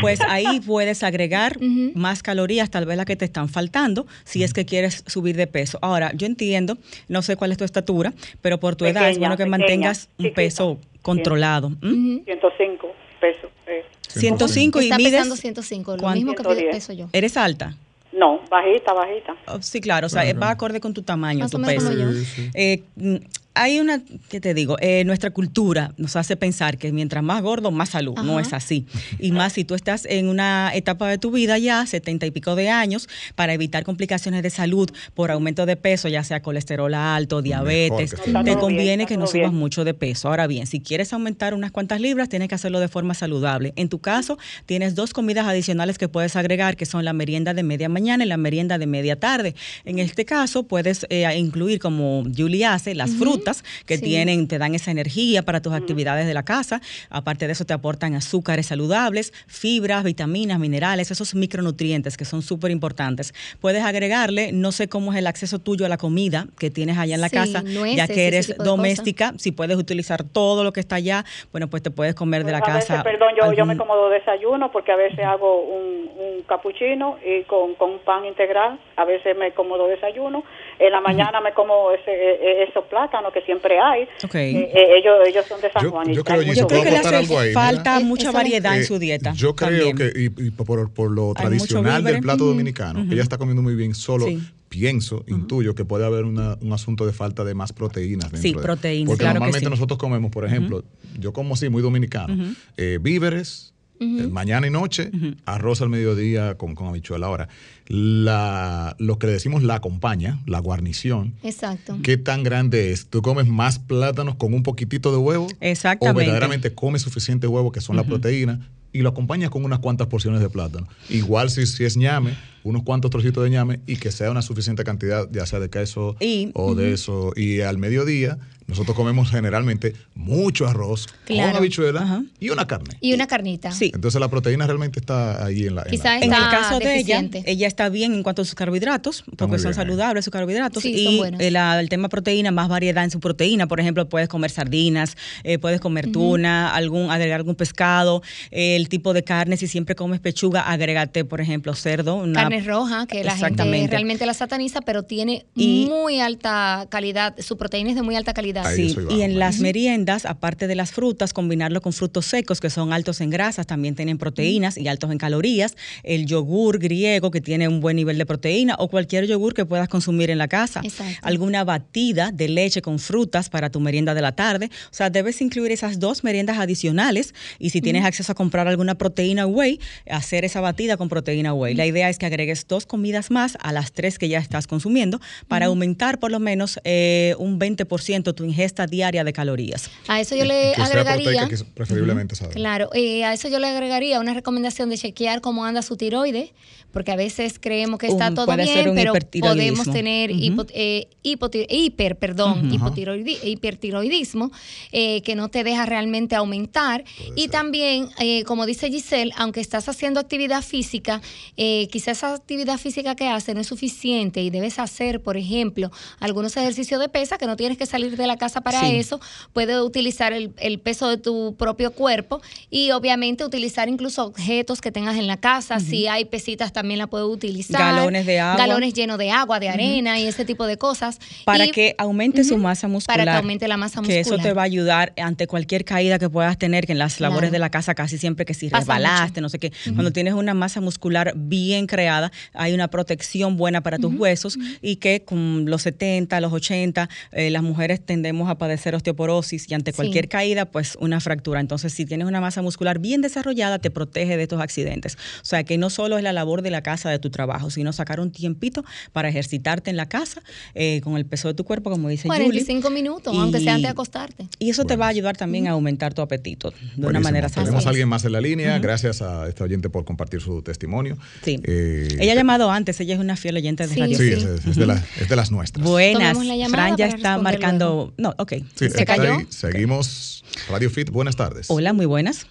pues 0.01 0.19
ahí 0.27 0.59
puedes 0.61 1.01
agregar 1.03 1.57
más 1.95 2.21
calorías, 2.23 2.69
tal 2.69 2.85
vez 2.85 2.97
las 2.97 3.05
que 3.05 3.15
te 3.15 3.25
están 3.25 3.47
faltando, 3.49 4.05
si 4.23 4.43
es 4.43 4.53
que 4.53 4.65
quieres 4.65 5.03
subir 5.07 5.35
de 5.37 5.47
peso. 5.47 5.79
Ahora, 5.81 6.11
yo 6.13 6.27
entiendo, 6.27 6.77
no 7.07 7.21
sé 7.21 7.35
cuál 7.37 7.51
es 7.51 7.57
tu 7.57 7.63
estatura, 7.63 8.13
pero 8.41 8.59
por 8.59 8.75
tu 8.75 8.85
edad 8.85 9.09
es 9.09 9.17
bueno 9.17 9.35
que 9.37 9.43
pequeña, 9.43 9.57
mantengas 9.57 10.09
un 10.17 10.25
chiquita. 10.25 10.35
peso 10.35 10.77
controlado. 11.01 11.67
¿m? 11.81 11.91
Ujú. 12.17 12.23
105 12.25 12.87
pesos. 13.19 13.49
eh. 13.67 13.83
105 14.09 14.81
y 14.81 14.85
Está 14.85 14.97
mides. 14.97 15.11
pesando 15.13 15.35
105, 15.37 15.91
lo 15.93 15.97
¿cuánto? 15.99 16.15
mismo 16.17 16.33
que 16.35 16.43
110. 16.43 16.75
peso 16.75 16.93
yo. 16.93 17.07
¿Eres 17.13 17.37
alta? 17.37 17.75
No, 18.11 18.41
bajita, 18.49 18.91
bajita. 18.91 19.35
Oh, 19.47 19.61
sí, 19.61 19.79
claro, 19.79 20.07
o 20.07 20.09
sea, 20.09 20.33
va 20.33 20.49
acorde 20.49 20.81
con 20.81 20.93
tu 20.93 21.01
tamaño, 21.01 21.39
Más 21.39 21.51
tu 21.51 21.61
peso. 21.61 21.91
Sí, 22.11 22.25
sí. 22.25 22.49
Eh, 22.53 22.83
mm, 22.97 23.15
hay 23.53 23.79
una, 23.79 24.01
¿qué 24.29 24.39
te 24.39 24.53
digo? 24.53 24.77
Eh, 24.79 25.03
nuestra 25.03 25.31
cultura 25.31 25.93
nos 25.97 26.15
hace 26.15 26.37
pensar 26.37 26.77
que 26.77 26.91
mientras 26.93 27.23
más 27.23 27.41
gordo, 27.41 27.71
más 27.71 27.89
salud. 27.89 28.15
No 28.23 28.39
es 28.39 28.53
así. 28.53 28.85
Y 29.19 29.31
más 29.31 29.53
si 29.53 29.65
tú 29.65 29.75
estás 29.75 30.05
en 30.05 30.29
una 30.29 30.71
etapa 30.73 31.09
de 31.09 31.17
tu 31.17 31.31
vida 31.31 31.57
ya, 31.57 31.85
setenta 31.85 32.25
y 32.25 32.31
pico 32.31 32.55
de 32.55 32.69
años, 32.69 33.09
para 33.35 33.53
evitar 33.53 33.83
complicaciones 33.83 34.41
de 34.43 34.49
salud 34.49 34.89
por 35.13 35.31
aumento 35.31 35.65
de 35.65 35.75
peso, 35.75 36.07
ya 36.07 36.23
sea 36.23 36.41
colesterol 36.41 36.93
alto, 36.93 37.41
diabetes, 37.41 38.15
te 38.45 38.55
conviene 38.55 39.05
que 39.05 39.17
no 39.17 39.27
subas 39.27 39.51
bien. 39.51 39.55
mucho 39.55 39.83
de 39.83 39.93
peso. 39.93 40.29
Ahora 40.29 40.47
bien, 40.47 40.65
si 40.65 40.79
quieres 40.79 41.11
aumentar 41.11 41.53
unas 41.53 41.71
cuantas 41.71 41.99
libras, 41.99 42.29
tienes 42.29 42.47
que 42.47 42.55
hacerlo 42.55 42.79
de 42.79 42.87
forma 42.87 43.13
saludable. 43.13 43.73
En 43.75 43.89
tu 43.89 43.99
caso, 43.99 44.37
tienes 44.65 44.95
dos 44.95 45.11
comidas 45.11 45.45
adicionales 45.45 45.97
que 45.97 46.07
puedes 46.07 46.37
agregar, 46.37 46.77
que 46.77 46.85
son 46.85 47.03
la 47.03 47.13
merienda 47.13 47.53
de 47.53 47.63
media 47.63 47.89
mañana 47.89 48.23
y 48.23 48.27
la 48.27 48.37
merienda 48.37 48.77
de 48.77 48.87
media 48.87 49.19
tarde. 49.19 49.55
En 49.83 49.99
este 49.99 50.23
caso, 50.23 50.63
puedes 50.63 51.05
eh, 51.09 51.27
incluir, 51.37 51.79
como 51.79 52.23
Julie 52.35 52.65
hace, 52.65 52.95
las 52.95 53.11
frutas 53.11 53.40
que 53.85 53.97
Sí. 53.97 54.03
tienen, 54.03 54.47
te 54.47 54.57
dan 54.57 54.75
esa 54.75 54.91
energía 54.91 55.43
para 55.43 55.61
tus 55.61 55.73
actividades 55.73 56.25
de 56.27 56.33
la 56.33 56.43
casa. 56.43 56.81
Aparte 57.09 57.45
de 57.47 57.53
eso, 57.53 57.65
te 57.65 57.73
aportan 57.73 58.13
azúcares 58.15 58.67
saludables, 58.67 59.33
fibras, 59.47 60.03
vitaminas, 60.03 60.59
minerales, 60.59 61.11
esos 61.11 61.35
micronutrientes 61.35 62.17
que 62.17 62.25
son 62.25 62.41
súper 62.41 62.71
importantes. 62.71 63.33
Puedes 63.59 63.83
agregarle, 63.83 64.51
no 64.51 64.71
sé 64.71 64.87
cómo 64.87 65.11
es 65.11 65.17
el 65.19 65.27
acceso 65.27 65.59
tuyo 65.59 65.85
a 65.85 65.89
la 65.89 65.97
comida 65.97 66.47
que 66.57 66.69
tienes 66.69 66.97
allá 66.97 67.15
en 67.15 67.21
la 67.21 67.29
Sí, 67.29 67.35
casa, 67.35 67.61
nueces 67.61 67.95
ya 67.97 68.07
que 68.07 68.27
eres 68.27 68.57
doméstica, 68.57 69.33
si 69.37 69.51
puedes 69.51 69.77
utilizar 69.77 70.23
todo 70.23 70.63
lo 70.63 70.73
que 70.73 70.79
está 70.79 70.95
allá, 70.95 71.25
bueno, 71.51 71.69
pues 71.69 71.83
te 71.83 71.91
puedes 71.91 72.15
comer 72.15 72.43
de 72.43 72.51
la 72.51 72.61
casa. 72.61 72.75
veces, 72.95 73.03
perdón, 73.03 73.33
yo, 73.39 73.53
yo 73.53 73.65
me 73.65 73.77
como 73.77 74.09
desayuno 74.09 74.71
porque 74.71 74.91
a 74.91 74.95
veces 74.95 75.19
hago 75.25 75.61
un, 75.63 76.09
un 76.17 76.41
capuchino 76.43 77.17
y 77.25 77.43
con, 77.43 77.75
con 77.75 77.99
pan 77.99 78.25
integral. 78.25 78.79
A 78.95 79.05
veces 79.05 79.37
me 79.37 79.51
como 79.53 79.77
dos 79.77 79.89
desayunos. 79.89 80.43
En 80.79 80.91
la 80.91 81.01
mañana 81.01 81.41
me 81.41 81.53
como 81.53 81.91
ese, 81.91 82.11
eh, 82.11 82.39
eh, 82.41 82.65
esos 82.69 82.85
plátanos 82.85 83.30
que 83.33 83.41
siempre 83.41 83.79
hay. 83.79 84.03
Ok. 84.23 84.35
Eh, 84.35 84.71
eh, 84.73 84.87
ellos, 84.97 85.15
ellos 85.27 85.45
son 85.47 85.61
de 85.61 85.71
San 85.71 85.83
Yo- 85.83 85.91
Juan. 85.91 86.09
y 86.09 86.15
yo 86.15 86.23
creo, 86.23 86.41
Yo 86.41 86.53
creo 86.53 86.67
¿puedo 86.67 86.83
que 86.83 86.91
le 86.91 86.97
aportar 86.97 87.15
hace 87.21 87.25
algo 87.25 87.39
ahí? 87.39 87.53
Falta 87.53 87.99
mucha 88.01 88.31
variedad 88.31 88.75
en 88.75 88.81
Eh, 88.81 88.85
su 88.85 88.99
dieta. 88.99 89.33
Yo 89.33 89.55
creo 89.55 89.89
también. 89.89 89.97
que, 90.13 90.19
y, 90.19 90.47
y 90.47 90.51
por, 90.51 90.91
por 90.91 91.11
lo 91.11 91.29
Hay 91.29 91.45
tradicional 91.45 92.03
del 92.03 92.19
plato 92.21 92.45
dominicano, 92.45 93.05
ella 93.11 93.21
está 93.23 93.37
comiendo 93.37 93.61
muy 93.61 93.75
bien, 93.75 93.93
solo 93.95 94.25
Sí. 94.27 94.39
pienso, 94.69 95.23
intuyo 95.27 95.75
que 95.75 95.83
puede 95.85 96.05
haber 96.05 96.23
una- 96.25 96.57
un 96.61 96.71
asunto 96.73 97.05
de 97.05 97.11
falta 97.13 97.43
de 97.43 97.53
más 97.53 97.73
proteínas. 97.73 98.31
dentro 98.31 98.41
Sí, 98.41 98.53
de- 98.55 98.61
proteínas, 98.61 99.07
Porque 99.09 99.19
claro 99.23 99.33
que 99.33 99.39
normalmente 99.39 99.65
sí. 99.65 99.69
nosotros 99.71 99.97
comemos, 99.99 100.31
por 100.31 100.45
ejemplo, 100.45 100.83
yo 101.19 101.33
como 101.33 101.55
así, 101.55 101.67
muy 101.69 101.81
dominicano, 101.81 102.53
eh, 102.77 102.97
víveres, 103.01 103.73
eh, 104.01 104.27
mañana 104.31 104.65
y 104.65 104.71
noche, 104.71 105.11
arroz 105.45 105.81
al 105.81 105.89
mediodía 105.89 106.55
con, 106.55 106.75
con 106.75 106.87
habichuela. 106.87 107.27
Ahora, 107.27 107.49
la, 107.87 108.95
lo 108.99 109.19
que 109.19 109.27
le 109.27 109.33
decimos 109.33 109.63
la 109.63 109.75
acompaña, 109.75 110.39
la 110.45 110.59
guarnición. 110.59 111.35
Exacto. 111.43 111.97
¿Qué 112.01 112.17
tan 112.17 112.43
grande 112.43 112.91
es? 112.91 113.07
¿Tú 113.07 113.21
comes 113.21 113.47
más 113.47 113.79
plátanos 113.79 114.35
con 114.35 114.53
un 114.53 114.63
poquitito 114.63 115.11
de 115.11 115.17
huevo? 115.17 115.47
Exactamente. 115.59 116.21
O 116.21 116.25
verdaderamente 116.25 116.73
comes 116.73 117.03
suficiente 117.03 117.47
huevo, 117.47 117.71
que 117.71 117.81
son 117.81 117.95
las 117.95 118.05
proteínas, 118.05 118.59
y 118.93 118.99
lo 119.01 119.09
acompañas 119.09 119.49
con 119.49 119.63
unas 119.65 119.79
cuantas 119.79 120.07
porciones 120.07 120.41
de 120.41 120.49
plátano. 120.49 120.87
Igual 121.09 121.49
si, 121.49 121.65
si 121.65 121.85
es 121.85 121.97
ñame, 121.97 122.35
unos 122.63 122.83
cuantos 122.83 123.09
trocitos 123.11 123.43
de 123.43 123.49
ñame 123.49 123.79
y 123.87 123.95
que 123.97 124.11
sea 124.11 124.29
una 124.31 124.41
suficiente 124.41 124.83
cantidad, 124.83 125.27
ya 125.31 125.45
sea 125.45 125.59
de 125.59 125.69
queso 125.69 126.15
Y- 126.19 126.51
o 126.53 126.75
de 126.75 126.93
eso. 126.93 127.31
Y 127.35 127.61
al 127.61 127.77
mediodía, 127.77 128.37
nosotros 128.67 128.95
comemos 128.95 129.29
generalmente 129.31 129.93
mucho 130.15 130.65
arroz 130.67 131.07
Claro. 131.25 131.49
con 131.49 131.57
habichuela 131.57 132.01
Ajá. 132.03 132.23
y 132.39 132.51
una 132.51 132.67
carne. 132.67 132.95
Y 133.01 133.13
una 133.13 133.27
carnita. 133.27 133.71
Sí. 133.71 133.91
Entonces 133.93 134.21
la 134.21 134.29
proteína 134.29 134.65
realmente 134.67 134.99
está 134.99 135.43
ahí 135.43 135.65
en 135.65 135.75
la... 135.75 135.81
en 135.81 135.85
la- 135.87 135.91
Quizá 135.91 136.17
En 136.19 136.31
el 136.33 136.39
caso 136.39 136.79
de 136.79 136.85
deficiente. 136.87 137.39
ella, 137.39 137.49
ella 137.49 137.67
está 137.67 137.89
bien 137.89 138.13
en 138.13 138.23
cuanto 138.23 138.43
a 138.43 138.45
sus 138.45 138.55
carbohidratos, 138.55 139.23
porque 139.37 139.57
son 139.59 139.73
saludables 139.73 140.23
sus 140.23 140.31
carbohidratos. 140.31 140.83
Sí, 140.83 141.03
son 141.03 141.13
y 141.13 141.17
buenos. 141.17 141.41
el, 141.41 141.55
el 141.55 141.89
tema 141.89 142.07
proteína, 142.07 142.51
más 142.51 142.69
variedad 142.69 143.03
en 143.03 143.11
su 143.11 143.19
proteína. 143.19 143.67
Por 143.67 143.79
ejemplo, 143.79 144.07
puedes 144.07 144.29
comer 144.29 144.51
sardinas, 144.51 145.17
eh, 145.43 145.57
puedes 145.57 145.81
comer 145.81 146.11
tuna, 146.11 146.73
algún, 146.73 147.09
agregar 147.11 147.39
algún 147.39 147.55
pescado, 147.55 148.21
eh, 148.51 148.80
el 148.81 148.89
tipo 148.89 149.13
de 149.13 149.23
carne. 149.23 149.55
Si 149.57 149.67
siempre 149.67 149.95
comes 149.95 150.19
pechuga, 150.19 150.61
agrégate, 150.61 151.23
por 151.25 151.39
ejemplo, 151.41 151.73
cerdo. 151.75 152.15
Una, 152.15 152.41
Carne 152.41 152.61
roja, 152.61 153.05
que 153.07 153.23
la 153.23 153.37
gente 153.37 153.63
realmente 153.87 154.25
la 154.25 154.33
sataniza, 154.33 154.81
pero 154.81 155.03
tiene 155.03 155.45
Y- 155.55 155.87
muy 155.89 156.19
alta 156.19 156.87
calidad. 156.89 157.35
Su 157.39 157.57
proteína 157.57 157.91
es 157.91 157.95
de 157.95 158.01
muy 158.01 158.15
alta 158.15 158.33
calidad. 158.33 158.65
Ahí 158.65 158.89
Sí, 158.89 158.95
y 159.09 159.21
en 159.21 159.33
¿no? 159.33 159.39
las 159.39 159.59
meriendas, 159.59 160.25
aparte 160.25 160.67
de 160.67 160.75
las 160.75 160.91
frutas, 160.91 161.33
combinarlo 161.33 161.81
con 161.81 161.93
frutos 161.93 162.25
secos 162.25 162.59
que 162.59 162.69
son 162.69 162.91
altos 162.93 163.21
en 163.21 163.29
grasas, 163.29 163.67
también 163.67 163.95
tienen 163.95 164.17
proteínas 164.17 164.77
y 164.77 164.87
altos 164.87 165.11
en 165.11 165.17
calorías. 165.17 165.75
El 166.03 166.25
yogur 166.25 166.79
griego 166.79 167.31
que 167.31 167.41
tiene 167.41 167.67
un 167.67 167.79
buen 167.79 167.95
nivel 167.95 168.17
de 168.17 168.25
proteína 168.25 168.75
o 168.79 168.87
cualquier 168.89 169.27
yogur 169.27 169.53
que 169.53 169.65
puedas 169.65 169.87
consumir 169.87 170.29
en 170.29 170.37
la 170.37 170.47
casa. 170.47 170.81
Exacto. 170.83 171.13
Alguna 171.21 171.63
batida 171.63 172.31
de 172.31 172.49
leche 172.49 172.81
con 172.81 172.99
frutas 172.99 173.49
para 173.49 173.69
tu 173.69 173.79
merienda 173.79 174.13
de 174.13 174.21
la 174.21 174.31
tarde. 174.33 174.69
O 174.85 174.93
sea, 174.93 175.09
debes 175.09 175.41
incluir 175.41 175.71
esas 175.71 175.99
dos 175.99 176.23
meriendas 176.23 176.57
adicionales 176.57 177.33
y 177.59 177.69
si 177.69 177.81
tienes 177.81 178.03
acceso 178.05 178.31
a 178.31 178.35
comprar 178.35 178.67
alguna 178.71 178.95
proteína 178.95 179.45
whey, 179.45 179.79
hacer 180.09 180.45
esa 180.45 180.61
batida 180.61 180.97
con 180.97 181.07
proteína 181.09 181.53
whey. 181.53 181.75
La 181.75 181.85
idea 181.85 182.09
es 182.09 182.17
que 182.17 182.25
agregues 182.25 182.67
dos 182.67 182.85
comidas 182.85 183.29
más 183.31 183.57
a 183.61 183.71
las 183.71 183.91
tres 183.91 184.17
que 184.17 184.27
ya 184.27 184.39
estás 184.39 184.67
consumiendo 184.67 185.21
para 185.47 185.67
aumentar 185.67 186.19
por 186.19 186.31
lo 186.31 186.39
menos 186.39 186.79
eh, 186.83 187.35
un 187.37 187.59
20% 187.59 188.33
tu 188.33 188.43
ingesta 188.43 188.87
diaria 188.87 189.23
de 189.23 189.33
calorías. 189.33 189.89
A 190.07 190.19
eso 190.19 190.35
yo 190.35 190.45
le 190.45 190.71
que 190.71 190.75
sea 190.75 190.85
agregaría. 190.85 191.23
proteica, 191.23 191.47
que 191.49 191.55
es 191.55 191.63
preferiblemente 191.63 192.35
sabe. 192.35 192.53
Claro, 192.53 192.89
eh, 192.93 193.23
a 193.23 193.33
eso 193.33 193.47
yo 193.47 193.59
le 193.59 193.67
agregaría 193.67 194.19
una 194.19 194.33
recomendación 194.33 194.89
de 194.89 194.97
chequear 194.97 195.41
cómo 195.41 195.65
anda 195.65 195.81
su 195.81 195.97
tiroides, 195.97 196.49
porque 196.91 197.11
a 197.11 197.15
veces 197.15 197.57
creemos 197.59 197.99
que 197.99 198.07
está 198.07 198.27
Un- 198.29 198.35
todo 198.35 198.45
bien, 198.57 198.95
pero 198.95 199.13
podemos 199.39 199.89
tener 199.91 200.29
hipo- 200.31 200.67
eh, 200.73 201.07
hipoti- 201.23 201.65
hiper, 201.69 202.17
perdón, 202.17 202.69
hipotiroidi- 202.71 203.37
hipertiroidismo, 203.43 204.51
eh, 204.91 205.21
que 205.21 205.35
no 205.35 205.49
te 205.49 205.63
deja 205.63 205.85
realmente 205.85 206.35
aumentar. 206.35 207.03
Y 207.35 207.47
también, 207.47 208.09
eh, 208.19 208.43
como 208.61 208.67
dice 208.67 208.91
Giselle, 208.91 209.31
aunque 209.37 209.59
estás 209.59 209.89
haciendo 209.89 210.19
actividad 210.19 210.61
física, 210.61 211.19
eh, 211.57 211.87
quizás 211.91 212.19
esa 212.19 212.35
actividad 212.35 212.77
física 212.77 213.15
que 213.15 213.27
hace 213.27 213.55
no 213.55 213.61
es 213.61 213.65
suficiente 213.65 214.43
y 214.43 214.51
debes 214.51 214.77
hacer, 214.77 215.19
por 215.23 215.35
ejemplo, 215.35 215.89
algunos 216.19 216.55
ejercicios 216.57 216.99
de 217.01 217.09
pesa 217.09 217.39
que 217.39 217.47
no 217.47 217.55
tienes 217.55 217.79
que 217.79 217.87
salir 217.87 218.15
de 218.17 218.27
la 218.27 218.37
casa 218.37 218.61
para 218.61 218.81
Sí. 218.81 218.97
eso. 218.97 219.19
Puedes 219.51 219.79
utilizar 219.81 220.31
el, 220.31 220.51
el 220.57 220.77
peso 220.79 221.09
de 221.09 221.17
tu 221.17 221.55
propio 221.57 221.89
cuerpo 221.93 222.39
y 222.69 222.91
obviamente 222.91 223.43
utilizar 223.43 223.89
incluso 223.89 224.25
objetos 224.25 224.79
que 224.79 224.91
tengas 224.91 225.17
en 225.17 225.25
la 225.25 225.37
casa. 225.37 225.79
Si 225.79 226.05
hay 226.05 226.25
pesitas 226.25 226.71
también 226.71 226.99
la 226.99 227.07
puedes 227.07 227.27
utilizar. 227.27 227.81
Galones 227.95 228.27
de 228.27 228.39
agua. 228.41 228.57
Galones 228.63 228.93
llenos 228.93 229.17
de 229.17 229.31
agua, 229.31 229.59
de 229.59 229.69
arena 229.69 230.19
y 230.19 230.27
ese 230.27 230.45
tipo 230.45 230.67
de 230.67 230.77
cosas. 230.77 231.17
Para 231.45 231.65
Y- 231.65 231.71
que 231.71 231.95
aumente 231.97 232.43
su 232.43 232.59
masa 232.59 232.87
muscular. 232.87 233.17
Para 233.21 233.31
que 233.31 233.37
aumente 233.39 233.67
la 233.67 233.77
masa 233.77 234.03
Que 234.03 234.19
eso 234.19 234.29
muscular. 234.33 234.45
te 234.45 234.53
va 234.53 234.61
a 234.61 234.65
ayudar 234.65 235.13
ante 235.17 235.47
cualquier 235.47 235.83
caída 235.83 236.19
que 236.19 236.29
puedas 236.29 236.59
tener, 236.59 236.85
que 236.85 236.91
en 236.91 236.99
las 236.99 237.19
labores 237.19 237.49
Claro. 237.49 237.53
de 237.53 237.59
la 237.59 237.71
casa 237.71 237.95
casi 237.95 238.19
siempre 238.19 238.45
que 238.45 238.50
si 238.53 238.69
Pasa 238.69 238.79
resbalaste, 238.81 239.31
mucho. 239.33 239.41
no 239.41 239.49
sé 239.49 239.59
qué. 239.59 239.71
Cuando 239.93 240.11
tienes 240.11 240.33
una 240.33 240.53
masa 240.53 240.81
muscular 240.81 241.33
bien 241.35 241.87
creada, 241.87 242.31
hay 242.53 242.73
una 242.73 242.89
protección 242.89 243.57
buena 243.57 243.81
para 243.81 243.97
tus 243.97 244.13
huesos 244.13 244.57
y 244.81 244.97
que 244.97 245.23
con 245.23 245.65
los 245.69 245.81
70, 245.83 246.39
los 246.41 246.53
80, 246.53 247.09
eh, 247.31 247.49
las 247.49 247.63
mujeres 247.63 248.01
tendemos 248.05 248.49
a 248.49 248.57
padecer 248.57 248.95
osteoporosis 248.95 249.69
y 249.69 249.73
ante 249.73 249.91
Sí. 249.91 249.95
cualquier 249.97 250.27
caída, 250.29 250.65
pues 250.65 250.97
una 250.99 251.19
fractura. 251.19 251.59
Entonces, 251.59 251.93
si 251.93 252.05
tienes 252.05 252.27
una 252.27 252.41
masa 252.41 252.61
muscular 252.61 252.99
bien 252.99 253.21
desarrollada, 253.21 253.79
te 253.79 253.91
protege 253.91 254.37
de 254.37 254.43
estos 254.43 254.61
accidentes. 254.61 255.15
O 255.41 255.45
sea, 255.45 255.63
que 255.63 255.77
no 255.77 255.89
solo 255.89 256.17
es 256.17 256.23
la 256.23 256.33
labor 256.33 256.61
de 256.61 256.71
la 256.71 256.81
casa, 256.81 257.09
de 257.09 257.19
tu 257.19 257.29
trabajo, 257.29 257.69
sino 257.69 257.93
sacar 257.93 258.19
un 258.19 258.31
tiempito 258.31 258.83
para 259.11 259.29
ejercitarte 259.29 259.89
en 259.89 259.97
la 259.97 260.07
casa 260.07 260.41
eh, 260.75 261.01
con 261.03 261.17
el 261.17 261.25
peso 261.25 261.47
de 261.47 261.53
tu 261.53 261.63
cuerpo, 261.63 261.89
como 261.89 262.09
dice 262.09 262.27
Julie. 262.27 262.43
45 262.45 262.89
minutos, 262.89 263.35
aunque 263.37 263.59
sea 263.59 263.73
antes 263.75 263.83
de 263.83 263.89
acostarte. 263.89 264.47
Y 264.59 264.69
eso 264.69 264.85
te 264.85 264.95
va 264.95 265.05
a 265.05 265.09
ayudar 265.09 265.35
también 265.37 265.67
a 265.67 265.71
aumentar 265.71 266.13
tu 266.13 266.21
apetito 266.21 266.71
de 266.95 267.07
una 267.07 267.19
manera 267.19 267.49
Tenemos 267.49 267.69
saludable. 267.69 267.85
a 267.85 267.89
alguien 267.89 268.07
más 268.09 268.23
en 268.25 268.30
la 268.31 268.41
línea. 268.41 268.79
Gracias 268.79 269.21
a 269.21 269.47
este 269.47 269.63
oyente 269.63 269.89
por 269.89 270.05
compartir 270.05 270.41
su 270.41 270.61
testimonio. 270.61 271.17
Sí. 271.43 271.59
Eh, 271.63 272.07
Ella 272.19 272.31
ha 272.33 272.35
llamado 272.35 272.71
antes, 272.71 272.99
ella 272.99 273.13
es 273.15 273.19
una 273.19 273.35
fiel 273.35 273.57
oyente 273.57 273.85
de 273.87 273.93
Sí, 273.93 273.99
Radio 273.99 274.17
Sí, 274.17 274.23
Fit. 274.31 274.45
es, 274.67 274.75
de 274.75 274.85
las, 274.85 275.03
es 275.19 275.29
de 275.29 275.35
las 275.35 275.51
nuestras. 275.51 275.85
Buenas. 275.85 276.37
Fran 276.69 276.95
ya 276.97 277.07
está 277.07 277.37
marcando. 277.37 277.85
luego. 277.85 278.13
No, 278.17 278.33
ok. 278.37 278.53
Sí, 278.75 278.89
¿Se 278.89 279.05
cayó? 279.05 279.35
ahí. 279.37 279.45
Seguimos. 279.49 280.43
Radio 280.69 280.89
Fit, 280.89 281.09
buenas 281.09 281.35
tardes. 281.35 281.67
Hola, 281.69 281.93
muy 281.93 282.05
buenas. 282.05 282.47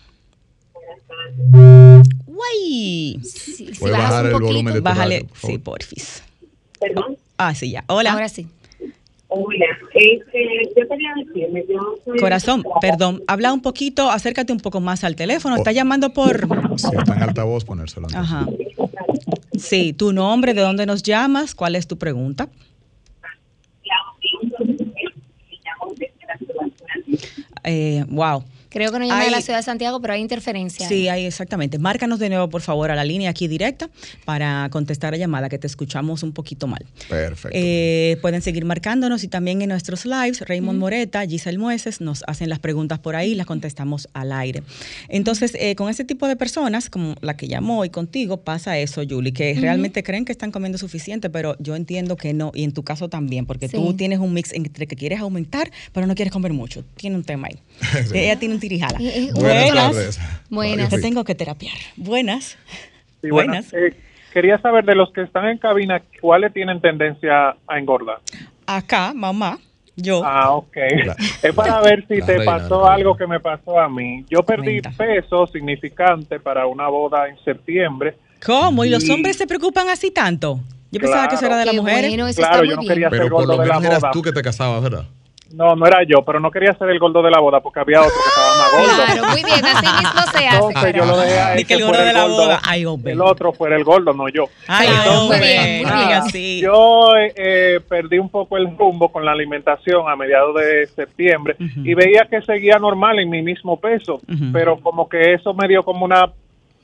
Guay. 2.26 3.20
Si, 3.22 3.74
si 3.74 3.84
bajar 3.90 4.24
un 4.24 4.26
el 4.26 4.32
poquito, 4.32 4.46
volumen 4.46 4.74
de 4.74 4.80
tu 4.80 4.84
Bájale, 4.84 5.14
radio, 5.16 5.28
por 5.28 5.36
favor. 5.36 5.52
sí, 5.52 5.58
porfis. 5.58 6.22
Perdón. 6.80 7.16
Ah, 7.36 7.54
sí, 7.54 7.70
ya. 7.70 7.84
Hola. 7.88 8.12
Ahora 8.12 8.28
sí. 8.28 8.46
Hola. 9.32 9.66
Este, 9.94 10.70
yo 10.76 10.88
quería 10.88 11.10
decirle, 11.24 11.64
yo 11.68 11.94
soy... 12.04 12.18
Corazón, 12.18 12.64
perdón, 12.80 13.22
habla 13.28 13.52
un 13.52 13.62
poquito, 13.62 14.10
acércate 14.10 14.52
un 14.52 14.58
poco 14.60 14.80
más 14.80 15.04
al 15.04 15.14
teléfono. 15.16 15.54
Está 15.56 15.70
Oh. 15.70 15.72
llamando 15.72 16.10
por. 16.12 16.48
Si 16.78 16.86
está 16.96 17.14
en 17.14 17.22
altavoz, 17.22 17.64
ponérselo. 17.64 18.08
Ajá. 18.14 18.46
Sí, 19.56 19.92
tu 19.92 20.12
nombre, 20.12 20.52
de 20.54 20.62
dónde 20.62 20.84
nos 20.84 21.02
llamas, 21.04 21.54
cuál 21.54 21.76
es 21.76 21.86
tu 21.86 21.96
pregunta. 21.96 22.48
Eh, 27.64 28.04
wow. 28.08 28.42
Creo 28.70 28.90
que 28.92 28.98
no 28.98 29.04
llama 29.04 29.24
de 29.24 29.30
la 29.30 29.36
Hay- 29.38 29.42
ciudad 29.42 29.58
de 29.58 29.62
Santiago, 29.64 30.00
pero 30.00 30.14
hay 30.14 30.20
interferencia. 30.20 30.88
Sí, 30.88 31.08
ahí 31.08 31.26
exactamente. 31.26 31.78
Márcanos 31.78 32.18
de 32.18 32.28
nuevo, 32.30 32.48
por 32.48 32.62
favor, 32.62 32.90
a 32.90 32.94
la 32.94 33.04
línea 33.04 33.28
aquí 33.30 33.46
directa 33.48 33.90
para 34.24 34.68
contestar 34.70 35.12
la 35.12 35.18
llamada, 35.18 35.48
que 35.48 35.58
te 35.58 35.66
escuchamos 35.66 36.22
un 36.22 36.32
poquito 36.32 36.66
mal. 36.66 36.86
Perfecto. 37.08 37.50
Eh, 37.60 38.16
pueden 38.22 38.42
seguir 38.42 38.64
marcándonos 38.64 39.24
y 39.24 39.28
también 39.28 39.60
en 39.62 39.68
nuestros 39.70 40.06
lives, 40.06 40.40
Raymond 40.40 40.78
Moreta, 40.78 41.26
Giselle 41.26 41.58
Mueces, 41.58 42.00
nos 42.00 42.22
hacen 42.26 42.48
las 42.48 42.58
preguntas 42.60 42.98
por 42.98 43.16
ahí, 43.16 43.34
las 43.34 43.46
contestamos 43.46 44.08
al 44.14 44.32
aire. 44.32 44.62
Entonces, 45.08 45.52
eh, 45.58 45.74
con 45.74 45.90
ese 45.90 46.04
tipo 46.04 46.28
de 46.28 46.36
personas, 46.36 46.88
como 46.90 47.14
la 47.20 47.36
que 47.36 47.48
llamó 47.48 47.84
y 47.84 47.90
contigo, 47.90 48.38
pasa 48.38 48.78
eso, 48.78 49.02
Julie, 49.08 49.32
que 49.32 49.54
realmente 49.54 50.02
creen 50.02 50.24
que 50.24 50.32
están 50.32 50.50
comiendo 50.52 50.78
suficiente, 50.78 51.30
pero 51.30 51.56
yo 51.58 51.74
entiendo 51.76 52.16
que 52.16 52.32
no, 52.32 52.52
y 52.54 52.64
en 52.64 52.72
tu 52.72 52.82
caso 52.82 53.08
también, 53.08 53.46
porque 53.46 53.68
Sí. 53.68 53.76
tú 53.76 53.94
tienes 53.94 54.18
un 54.20 54.32
mix 54.32 54.52
entre 54.52 54.86
que 54.86 54.96
quieres 54.96 55.20
aumentar, 55.20 55.70
pero 55.92 56.06
no 56.06 56.14
quieres 56.14 56.32
comer 56.32 56.52
mucho. 56.52 56.84
Tiene 56.96 57.16
un 57.16 57.24
tema 57.24 57.48
ahí. 57.48 57.58
Sí. 58.10 58.18
Ella 58.18 58.38
tiene 58.38 58.54
un 58.54 58.59
tirijala. 58.60 58.98
Eh, 59.00 59.28
eh, 59.28 59.30
Buenas 59.34 59.64
Buenas. 59.64 59.74
tardes. 59.94 60.20
Buenas. 60.50 60.76
Radio 60.86 60.96
Te 60.96 61.02
tengo 61.02 61.24
que 61.24 61.34
terapiar. 61.34 61.74
Buenas. 61.96 62.56
Sí, 63.22 63.30
Buenas. 63.30 63.70
buenas. 63.70 63.92
Eh, 63.94 63.96
quería 64.32 64.58
saber 64.58 64.84
de 64.84 64.94
los 64.94 65.12
que 65.12 65.22
están 65.22 65.46
en 65.48 65.58
cabina, 65.58 66.02
¿cuáles 66.20 66.52
tienen 66.52 66.80
tendencia 66.80 67.56
a 67.66 67.78
engordar? 67.78 68.18
Acá, 68.66 69.12
mamá, 69.14 69.58
yo. 69.96 70.22
Ah, 70.24 70.52
ok. 70.52 70.76
La- 71.04 71.16
es 71.42 71.54
para 71.54 71.80
ver 71.80 72.06
si 72.08 72.20
te 72.20 72.36
reina, 72.38 72.44
pasó 72.44 72.88
algo 72.88 73.16
que 73.16 73.26
me 73.26 73.40
pasó 73.40 73.80
a 73.80 73.88
mí. 73.88 74.24
Yo 74.30 74.42
perdí 74.44 74.80
Cuenta. 74.80 74.92
peso 74.96 75.46
significante 75.48 76.38
para 76.38 76.66
una 76.66 76.88
boda 76.88 77.28
en 77.28 77.36
septiembre. 77.44 78.16
¿Cómo? 78.44 78.84
¿Y 78.84 78.88
los 78.90 79.08
hombres 79.10 79.36
se 79.36 79.46
preocupan 79.46 79.88
así 79.90 80.10
tanto? 80.10 80.60
Yo 80.92 80.98
pensaba 81.00 81.28
que 81.28 81.34
eso 81.34 81.46
era 81.46 81.56
de 81.58 81.66
las 81.66 81.74
mujeres. 81.74 82.10
bueno, 82.16 82.26
Claro, 82.34 82.64
yo 82.64 82.74
no 82.76 82.80
bien. 82.82 82.88
quería 82.94 83.10
ser 83.10 83.18
Pero 83.18 83.30
por 83.36 83.46
lo 83.46 83.52
de 83.58 83.58
la 83.68 83.74
menos 83.74 83.84
eras 83.84 84.00
boda. 84.00 84.10
tú 84.12 84.22
que 84.22 84.32
te 84.32 84.42
casabas, 84.42 84.82
¿verdad? 84.82 85.04
No, 85.52 85.74
no 85.74 85.84
era 85.86 85.98
yo, 86.04 86.22
pero 86.24 86.38
no 86.38 86.50
quería 86.50 86.72
ser 86.74 86.90
el 86.90 86.98
gordo 86.98 87.22
de 87.22 87.30
la 87.30 87.40
boda 87.40 87.60
porque 87.60 87.80
había 87.80 88.00
otro 88.00 88.12
que 88.12 88.28
estaba 88.28 88.56
más 88.56 88.72
gordo. 88.72 89.04
Claro, 89.04 89.32
muy 89.32 89.42
bien, 89.44 89.64
así 89.64 89.86
mismo 89.86 90.22
se 90.32 90.46
hace. 90.48 90.56
Entonces 90.68 90.94
yo 90.94 91.04
lo 91.06 91.16
dejé 91.18 91.40
a 91.40 91.56
que 91.64 91.74
el 91.74 91.84
gordo 91.84 92.02
de 92.04 92.12
la 92.12 92.22
gordo. 92.22 92.36
boda. 92.36 92.60
Ay, 92.64 92.86
hombre. 92.86 93.12
El 93.12 93.20
otro 93.20 93.52
fuera 93.52 93.76
el 93.76 93.84
gordo, 93.84 94.12
no 94.12 94.28
yo. 94.28 94.44
Ay, 94.68 94.86
Claro, 94.88 95.10
muy 95.12 95.20
hombre. 95.22 95.40
bien, 95.40 95.82
muy 95.88 96.12
así. 96.12 96.60
Yo 96.60 97.16
eh, 97.16 97.32
eh, 97.36 97.80
perdí 97.88 98.18
un 98.18 98.28
poco 98.28 98.56
el 98.56 98.76
rumbo 98.78 99.10
con 99.10 99.24
la 99.24 99.32
alimentación 99.32 100.08
a 100.08 100.14
mediados 100.16 100.54
de 100.54 100.86
septiembre 100.86 101.56
y 101.58 101.94
veía 101.94 102.26
que 102.30 102.40
seguía 102.42 102.78
normal 102.78 103.18
en 103.18 103.28
mi 103.30 103.42
mismo 103.42 103.78
peso, 103.78 104.20
pero 104.52 104.78
como 104.80 105.08
que 105.08 105.34
eso 105.34 105.52
me 105.54 105.66
dio 105.66 105.82
como 105.82 106.04
una 106.04 106.30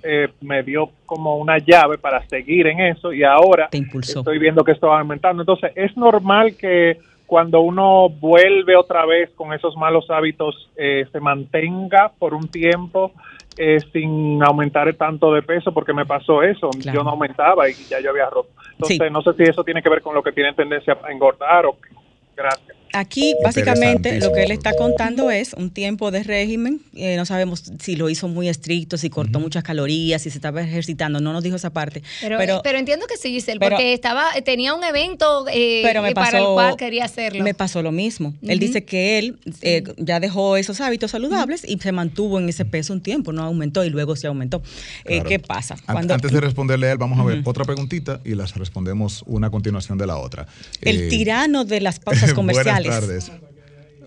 eh, 0.02 0.28
me 0.40 0.62
dio 0.62 0.90
como 1.04 1.36
una 1.36 1.58
llave 1.58 1.98
para 1.98 2.24
seguir 2.28 2.66
en 2.68 2.80
eso 2.80 3.12
y 3.12 3.24
ahora 3.24 3.68
Te 3.70 3.78
impulsó. 3.78 4.20
estoy 4.20 4.38
viendo 4.38 4.62
que 4.62 4.72
esto 4.72 4.88
va 4.88 5.00
aumentando. 5.00 5.42
Entonces, 5.42 5.72
es 5.74 5.96
normal 5.96 6.54
que 6.56 6.98
cuando 7.26 7.60
uno 7.60 8.08
vuelve 8.08 8.76
otra 8.76 9.04
vez 9.04 9.30
con 9.34 9.52
esos 9.52 9.76
malos 9.76 10.08
hábitos 10.10 10.70
eh, 10.76 11.06
se 11.10 11.20
mantenga 11.20 12.12
por 12.18 12.34
un 12.34 12.48
tiempo 12.48 13.12
eh, 13.58 13.80
sin 13.92 14.42
aumentar 14.44 14.92
tanto 14.94 15.32
de 15.32 15.42
peso, 15.42 15.72
porque 15.72 15.92
me 15.94 16.04
pasó 16.04 16.42
eso. 16.42 16.70
Claro. 16.70 16.98
Yo 16.98 17.04
no 17.04 17.10
aumentaba 17.10 17.68
y 17.68 17.72
ya 17.72 18.00
yo 18.00 18.10
había 18.10 18.28
roto. 18.28 18.50
Entonces, 18.72 18.98
Sí. 18.98 19.12
no 19.12 19.22
sé 19.22 19.32
si 19.34 19.42
eso 19.44 19.64
tiene 19.64 19.82
que 19.82 19.88
ver 19.88 20.02
con 20.02 20.14
lo 20.14 20.22
que 20.22 20.32
tienen 20.32 20.54
tendencia 20.54 20.96
a 21.02 21.10
engordar 21.10 21.64
o 21.66 21.72
qué. 21.80 21.88
Gracias. 22.36 22.75
Aquí, 22.92 23.34
básicamente, 23.42 24.18
lo 24.20 24.32
que 24.32 24.44
él 24.44 24.50
está 24.50 24.74
contando 24.76 25.30
es 25.30 25.52
un 25.54 25.70
tiempo 25.70 26.10
de 26.10 26.22
régimen. 26.22 26.80
eh, 26.94 27.16
no 27.16 27.26
sabemos 27.26 27.64
si 27.80 27.96
lo 27.96 28.08
hizo 28.08 28.28
muy 28.28 28.48
estricto, 28.48 28.96
si 28.96 29.10
cortó 29.10 29.38
muchas 29.40 29.62
calorías, 29.64 30.22
si 30.22 30.30
se 30.30 30.38
estaba 30.38 30.62
ejercitando. 30.62 31.20
No 31.20 31.32
nos 31.32 31.42
dijo 31.42 31.56
esa 31.56 31.70
parte. 31.70 32.02
Pero, 32.20 32.38
pero, 32.38 32.60
pero, 32.62 32.78
entiendo 32.78 33.06
que 33.06 33.16
sí, 33.16 33.30
Giselle, 33.30 33.58
pero- 33.58 33.76
porque 33.76 33.92
estaba, 33.92 34.24
tenía 34.44 34.74
un 34.74 34.82
evento 34.84 35.46
eh, 35.52 35.82
pero 35.84 36.02
me 36.02 36.10
eh, 36.10 36.14
para 36.14 36.38
el 36.38 36.44
cual 36.44 36.76
quería 36.76 37.04
hacerlo. 37.04 37.42
me 37.44 37.54
pasó 37.54 37.82
lo 37.82 37.92
mismo. 37.92 38.34
Él 38.42 38.58
dice 38.58 38.84
que 38.84 39.18
él 39.18 39.38
eh, 39.62 39.82
ya 39.98 40.20
dejó 40.20 40.56
esos 40.56 40.80
hábitos 40.80 41.10
saludables 41.10 41.64
y 41.68 41.78
se 41.78 41.92
mantuvo 41.92 42.38
en 42.38 42.48
ese 42.48 42.64
peso 42.64 42.92
un 42.92 43.00
tiempo, 43.02 43.32
no 43.32 43.42
aumentó 43.42 43.84
y 43.84 43.90
luego 43.90 44.16
se 44.16 44.26
aumentó. 44.26 44.62
Eh, 45.04 45.16
Claro. 45.16 45.28
¿Qué 45.28 45.38
pasa? 45.38 45.76
Cuando 45.86 46.14
Antes 46.14 46.30
de 46.32 46.40
responderle 46.40 46.88
a 46.88 46.92
él, 46.92 46.98
vamos 46.98 47.18
a 47.18 47.24
ver 47.24 47.40
otra 47.44 47.64
preguntita 47.64 48.20
y 48.24 48.34
las 48.34 48.54
respondemos 48.54 49.22
una 49.26 49.46
a 49.48 49.50
continuación 49.50 49.98
de 49.98 50.06
la 50.06 50.16
otra. 50.18 50.46
el 50.82 51.02
Eh, 51.02 51.08
tirano 51.08 51.64
de 51.64 51.80
las 51.80 51.98
pausas 52.00 52.32
comerciales. 52.34 52.75
Buenas 52.84 53.00
tardes. 53.00 53.32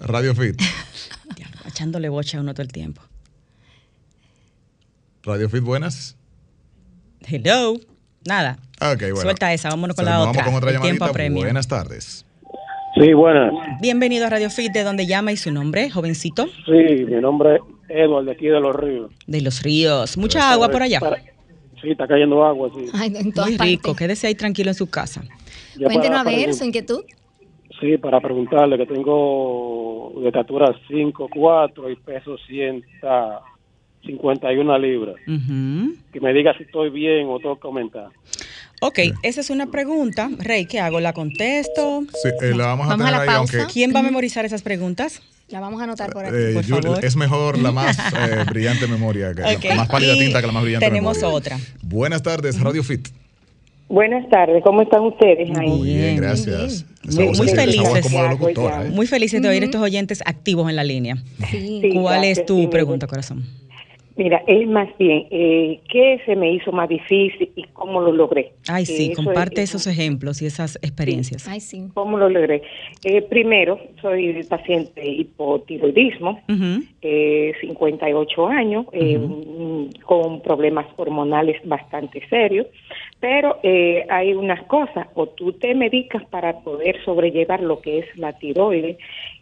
Radio 0.01 0.35
Fit. 0.35 0.61
Echándole 1.67 2.09
boche 2.09 2.37
a 2.37 2.41
uno 2.41 2.53
todo 2.53 2.63
el 2.63 2.71
tiempo. 2.71 3.01
Radio 5.23 5.49
Fit, 5.49 5.61
buenas. 5.63 6.15
Hello. 7.27 7.75
Nada. 8.25 8.57
Ok, 8.81 8.99
bueno. 9.01 9.15
Suelta 9.21 9.53
esa, 9.53 9.69
vámonos 9.69 9.95
con 9.95 10.05
la 10.05 10.19
otra. 10.21 10.43
Vamos 10.43 10.45
con 10.45 10.55
otra 10.55 10.69
El 10.71 10.77
llamadita. 10.77 11.29
Buenas 11.45 11.67
tardes. 11.67 12.25
Sí, 12.95 13.13
buenas. 13.13 13.51
Bienvenido 13.81 14.25
a 14.25 14.29
Radio 14.29 14.49
Fit, 14.49 14.71
de 14.71 14.83
donde 14.83 15.05
llama 15.05 15.31
y 15.31 15.37
su 15.37 15.51
nombre, 15.51 15.89
jovencito. 15.89 16.47
Sí, 16.65 17.05
mi 17.05 17.21
nombre 17.21 17.55
es 17.55 17.61
Edward, 17.89 18.25
de 18.25 18.31
aquí 18.31 18.47
de 18.47 18.59
Los 18.59 18.75
Ríos. 18.75 19.11
De 19.27 19.41
los 19.41 19.61
ríos. 19.61 20.17
Mucha 20.17 20.51
agua 20.51 20.69
por 20.69 20.81
allá. 20.81 20.99
Para- 20.99 21.21
Sí, 21.81 21.91
está 21.91 22.05
cayendo 22.07 22.43
agua, 22.43 22.69
sí. 22.75 22.87
Ay, 22.93 23.13
en 23.15 23.31
todas 23.31 23.51
Muy 23.51 23.57
partes. 23.57 23.71
rico. 23.77 23.95
Quédese 23.95 24.27
ahí 24.27 24.35
tranquilo 24.35 24.69
en 24.69 24.75
su 24.75 24.87
casa. 24.89 25.23
Ya 25.77 25.85
Cuéntenos 25.85 26.17
para 26.23 26.29
a 26.35 26.37
ver 26.37 26.53
su 26.53 26.65
inquietud. 26.65 27.03
Sí, 27.79 27.97
para 27.97 28.19
preguntarle 28.19 28.77
que 28.77 28.85
tengo 28.85 30.11
de 30.21 30.27
estatura 30.27 30.67
5'4 30.89 31.91
y 31.91 31.95
peso 31.97 32.37
151 32.47 34.77
libras. 34.79 35.15
Ujú. 35.27 35.93
Que 36.11 36.19
me 36.21 36.33
diga 36.33 36.53
si 36.57 36.63
estoy 36.63 36.89
bien 36.89 37.27
o 37.29 37.37
tengo 37.39 37.57
que 37.59 37.67
aumentar. 37.67 38.07
Ok, 38.81 38.99
esa 39.23 39.41
es 39.41 39.49
una 39.49 39.69
pregunta. 39.71 40.29
Rey, 40.39 40.65
¿qué 40.65 40.79
hago? 40.79 40.99
¿La 41.01 41.11
contesto? 41.13 42.03
Sí, 42.21 42.29
eh, 42.41 42.53
la 42.55 42.67
vamos 42.67 42.87
a 42.87 42.91
Vamos 42.91 43.07
a 43.07 43.09
tener 43.09 43.11
la 43.11 43.21
ahí, 43.21 43.27
pausa. 43.37 43.57
aunque 43.59 43.73
¿Quién 43.73 43.93
va 43.93 43.99
a 43.99 44.03
memorizar 44.03 44.45
esas 44.45 44.61
preguntas? 44.61 45.21
La 45.49 45.59
vamos 45.59 45.81
a 45.81 45.85
anotar 45.85 46.11
por 46.11 46.25
aquí. 46.25 46.35
eh, 46.37 46.51
por 46.53 46.63
Julie, 46.63 46.81
favor. 46.83 47.03
es 47.05 47.15
mejor 47.15 47.57
la 47.59 47.71
más 47.71 47.97
eh, 48.13 48.45
brillante 48.47 48.87
memoria, 48.87 49.33
que, 49.33 49.41
la 49.69 49.75
más 49.75 49.89
pálida 49.89 50.15
y 50.15 50.19
tinta 50.19 50.41
que 50.41 50.47
la 50.47 50.53
más 50.53 50.63
brillante 50.63 50.85
tenemos 50.87 51.17
memoria. 51.17 51.37
otra. 51.37 51.57
Buenas 51.81 52.21
tardes, 52.23 52.59
Radio 52.61 52.83
Fit. 52.83 53.07
Buenas 53.89 54.29
tardes, 54.29 54.63
¿cómo 54.63 54.83
están 54.83 55.01
ustedes 55.03 55.49
ahí? 55.57 55.67
Muy 55.67 55.87
bien, 55.93 56.17
gracias. 56.17 56.85
muy 57.05 57.25
muy 57.25 57.47
felices. 57.47 58.13
locutora, 58.29 58.85
¿eh? 58.85 58.89
Muy 58.91 59.07
felices 59.07 59.41
de 59.41 59.49
oír 59.49 59.63
estos 59.63 59.81
oyentes 59.81 60.21
activos 60.25 60.69
en 60.69 60.75
la 60.75 60.83
línea. 60.83 61.15
Sí. 61.49 61.79
Sí, 61.81 61.89
¿Cuál 61.93 62.17
gracias, 62.21 62.39
es 62.39 62.45
tu 62.45 62.59
sí, 62.61 62.67
pregunta, 62.67 63.07
corazón? 63.07 63.43
Mira, 64.15 64.43
es 64.47 64.67
más 64.67 64.89
bien, 64.99 65.27
eh, 65.31 65.79
¿qué 65.89 66.19
se 66.25 66.35
me 66.35 66.51
hizo 66.51 66.73
más 66.73 66.89
difícil 66.89 67.49
y 67.55 67.63
cómo 67.71 68.01
lo 68.01 68.11
logré? 68.11 68.51
Ay, 68.67 68.83
Eh, 68.83 68.85
sí, 68.85 69.11
eso 69.13 69.23
comparte 69.23 69.61
es- 69.63 69.69
esos 69.69 69.87
ejemplos 69.87 70.41
y 70.41 70.45
esas 70.45 70.75
experiencias. 70.81 71.47
Ay, 71.47 71.61
sí. 71.61 71.85
¿Cómo 71.93 72.17
lo 72.17 72.27
logré? 72.29 72.61
Eh, 73.05 73.21
primero, 73.21 73.79
soy 74.01 74.43
paciente 74.43 74.99
de 74.99 75.07
hipotiroidismo, 75.07 76.31
Ujú. 76.49 76.83
eh, 77.01 77.53
58 77.61 78.45
años, 78.47 78.87
eh, 78.91 79.17
mm, 79.17 80.01
con 80.05 80.41
problemas 80.41 80.85
hormonales 80.97 81.55
bastante 81.63 82.21
serios, 82.29 82.67
pero 83.19 83.59
eh, 83.63 84.05
hay 84.09 84.33
unas 84.33 84.63
cosas, 84.63 85.07
o 85.13 85.27
tú 85.27 85.53
te 85.53 85.75
medicas 85.75 86.23
para 86.29 86.59
poder 86.59 87.03
sobrellevar 87.03 87.61
lo 87.61 87.81
que 87.81 87.99
es 87.99 88.17
la 88.17 88.33
tiroides 88.33 88.97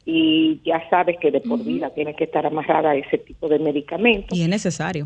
y 0.06 0.60
ya 0.64 0.88
sabes 0.90 1.18
que 1.20 1.32
de 1.32 1.42
por 1.42 1.64
vida 1.64 1.90
tienes 1.94 2.16
que 2.16 2.24
estar 2.24 2.46
amarrada 2.46 2.92
a 2.92 2.96
ese 2.96 3.18
tipo 3.18 3.48
de 3.48 3.60
medicamentos. 3.60 4.38
Y 4.38 4.44
es 4.44 4.50
necesario. 4.50 5.06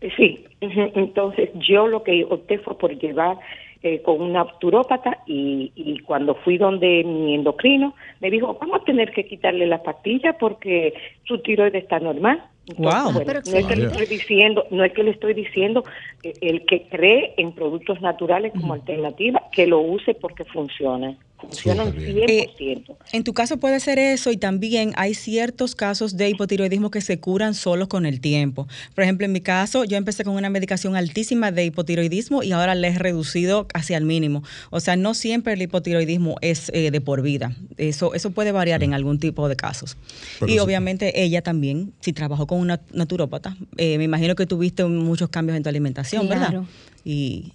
Eh, 0.00 0.10
Sí, 0.16 0.44
entonces 0.60 1.50
yo 1.54 1.86
lo 1.86 2.02
que 2.02 2.24
opté 2.24 2.58
fue 2.58 2.76
por 2.76 2.96
llevar 2.98 3.38
eh, 3.82 4.02
con 4.02 4.20
una 4.20 4.44
turópata 4.58 5.18
y, 5.26 5.72
y 5.74 5.98
cuando 6.00 6.34
fui 6.34 6.58
donde 6.58 7.04
mi 7.04 7.34
endocrino 7.34 7.94
me 8.20 8.30
dijo, 8.30 8.56
vamos 8.60 8.80
a 8.80 8.84
tener 8.84 9.12
que 9.12 9.26
quitarle 9.26 9.66
la 9.66 9.82
pastilla 9.82 10.36
porque 10.38 10.94
su 11.24 11.38
tiroides 11.38 11.82
está 11.82 11.98
normal. 12.00 12.42
Bueno, 12.76 13.22
Pero 13.24 13.40
no 13.46 13.56
es 13.56 13.66
que 13.66 13.76
le 13.76 13.86
estoy 13.86 14.06
diciendo, 14.06 14.66
no 14.70 14.84
es 14.84 14.92
que 14.92 15.02
le 15.04 15.12
estoy 15.12 15.34
diciendo 15.34 15.84
eh, 16.24 16.34
el 16.40 16.66
que 16.66 16.88
cree 16.88 17.34
en 17.36 17.52
productos 17.52 18.00
naturales 18.00 18.52
como 18.52 18.74
alternativa, 18.74 19.42
que 19.52 19.66
lo 19.66 19.80
use 19.80 20.14
porque 20.14 20.44
funcionan. 20.44 21.16
Funcionan 21.38 21.88
Súper 21.88 22.14
bien. 22.14 22.84
100%. 22.86 22.96
En 23.12 23.22
tu 23.22 23.34
caso 23.34 23.58
puede 23.58 23.78
ser 23.78 23.98
eso 23.98 24.30
y 24.30 24.38
también 24.38 24.92
hay 24.96 25.12
ciertos 25.12 25.74
casos 25.74 26.16
de 26.16 26.30
hipotiroidismo 26.30 26.90
que 26.90 27.02
se 27.02 27.20
curan 27.20 27.54
solos 27.54 27.88
con 27.88 28.06
el 28.06 28.20
tiempo. 28.20 28.66
Por 28.94 29.04
ejemplo, 29.04 29.26
en 29.26 29.32
mi 29.32 29.42
caso, 29.42 29.84
yo 29.84 29.98
empecé 29.98 30.24
con 30.24 30.34
una 30.34 30.48
medicación 30.48 30.96
altísima 30.96 31.52
de 31.52 31.66
hipotiroidismo 31.66 32.42
y 32.42 32.52
ahora 32.52 32.74
le 32.74 32.88
he 32.88 32.98
reducido 32.98 33.66
hacia 33.74 33.98
el 33.98 34.06
mínimo. 34.06 34.42
O 34.70 34.80
sea, 34.80 34.96
no 34.96 35.12
siempre 35.12 35.52
el 35.52 35.62
hipotiroidismo 35.62 36.36
es 36.40 36.70
eh, 36.72 36.90
de 36.90 37.00
por 37.02 37.20
vida. 37.20 37.54
Eso, 37.76 38.14
eso 38.14 38.30
puede 38.30 38.52
variar 38.52 38.82
en 38.82 38.94
algún 38.94 39.18
tipo 39.18 39.48
de 39.48 39.56
casos. 39.56 39.98
Pero 40.40 40.50
y 40.50 40.54
sí. 40.54 40.58
obviamente 40.58 41.22
ella 41.22 41.42
también, 41.42 41.92
si 42.00 42.14
trabajó 42.14 42.46
con 42.46 42.55
una 42.56 42.80
naturópata, 42.92 43.56
eh, 43.76 43.98
me 43.98 44.04
imagino 44.04 44.34
que 44.34 44.46
tuviste 44.46 44.84
muchos 44.84 45.28
cambios 45.28 45.56
en 45.56 45.62
tu 45.62 45.68
alimentación, 45.68 46.28
¿verdad? 46.28 46.48
Claro. 46.50 46.66
Y 47.04 47.52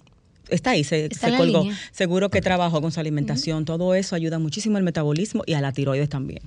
está 0.48 0.70
ahí, 0.70 0.84
se, 0.84 1.06
Está 1.06 1.18
se 1.20 1.26
en 1.26 1.32
la 1.32 1.38
colgó. 1.38 1.62
línea. 1.62 1.78
Seguro 1.92 2.28
que 2.30 2.40
trabajó 2.40 2.80
con 2.80 2.92
su 2.92 3.00
alimentación, 3.00 3.64
todo 3.64 3.94
eso 3.94 4.14
ayuda 4.16 4.38
muchísimo 4.38 4.76
al 4.76 4.82
metabolismo 4.82 5.42
y 5.46 5.54
a 5.54 5.60
la 5.60 5.72
tiroides 5.72 6.08
también. 6.08 6.40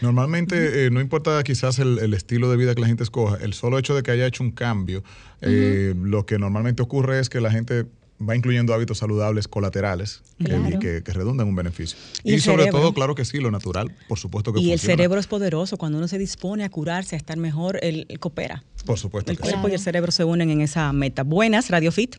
Normalmente, 0.00 0.86
eh, 0.86 0.90
no 0.90 1.00
importa 1.00 1.42
quizás 1.44 1.78
el, 1.78 1.98
el 1.98 2.14
estilo 2.14 2.50
de 2.50 2.56
vida 2.56 2.74
que 2.74 2.80
la 2.80 2.86
gente 2.88 3.02
escoja, 3.04 3.36
el 3.42 3.52
solo 3.54 3.78
hecho 3.78 3.94
de 3.94 4.02
que 4.02 4.10
haya 4.10 4.26
hecho 4.26 4.42
un 4.42 4.50
cambio, 4.52 5.02
eh, 5.40 5.94
lo 5.96 6.24
que 6.26 6.38
normalmente 6.38 6.82
ocurre 6.82 7.20
es 7.20 7.28
que 7.28 7.40
la 7.40 7.50
gente 7.50 7.84
va 8.28 8.36
incluyendo 8.36 8.72
hábitos 8.74 8.98
saludables 8.98 9.48
colaterales 9.48 10.22
que- 10.38 10.44
Claro. 10.44 10.78
que, 10.78 11.02
que 11.02 11.12
redundan 11.12 11.46
en 11.46 11.50
un 11.50 11.56
beneficio. 11.56 11.98
Y 12.24 12.30
Y, 12.30 12.34
el 12.34 12.40
sobre 12.40 12.62
cerebro. 12.64 12.80
todo, 12.80 12.94
claro 12.94 13.14
que 13.14 13.24
sí, 13.24 13.38
lo 13.38 13.50
natural, 13.50 13.90
por 14.08 14.18
supuesto 14.18 14.52
que 14.52 14.60
Y 14.60 14.72
el 14.72 14.78
cerebro 14.78 15.18
es 15.20 15.26
poderoso, 15.26 15.76
cuando 15.76 15.98
uno 15.98 16.08
se 16.08 16.18
dispone 16.18 16.64
a 16.64 16.70
curarse, 16.70 17.16
a 17.16 17.18
estar 17.18 17.36
mejor, 17.36 17.78
él, 17.82 18.06
él 18.08 18.18
coopera. 18.18 18.62
Por 18.86 18.98
supuesto 18.98 19.30
El 19.30 19.36
que 19.38 19.44
sí. 19.44 19.50
cuerpo 19.50 19.68
y 19.68 19.72
el 19.72 19.78
cerebro 19.80 20.12
se 20.12 20.24
unen 20.24 20.50
en 20.50 20.60
esa 20.60 20.92
meta. 20.92 21.22
Buenas, 21.22 21.70
Radio 21.70 21.90
Fit. 21.92 22.16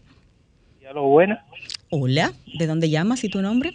Ya 0.82 0.92
lo 0.94 1.04
bueno, 1.04 1.38
Hola, 1.90 2.34
¿de 2.58 2.68
dónde 2.68 2.90
llamas 2.90 3.24
y 3.24 3.30
tu 3.30 3.42
nombre? 3.42 3.74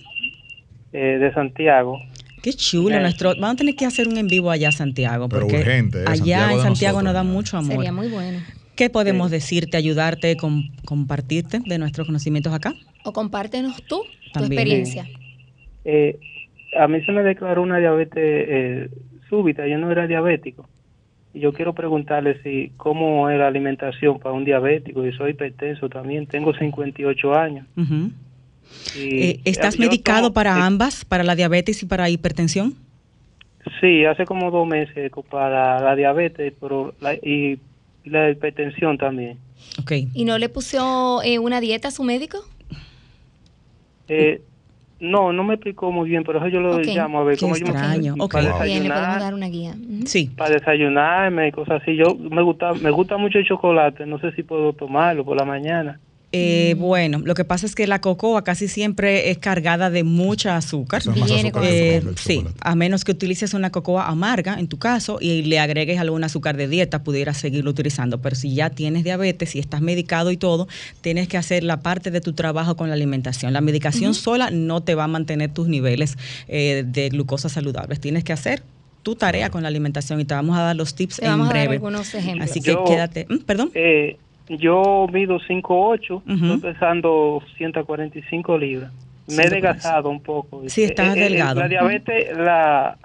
eh, 0.93 1.19
de 1.19 1.33
Santiago. 1.35 1.99
Qué 2.43 2.53
chulo, 2.53 2.99
nuestro, 3.01 3.31
vamos 3.35 3.55
a 3.55 3.57
tener 3.57 3.75
que 3.75 3.85
hacer 3.85 4.07
un 4.09 4.17
en 4.17 4.27
vivo 4.29 4.51
allá, 4.51 4.71
Santiago, 4.73 5.29
Pero 5.29 5.43
porque 5.43 5.59
urgente, 5.59 5.99
¿eh? 5.99 6.05
allá 6.07 6.15
Santiago 6.17 6.53
en 6.57 6.63
Santiago 6.63 7.03
nos 7.03 7.05
nosotros, 7.05 7.15
da 7.15 7.25
¿no? 7.25 7.31
mucho 7.33 7.57
amor. 7.59 7.73
Sería 7.77 7.93
muy 7.93 8.09
bueno. 8.09 8.39
¿Qué 8.79 8.91
podemos 8.91 9.33
decirte, 9.33 9.77
ayudarte, 9.77 10.37
com- 10.37 10.63
compartirte 10.85 11.59
de 11.67 11.79
nuestros 11.79 12.07
conocimientos 12.07 12.53
acá? 12.55 12.75
O 13.05 13.13
compártenos 13.13 13.83
tú 13.89 14.05
tu 14.33 14.39
experiencia. 14.45 15.09
Eh, 15.85 16.17
a 16.79 16.87
mí 16.87 17.01
se 17.05 17.11
me 17.11 17.23
declaró 17.25 17.63
una 17.63 17.79
diabetes 17.79 18.15
eh, 18.49 18.89
súbita, 19.29 19.67
yo 19.67 19.79
no 19.79 19.91
era 19.91 20.07
diabético. 20.07 20.69
Y 21.35 21.41
yo 21.41 21.53
quiero 21.53 21.75
preguntarle 21.75 22.41
si 22.45 22.71
cómo 22.77 23.29
es 23.31 23.37
la 23.39 23.49
alimentación 23.49 24.21
para 24.21 24.33
un 24.37 24.45
diabético, 24.45 25.05
y 25.05 25.13
soy 25.13 25.33
hipertenso 25.33 25.89
también, 25.89 26.27
tengo 26.29 26.55
58 26.55 27.35
años. 27.35 27.67
Ujú. 27.77 28.11
Y, 28.97 29.19
Eh, 29.31 29.41
¿Estás 29.45 29.77
medicado 29.77 30.29
tomo- 30.29 30.35
para 30.35 30.65
ambas, 30.67 31.05
para 31.05 31.25
la 31.25 31.35
diabetes 31.35 31.83
y 31.83 31.87
para 31.87 32.09
hipertensión? 32.11 32.75
Sí, 33.81 34.05
hace 34.05 34.25
como 34.25 34.53
dos 34.53 34.69
meses 34.69 35.11
para 35.29 35.81
la 35.81 35.97
diabetes 35.97 36.55
pero 36.61 36.95
la, 37.01 37.15
y 37.15 37.59
la 38.09 38.31
hipertensión 38.31 38.99
también. 38.99 39.39
Ok. 39.81 39.93
¿Y 40.15 40.25
no 40.25 40.39
le 40.39 40.49
puso 40.49 41.23
eh, 41.23 41.39
una 41.39 41.61
dieta 41.61 41.89
a 41.89 41.91
su 41.91 42.03
médico? 42.05 42.39
Eh, 44.09 44.43
no, 45.01 45.33
no 45.33 45.45
me 45.45 45.55
explicó 45.55 45.93
muy 45.93 46.09
bien, 46.09 46.25
pero 46.25 46.39
eso 46.39 46.49
yo 46.49 46.61
lo 46.61 46.77
Ok. 46.77 46.87
llamo 46.87 47.21
a 47.21 47.25
ver 47.25 47.37
Qué 47.37 47.41
cómo 47.43 47.57
yo 47.57 47.67
me- 47.67 47.73
extraño. 47.73 48.15
Ok. 48.19 48.33
para 48.33 48.51
Wow. 48.53 48.63
Bien, 48.65 48.83
le 48.83 48.89
podemos 48.89 49.15
desayunar. 49.15 49.21
dar 49.21 49.35
una 49.35 49.49
guía. 49.49 49.75
Sí. 50.07 50.31
para 50.37 50.55
desayunarme 50.55 51.49
y 51.49 51.53
cosas 51.53 51.83
así. 51.83 51.95
Yo 51.97 52.15
me 52.17 52.43
gusta 52.43 52.73
me 52.75 52.91
gusta 52.91 53.17
mucho 53.17 53.39
el 53.39 53.47
chocolate, 53.47 54.07
no 54.07 54.19
sé 54.19 54.33
si 54.33 54.43
puedo 54.43 54.73
tomarlo 54.73 55.25
por 55.25 55.37
la 55.37 55.45
mañana. 55.45 56.01
Eh, 56.31 56.75
Mm. 56.77 56.81
Bueno, 56.81 57.19
lo 57.25 57.35
que 57.35 57.45
pasa 57.47 57.65
es 57.65 57.75
que 57.75 57.87
la 57.87 58.03
cocoa 58.03 58.45
casi 58.45 58.69
siempre 58.69 59.31
es 59.31 59.39
cargada 59.39 59.89
de 59.89 60.05
mucha 60.05 60.57
azúcar. 60.59 61.01
Es 61.01 61.09
azúcar 61.09 61.65
Eh, 61.65 62.03
sí, 62.17 62.45
a 62.61 62.75
menos 62.75 63.05
que 63.05 63.13
utilices 63.13 63.55
una 63.55 63.71
cocoa 63.71 64.09
amarga 64.09 64.59
en 64.61 64.69
tu 64.69 64.79
caso 64.79 65.17
y 65.23 65.43
le 65.45 65.59
agregues 65.59 65.99
algún 65.99 66.23
azúcar 66.25 66.59
de 66.59 66.69
dieta, 66.69 67.03
pudieras 67.03 67.39
seguirlo 67.39 67.71
utilizando. 67.71 68.21
Pero 68.21 68.37
si 68.37 68.55
ya 68.55 68.69
tienes 68.69 69.05
diabetes, 69.05 69.49
si 69.51 69.59
estás 69.59 69.81
medicado 69.81 70.31
y 70.31 70.37
todo, 70.37 70.69
tienes 71.01 71.29
que 71.29 71.39
hacer 71.39 71.63
la 71.65 71.81
parte 71.81 72.11
de 72.11 72.21
tu 72.21 72.35
trabajo 72.35 72.77
con 72.77 72.89
la 72.89 72.95
alimentación. 72.95 73.55
La 73.55 73.63
medicación 73.63 74.13
sola 74.13 74.51
no 74.51 74.83
te 74.83 74.95
va 74.95 75.05
a 75.05 75.09
mantener 75.09 75.51
tus 75.55 75.67
niveles 75.69 76.17
eh, 76.47 76.85
de 76.87 77.09
glucosa 77.09 77.49
saludables. 77.49 78.01
Tienes 78.01 78.23
que 78.25 78.35
hacer 78.35 78.63
tu 79.03 79.15
tarea 79.17 79.49
con 79.49 79.63
la 79.63 79.69
alimentación 79.69 80.21
y 80.21 80.27
te 80.27 80.35
vamos 80.35 80.59
a 80.59 80.61
dar 80.61 80.77
los 80.77 80.95
tips 80.95 81.17
Te 81.17 81.25
en 81.25 81.31
vamos 81.31 81.47
a 81.47 81.53
dar 81.55 81.61
breve. 81.63 81.75
algunos 81.77 82.13
ejemplos. 82.15 82.51
Así 82.51 82.61
que 82.61 82.73
Yo- 82.73 82.85
quédate. 82.85 83.27
Mm, 83.31 83.39
Perdón. 83.47 83.71
Eh, 84.49 84.57
yo 84.59 85.07
mido 85.13 85.39
5'8", 85.41 86.23
Ujú. 86.27 86.33
estoy 86.55 86.73
pesando 86.73 87.43
145 87.57 88.59
libras. 88.59 88.93
Me 89.27 89.35
he 89.45 89.49
145. 89.49 89.55
desgastado 89.55 90.09
un 90.09 90.21
poco. 90.23 90.63
Sí, 90.69 90.85
estás 90.85 91.15
Eh, 91.17 91.21
eh, 91.21 91.23
delgado. 91.25 91.61
La 91.61 91.69
diabetes, 91.69 92.37
la, 92.37 92.99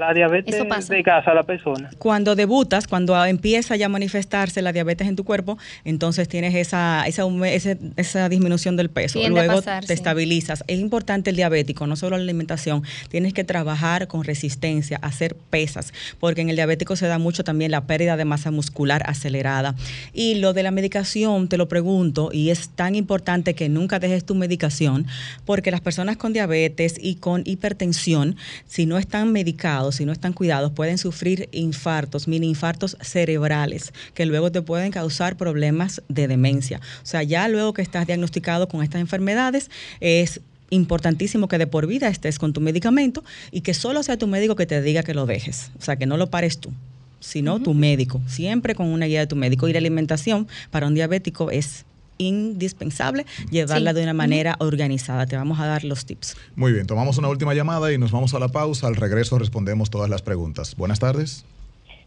la 0.00 0.14
diabetes 0.14 0.54
Eso 0.54 0.66
pasa. 0.66 0.94
desgasta 0.94 1.30
a 1.30 1.34
la 1.34 1.42
persona. 1.44 1.90
Cuando 1.98 2.34
debutas, 2.34 2.86
cuando 2.86 3.22
empieza 3.24 3.76
ya 3.76 3.86
a 3.86 3.88
manifestarse 3.88 4.62
la 4.62 4.72
diabetes 4.72 5.06
en 5.06 5.16
tu 5.16 5.24
cuerpo, 5.24 5.58
entonces 5.84 6.28
tienes 6.28 6.54
esa, 6.54 7.04
esa, 7.06 8.28
disminución 8.28 8.76
del 8.76 8.90
peso. 8.90 9.18
Tiende 9.18 9.44
Luego 9.44 9.60
pasar, 9.60 9.82
te 9.82 9.88
sí. 9.88 9.92
estabilizas. 9.92 10.64
Es 10.66 10.80
importante 10.80 11.30
el 11.30 11.36
diabético, 11.36 11.86
no 11.86 11.96
solo 11.96 12.16
la 12.16 12.22
alimentación. 12.22 12.82
Tienes 13.10 13.34
que 13.34 13.44
trabajar 13.44 14.08
con 14.08 14.24
resistencia, 14.24 14.98
hacer 15.02 15.36
pesas, 15.36 15.92
porque 16.18 16.40
en 16.40 16.50
el 16.50 16.56
diabético 16.56 16.96
se 16.96 17.06
da 17.06 17.18
mucho 17.18 17.44
también 17.44 17.70
la 17.70 17.82
pérdida 17.82 18.16
de 18.16 18.24
masa 18.24 18.50
muscular 18.50 19.02
acelerada. 19.06 19.74
Y 20.12 20.36
lo 20.36 20.52
de 20.52 20.62
la 20.62 20.70
medicación, 20.70 21.48
te 21.48 21.56
lo 21.56 21.68
pregunto, 21.68 22.30
y 22.32 22.50
es 22.50 22.70
tan 22.70 22.94
importante 22.94 23.54
que 23.54 23.68
nunca 23.68 23.98
dejes 23.98 24.24
tu 24.24 24.34
medicación, 24.34 25.06
porque 25.44 25.70
las 25.70 25.80
personas 25.80 26.16
con 26.16 26.32
diabetes 26.32 26.96
y 27.00 27.16
con 27.16 27.42
hipertensión, 27.44 28.36
si 28.66 28.86
no 28.86 28.98
están 28.98 29.32
medicados, 29.32 29.89
si 29.92 30.04
no 30.04 30.12
están 30.12 30.32
cuidados, 30.32 30.72
pueden 30.72 30.98
sufrir 30.98 31.48
infartos, 31.52 32.28
mini 32.28 32.48
infartos 32.48 32.96
cerebrales, 33.00 33.92
que 34.14 34.26
luego 34.26 34.50
te 34.52 34.62
pueden 34.62 34.92
causar 34.92 35.36
problemas 35.36 36.02
de 36.08 36.28
demencia. 36.28 36.80
O 37.02 37.06
sea, 37.06 37.22
ya 37.22 37.48
luego 37.48 37.72
que 37.72 37.82
estás 37.82 38.06
diagnosticado 38.06 38.68
con 38.68 38.82
estas 38.82 39.00
enfermedades, 39.00 39.70
es 40.00 40.40
importantísimo 40.70 41.48
que 41.48 41.58
de 41.58 41.66
por 41.66 41.86
vida 41.86 42.08
estés 42.08 42.38
con 42.38 42.52
tu 42.52 42.60
medicamento 42.60 43.24
y 43.50 43.62
que 43.62 43.74
solo 43.74 44.02
sea 44.02 44.16
tu 44.16 44.26
médico 44.26 44.56
que 44.56 44.66
te 44.66 44.80
diga 44.82 45.02
que 45.02 45.14
lo 45.14 45.26
dejes. 45.26 45.70
O 45.78 45.82
sea, 45.82 45.96
que 45.96 46.06
no 46.06 46.16
lo 46.16 46.30
pares 46.30 46.58
tú 46.58 46.72
sino 47.20 47.60
tu 47.60 47.74
médico, 47.74 48.20
siempre 48.26 48.74
con 48.74 48.86
una 48.88 49.06
guía 49.06 49.20
de 49.20 49.26
tu 49.26 49.36
médico. 49.36 49.68
Y 49.68 49.72
la 49.72 49.78
alimentación 49.78 50.48
para 50.70 50.86
un 50.86 50.94
diabético 50.94 51.50
es 51.50 51.84
indispensable 52.20 53.24
llevarla 53.50 53.90
Sí. 53.92 53.96
de 53.96 54.02
una 54.04 54.14
manera 54.14 54.56
organizada. 54.60 55.26
Te 55.26 55.36
vamos 55.36 55.58
a 55.60 55.66
dar 55.66 55.84
los 55.84 56.04
tips. 56.06 56.36
Muy 56.56 56.72
bien, 56.72 56.86
tomamos 56.86 57.18
una 57.18 57.28
última 57.28 57.54
llamada 57.54 57.92
y 57.92 57.98
nos 57.98 58.12
vamos 58.12 58.34
a 58.34 58.38
la 58.38 58.48
pausa. 58.48 58.86
Al 58.86 58.96
regreso 58.96 59.38
respondemos 59.38 59.90
todas 59.90 60.08
las 60.10 60.22
preguntas. 60.22 60.76
Buenas 60.76 60.98
tardes. 61.00 61.44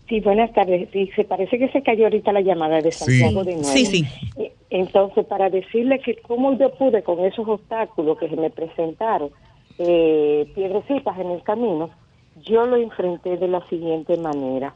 Sí, 0.10 0.20
buenas 0.20 0.52
tardes. 0.54 0.90
Sí, 0.92 1.10
se 1.16 1.24
parece 1.24 1.58
que 1.58 1.70
se 1.70 1.82
cayó 1.82 2.04
ahorita 2.06 2.32
la 2.34 2.42
llamada 2.42 2.82
de 2.82 2.92
Sí. 2.92 3.00
Santiago 3.20 3.44
de 3.44 3.54
nuevo. 3.54 3.68
Sí, 3.68 3.86
sí. 3.86 4.06
Eh, 4.38 4.52
Entonces, 4.70 5.24
para 5.28 5.50
decirle 5.52 6.00
que 6.00 6.16
cómo 6.28 6.58
yo 6.58 6.74
pude 6.74 7.04
con 7.04 7.20
esos 7.24 7.48
obstáculos 7.48 8.18
que 8.18 8.28
se 8.28 8.36
me 8.36 8.50
presentaron, 8.50 9.30
eh, 9.78 10.52
piedrecitas 10.56 11.18
en 11.20 11.30
el 11.32 11.44
camino, 11.44 11.90
yo 12.46 12.66
lo 12.66 12.78
enfrenté 12.78 13.38
de 13.38 13.48
la 13.48 13.62
siguiente 13.70 14.18
manera. 14.18 14.74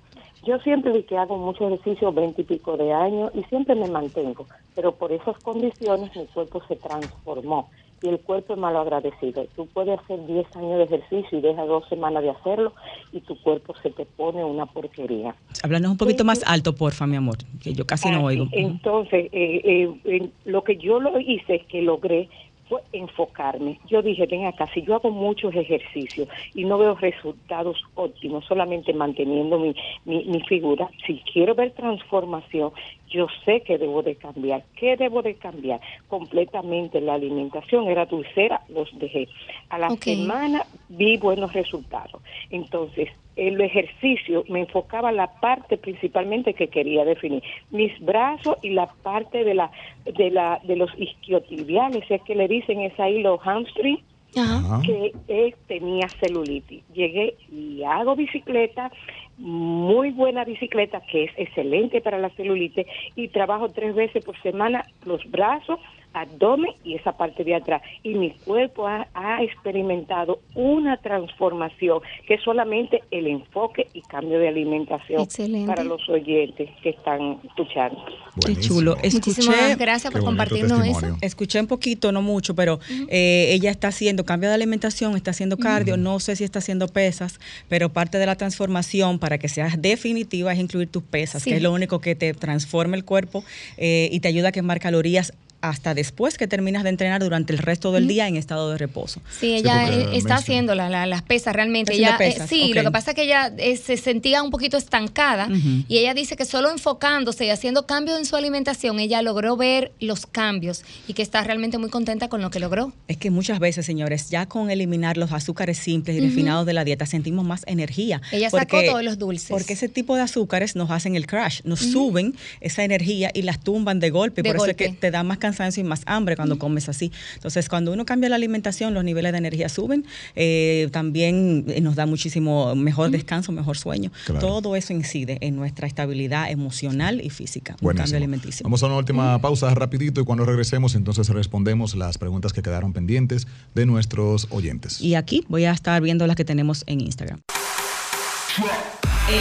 Yo 0.48 0.58
siempre 0.60 0.93
vi 0.93 1.04
que 1.04 1.18
hago 1.18 1.38
mucho 1.38 1.68
ejercicio, 1.68 2.14
veinte 2.14 2.41
y 2.41 2.45
pico 2.45 2.78
de 2.78 2.93
años, 2.93 3.32
y 3.36 3.43
siempre 3.50 3.76
me 3.76 3.89
mantengo, 3.89 4.45
pero 4.76 4.93
por 4.93 5.12
esas 5.12 5.38
condiciones 5.39 6.16
mi 6.16 6.26
cuerpo 6.28 6.62
se 6.70 6.78
transformó 6.78 7.68
y 8.02 8.08
el 8.10 8.20
cuerpo 8.20 8.54
es 8.54 8.60
malo 8.60 8.80
agradecido. 8.80 9.45
Tú 9.56 9.68
puedes 9.74 10.00
hacer 10.00 10.26
10 10.26 10.56
años 10.56 10.78
de 10.78 10.84
ejercicio 10.84 11.38
y 11.38 11.41
dejas 11.41 11.68
dos 11.68 11.84
semanas 11.89 12.24
de 12.24 12.30
hacerlo 12.30 12.72
y 13.12 13.20
tu 13.22 13.36
cuerpo 13.41 13.74
se 13.82 13.89
te 13.89 14.06
pone 14.06 14.43
una 14.45 14.66
porquería. 14.68 15.36
Háblanos 15.64 15.91
un 15.91 15.98
poquito 15.98 16.24
más 16.24 16.43
alto, 16.45 16.76
porfa, 16.76 17.08
mi 17.08 17.16
amor, 17.18 17.38
que 17.62 17.74
yo 17.74 17.86
casi 17.86 18.10
no 18.10 18.20
Ah, 18.20 18.24
oigo. 18.24 18.45
sí. 18.45 18.52
Entonces, 18.54 19.30
eh, 19.34 19.91
eh, 20.06 20.30
lo 20.45 20.64
que 20.64 20.78
yo 20.78 21.00
lo 21.00 21.20
hice, 21.20 21.66
que 21.68 21.82
logré, 21.82 22.30
fue 22.70 22.82
enfocarme. 22.91 23.80
Yo 23.88 24.01
dije, 24.01 24.26
ven 24.26 24.45
acá, 24.45 24.68
si 24.74 24.82
yo 24.82 24.95
hago 24.95 25.11
muchos 25.11 25.55
ejercicios 25.55 26.28
y 26.53 26.65
no 26.65 26.78
veo 26.78 26.95
resultados 26.95 27.82
óptimos, 27.95 28.45
solamente 28.45 28.93
manteniendo 28.93 29.59
mi, 29.59 29.76
mi, 30.05 30.26
mi 30.26 30.41
figura, 30.41 30.89
si 31.05 31.22
quiero 31.32 31.55
ver 31.55 31.72
transformación, 31.72 32.72
yo 33.09 33.28
sé 33.45 33.61
que 33.61 33.78
debo 33.78 34.03
de 34.03 34.15
cambiar. 34.15 34.63
¿Qué 34.76 34.97
debo 34.97 35.22
de 35.22 35.36
cambiar? 35.36 35.80
Completamente 36.07 36.99
la 37.01 37.13
alimentación 37.13 37.88
era 37.88 38.05
dulcera, 38.05 38.61
los 38.70 38.89
dejé. 38.99 39.28
A 39.70 39.78
la 39.78 39.89
semana 39.91 40.65
vi 40.89 41.18
buenos 41.18 41.53
resultados. 41.53 42.22
Entonces, 42.49 43.09
el 43.38 43.62
ejercicio 43.62 44.44
me 44.50 44.62
enfocaba 44.62 45.12
la 45.12 45.28
parte 45.40 45.78
principalmente 45.78 46.54
que 46.54 46.68
quería 46.68 47.06
definir, 47.06 47.44
mis 47.72 47.98
brazos 48.02 48.58
y 48.62 48.72
la 48.72 48.88
parte 49.04 49.44
de 49.44 49.54
la 49.54 49.72
de 50.06 50.32
la 50.32 50.60
de 50.64 50.76
los 50.76 50.90
isquiotibiales, 50.98 52.04
es 52.10 52.22
que 52.24 52.36
le 52.36 52.48
dicen 52.48 52.82
es 52.82 53.00
ahí 53.00 53.22
los 53.22 53.40
hamstring 53.42 54.00
Ajá. 54.36 54.58
Ajá. 54.58 54.82
que 54.86 55.14
él 55.28 55.56
tenía 55.68 56.10
celulitis. 56.20 56.84
Llegué 56.94 57.36
y 57.52 57.84
hago 57.84 58.16
bicicleta, 58.16 58.92
muy 59.38 60.12
buena 60.12 60.44
bicicleta 60.44 61.02
que 61.10 61.26
es 61.26 61.32
excelente 61.38 62.02
para 62.02 62.18
la 62.18 62.30
celulitis 62.32 62.86
y 63.16 63.28
trabajo 63.30 63.70
tres 63.70 63.96
veces 63.96 64.24
por 64.26 64.40
semana 64.42 64.86
los 65.06 65.24
brazos, 65.30 65.80
abdomen 66.22 66.72
y 66.84 66.95
esa 66.95 67.11
parte 67.18 67.43
de 67.43 67.55
atrás. 67.55 67.82
Y 68.03 68.13
mi 68.15 68.32
cuerpo 68.45 68.88
ha, 68.88 69.07
ha 69.13 69.43
experimentado 69.43 70.39
una 70.55 70.97
transformación 70.97 71.99
que 72.28 72.36
es 72.36 72.41
solamente 72.43 73.03
el 73.11 73.28
enfoque 73.28 73.88
y 73.93 74.01
cambio 74.01 74.39
de 74.39 74.47
alimentación 74.47 75.22
Excelente. 75.22 75.68
para 75.68 75.84
los 75.84 76.07
oyentes 76.09 76.70
que 76.82 76.89
están 76.89 77.39
escuchando. 77.45 78.03
Qué 78.05 78.51
Buenísimo. 78.51 78.76
chulo. 78.76 78.95
Muchísimas 79.03 79.38
Escuché, 79.38 79.76
gracias 79.76 80.11
Qué 80.13 80.18
por 80.20 80.26
compartirnos 80.26 80.86
eso. 80.86 81.18
escuché 81.22 81.59
un 81.59 81.68
poquito, 81.68 82.11
no 82.11 82.22
mucho, 82.22 82.55
pero 82.55 82.80
eh, 83.09 83.49
ella 83.51 83.72
está 83.72 83.88
haciendo 83.89 84.26
cambio 84.26 84.49
de 84.49 84.55
alimentación, 84.55 85.15
está 85.15 85.32
haciendo 85.32 85.57
cardio, 85.57 85.97
no 85.97 86.20
sé 86.20 86.36
si 86.36 86.43
está 86.43 86.59
haciendo 86.59 86.88
pesas, 86.88 87.39
pero 87.70 87.89
parte 87.89 88.18
de 88.18 88.26
la 88.26 88.36
transformación 88.36 89.20
para 89.20 89.38
que 89.38 89.47
seas 89.49 89.82
definitiva 89.82 90.53
es 90.53 90.59
incluir 90.59 90.88
tus 90.89 91.03
pesas, 91.03 91.43
Sí. 91.43 91.49
que 91.51 91.57
es 91.57 91.61
lo 91.63 91.72
único 91.74 91.99
que 91.99 92.15
te 92.15 92.34
transforma 92.34 92.95
el 92.95 93.05
cuerpo 93.05 93.43
eh, 93.78 94.09
y 94.11 94.20
te 94.20 94.28
ayuda 94.28 94.49
a 94.49 94.51
quemar 94.51 94.80
calorías 94.80 95.34
hasta 95.62 95.93
después 95.93 96.38
que 96.38 96.47
terminas 96.47 96.84
de 96.84 96.89
entrenar 96.89 97.22
durante 97.24 97.51
el 97.53 97.60
resto 97.60 97.91
del 97.91 98.08
día 98.08 98.28
en 98.28 98.36
estado 98.38 98.72
de 98.72 98.78
reposo. 98.78 99.22
Sí, 99.39 99.53
ella 99.55 99.89
está 100.14 100.36
haciendo 100.36 100.76
la- 100.76 100.89
la- 100.89 101.05
las 101.05 101.22
pesas 101.24 101.55
realmente. 101.55 101.93
Está 101.93 101.97
Ella, 102.05 102.16
haciendo 102.16 102.24
eh, 102.26 102.34
pesas, 102.36 102.49
sí, 102.49 102.74
lo 102.74 102.84
que 102.84 102.91
pasa 102.91 103.12
es 103.12 103.16
que 103.16 103.24
ella 103.24 103.51
eh, 103.58 103.76
se 103.78 103.97
sentía 103.97 104.43
un 104.43 104.51
poquito 104.51 104.78
estancada 104.78 105.49
y 105.88 105.97
ella 105.97 106.14
dice 106.14 106.36
que 106.36 106.45
solo 106.45 106.70
enfocándose 106.72 107.45
y 107.45 107.49
haciendo 107.49 107.86
cambios 107.86 108.18
en 108.20 108.26
su 108.26 108.36
alimentación, 108.36 108.99
ella 108.99 109.22
logró 109.22 109.58
ver 109.58 109.91
los 109.99 110.26
cambios 110.26 110.84
y 111.08 111.14
que 111.14 111.22
está 111.22 111.43
realmente 111.43 111.78
muy 111.78 111.89
contenta 111.89 112.28
con 112.30 112.41
lo 112.41 112.49
que 112.49 112.60
logró. 112.60 112.93
Es 113.08 113.18
que 113.18 113.32
muchas 113.32 113.60
veces, 113.60 113.86
señores, 113.86 114.30
ya 114.30 114.45
con 114.45 114.70
eliminar 114.70 115.18
los 115.18 115.32
azúcares 115.32 115.78
simples 115.78 116.18
y 116.18 116.20
refinados 116.22 116.66
de 116.66 116.74
la 116.74 116.84
dieta 116.84 117.05
sentimos 117.05 117.45
más 117.45 117.64
energía. 117.68 118.22
Ella 118.32 118.49
sacó 118.49 118.82
todos 118.84 119.03
los 119.03 119.18
dulces. 119.18 119.49
Porque 119.49 119.74
ese 119.74 119.89
tipo 119.89 120.16
de 120.16 120.22
azúcares 120.22 120.76
nos 120.76 120.91
hacen 120.91 121.16
el 121.16 121.26
crash, 121.28 121.62
nos 121.64 121.80
suben 121.80 122.36
esa 122.62 122.84
energía 122.84 123.32
y 123.34 123.41
las 123.41 123.60
tumban 123.60 123.99
de 123.99 124.10
golpe. 124.10 124.41
De 124.43 124.49
por 124.49 124.55
eso 124.58 124.66
es 124.72 124.76
que 124.78 124.89
te 124.89 125.12
da 125.12 125.24
más 125.24 125.38
cansancio 125.48 125.82
y 125.82 125.88
más 125.88 126.02
hambre 126.06 126.36
cuando 126.36 126.58
comes 126.60 126.89
así. 126.89 127.12
Entonces, 127.36 127.70
cuando 127.70 127.91
uno 127.93 128.06
cambia 128.06 128.30
la 128.30 128.36
alimentación, 128.36 128.93
los 128.93 129.04
niveles 129.04 129.32
de 129.32 129.38
energía 129.38 129.70
suben. 129.70 130.06
eh, 130.36 130.89
también 130.91 131.66
eh, 131.68 131.82
nos 131.82 131.95
da 131.95 132.06
muchísimo 132.06 132.76
mejor 132.76 133.10
descanso, 133.12 133.52
mejor 133.52 133.78
sueño. 133.78 134.12
Claro. 134.26 134.39
Todo 134.48 134.76
eso 134.76 134.93
incide 134.93 135.38
en 135.41 135.56
nuestra 135.56 135.88
estabilidad 135.88 136.50
emocional 136.52 137.22
y 137.24 137.30
física. 137.30 137.74
Un 137.74 137.78
Buenísimo. 137.82 138.04
cambio 138.06 138.18
alimenticio. 138.18 138.64
Vamos 138.64 138.84
a 138.84 138.88
una 138.88 138.98
última 138.98 139.39
pausa 139.39 139.74
rapidito 139.74 140.22
y 140.22 140.26
cuando 140.26 140.45
regresemos 140.45 140.95
entonces 140.95 141.30
respondemos 141.30 141.95
las 141.95 142.18
preguntas 142.18 142.54
que 142.54 142.62
quedaron 142.62 142.93
pendientes 142.93 143.48
de 143.76 143.86
nuestros 143.86 144.48
oyentes. 144.50 145.00
Y 145.02 145.16
aquí 145.16 145.43
voy 145.48 145.66
a 145.66 145.72
estar 145.72 146.02
viendo 146.02 146.28
las 146.28 146.36
que 146.36 146.45
tenemos 146.45 146.84
en 146.88 147.02
Instagram. 147.02 147.39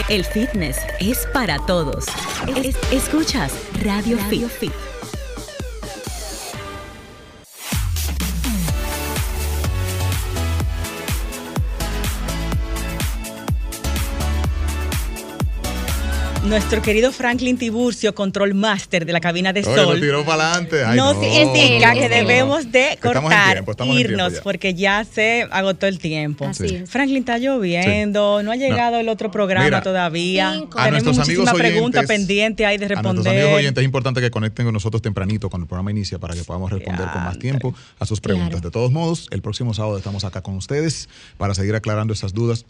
El 0.08 0.24
fitness 0.24 0.76
es 1.00 1.26
para 1.32 1.58
todos. 1.66 2.04
Es- 2.62 2.76
escuchas 2.92 3.52
Radio, 3.84 4.18
Fit. 4.28 4.72
Nuestro 16.48 16.80
querido 16.80 17.10
Franklin 17.10 17.58
Tiburcio, 17.58 18.14
control 18.14 18.54
master 18.54 19.04
de 19.04 19.12
la 19.12 19.20
cabina 19.20 19.52
de 19.52 19.60
Oye, 19.62 19.76
lo 19.76 19.82
sol. 19.84 20.00
tiró 20.00 20.24
para 20.24 20.52
adelante. 20.52 20.84
Ay, 20.84 20.96
nos 20.96 21.16
no. 21.16 21.24
indica 21.24 21.92
Es 21.92 21.98
que 21.98 22.08
debemos 22.08 22.70
de 22.70 22.92
Estamos 22.92 23.16
en 23.16 23.22
cortar, 23.22 23.52
tiempo, 23.64 23.94
irnos, 23.98 24.34
ya. 24.34 24.42
porque 24.42 24.74
ya 24.74 25.04
se 25.04 25.42
agotó 25.50 25.86
el 25.86 25.98
tiempo. 25.98 26.46
Así 26.46 26.68
Sí. 26.68 26.74
es. 26.76 26.88
Franklin, 26.90 27.18
está 27.18 27.38
lloviendo, 27.38 28.44
no 28.44 28.52
ha 28.52 28.56
llegado 28.56 28.98
el 29.00 29.08
otro 29.08 29.30
programa 29.32 29.64
Mira, 29.64 29.82
todavía. 29.82 30.52
Cinco. 30.54 30.78
A 30.78 30.84
Tenemos 30.84 31.16
muchísimas 31.18 31.52
preguntas 31.54 32.04
oyentes, 32.04 32.16
pendientes 32.16 32.66
ahí 32.66 32.78
de 32.78 32.84
A 32.84 32.88
nuestros 32.90 33.14
responder. 33.16 33.32
amigos 33.42 33.58
oyentes 33.58 33.82
es 33.82 33.84
importante 33.84 34.20
que 34.20 34.30
conecten 34.30 34.66
con 34.66 34.72
nosotros 34.72 35.02
tempranito 35.02 35.50
cuando 35.50 35.64
el 35.64 35.68
programa 35.68 35.90
inicia 35.90 36.18
para 36.20 36.34
que 36.34 36.44
podamos 36.44 36.70
responder 36.70 37.08
con 37.12 37.24
más 37.24 37.38
tiempo 37.40 37.74
a 37.98 38.06
sus 38.06 38.20
preguntas. 38.20 38.50
Claro. 38.50 38.64
De 38.68 38.70
todos 38.70 38.92
modos, 38.92 39.26
el 39.32 39.42
próximo 39.42 39.74
sábado 39.74 39.98
estamos 39.98 40.22
acá 40.24 40.42
con 40.42 40.54
ustedes 40.54 41.08
para 41.38 41.54
seguir 41.54 41.74
aclarando 41.74 42.14
esas 42.14 42.32
dudas. 42.34 42.66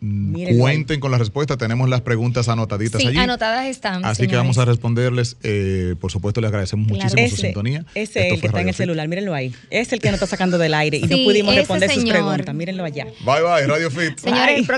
Cuenten 0.58 0.98
con 0.98 1.10
la 1.10 1.18
respuesta, 1.18 1.58
tenemos 1.58 1.90
las 1.90 2.00
preguntas 2.00 2.48
anotaditas 2.48 3.02
Sí, 3.02 3.08
allí. 3.08 3.18
anotadas 3.18 3.65
están. 3.70 4.04
Así 4.04 4.26
que 4.26 4.36
vamos 4.36 4.58
a 4.58 4.64
responderles. 4.64 5.36
eh, 5.42 5.94
por 6.00 6.10
supuesto, 6.12 6.40
les 6.40 6.48
agradecemos 6.48 6.86
Claro. 6.88 7.02
muchísimo 7.04 7.28
su 7.28 7.36
sintonía. 7.36 7.84
ese 7.94 8.26
es 8.28 8.32
el 8.34 8.40
que 8.40 8.46
está 8.46 8.60
en 8.60 8.68
el 8.68 8.74
Fit. 8.74 8.78
celular, 8.84 9.08
mírenlo 9.08 9.34
ahí. 9.34 9.52
Es 9.70 9.92
el 9.92 10.00
que 10.00 10.08
nos 10.08 10.14
está 10.16 10.26
sacando 10.26 10.58
del 10.58 10.74
aire 10.74 10.98
y 10.98 11.02
no 11.02 11.16
pudimos 11.24 11.54
responder 11.54 11.90
sus 11.90 12.00
señor. 12.00 12.14
preguntas. 12.16 12.54
Mírenlo 12.54 12.84
allá. 12.84 13.04
Bye 13.24 13.42
bye, 13.42 13.66
Radio 13.66 13.90
Fit. 13.90 14.18
Señores, 14.18 14.48
el 14.48 14.54
Bye. 14.56 14.66
próximo 14.66 14.76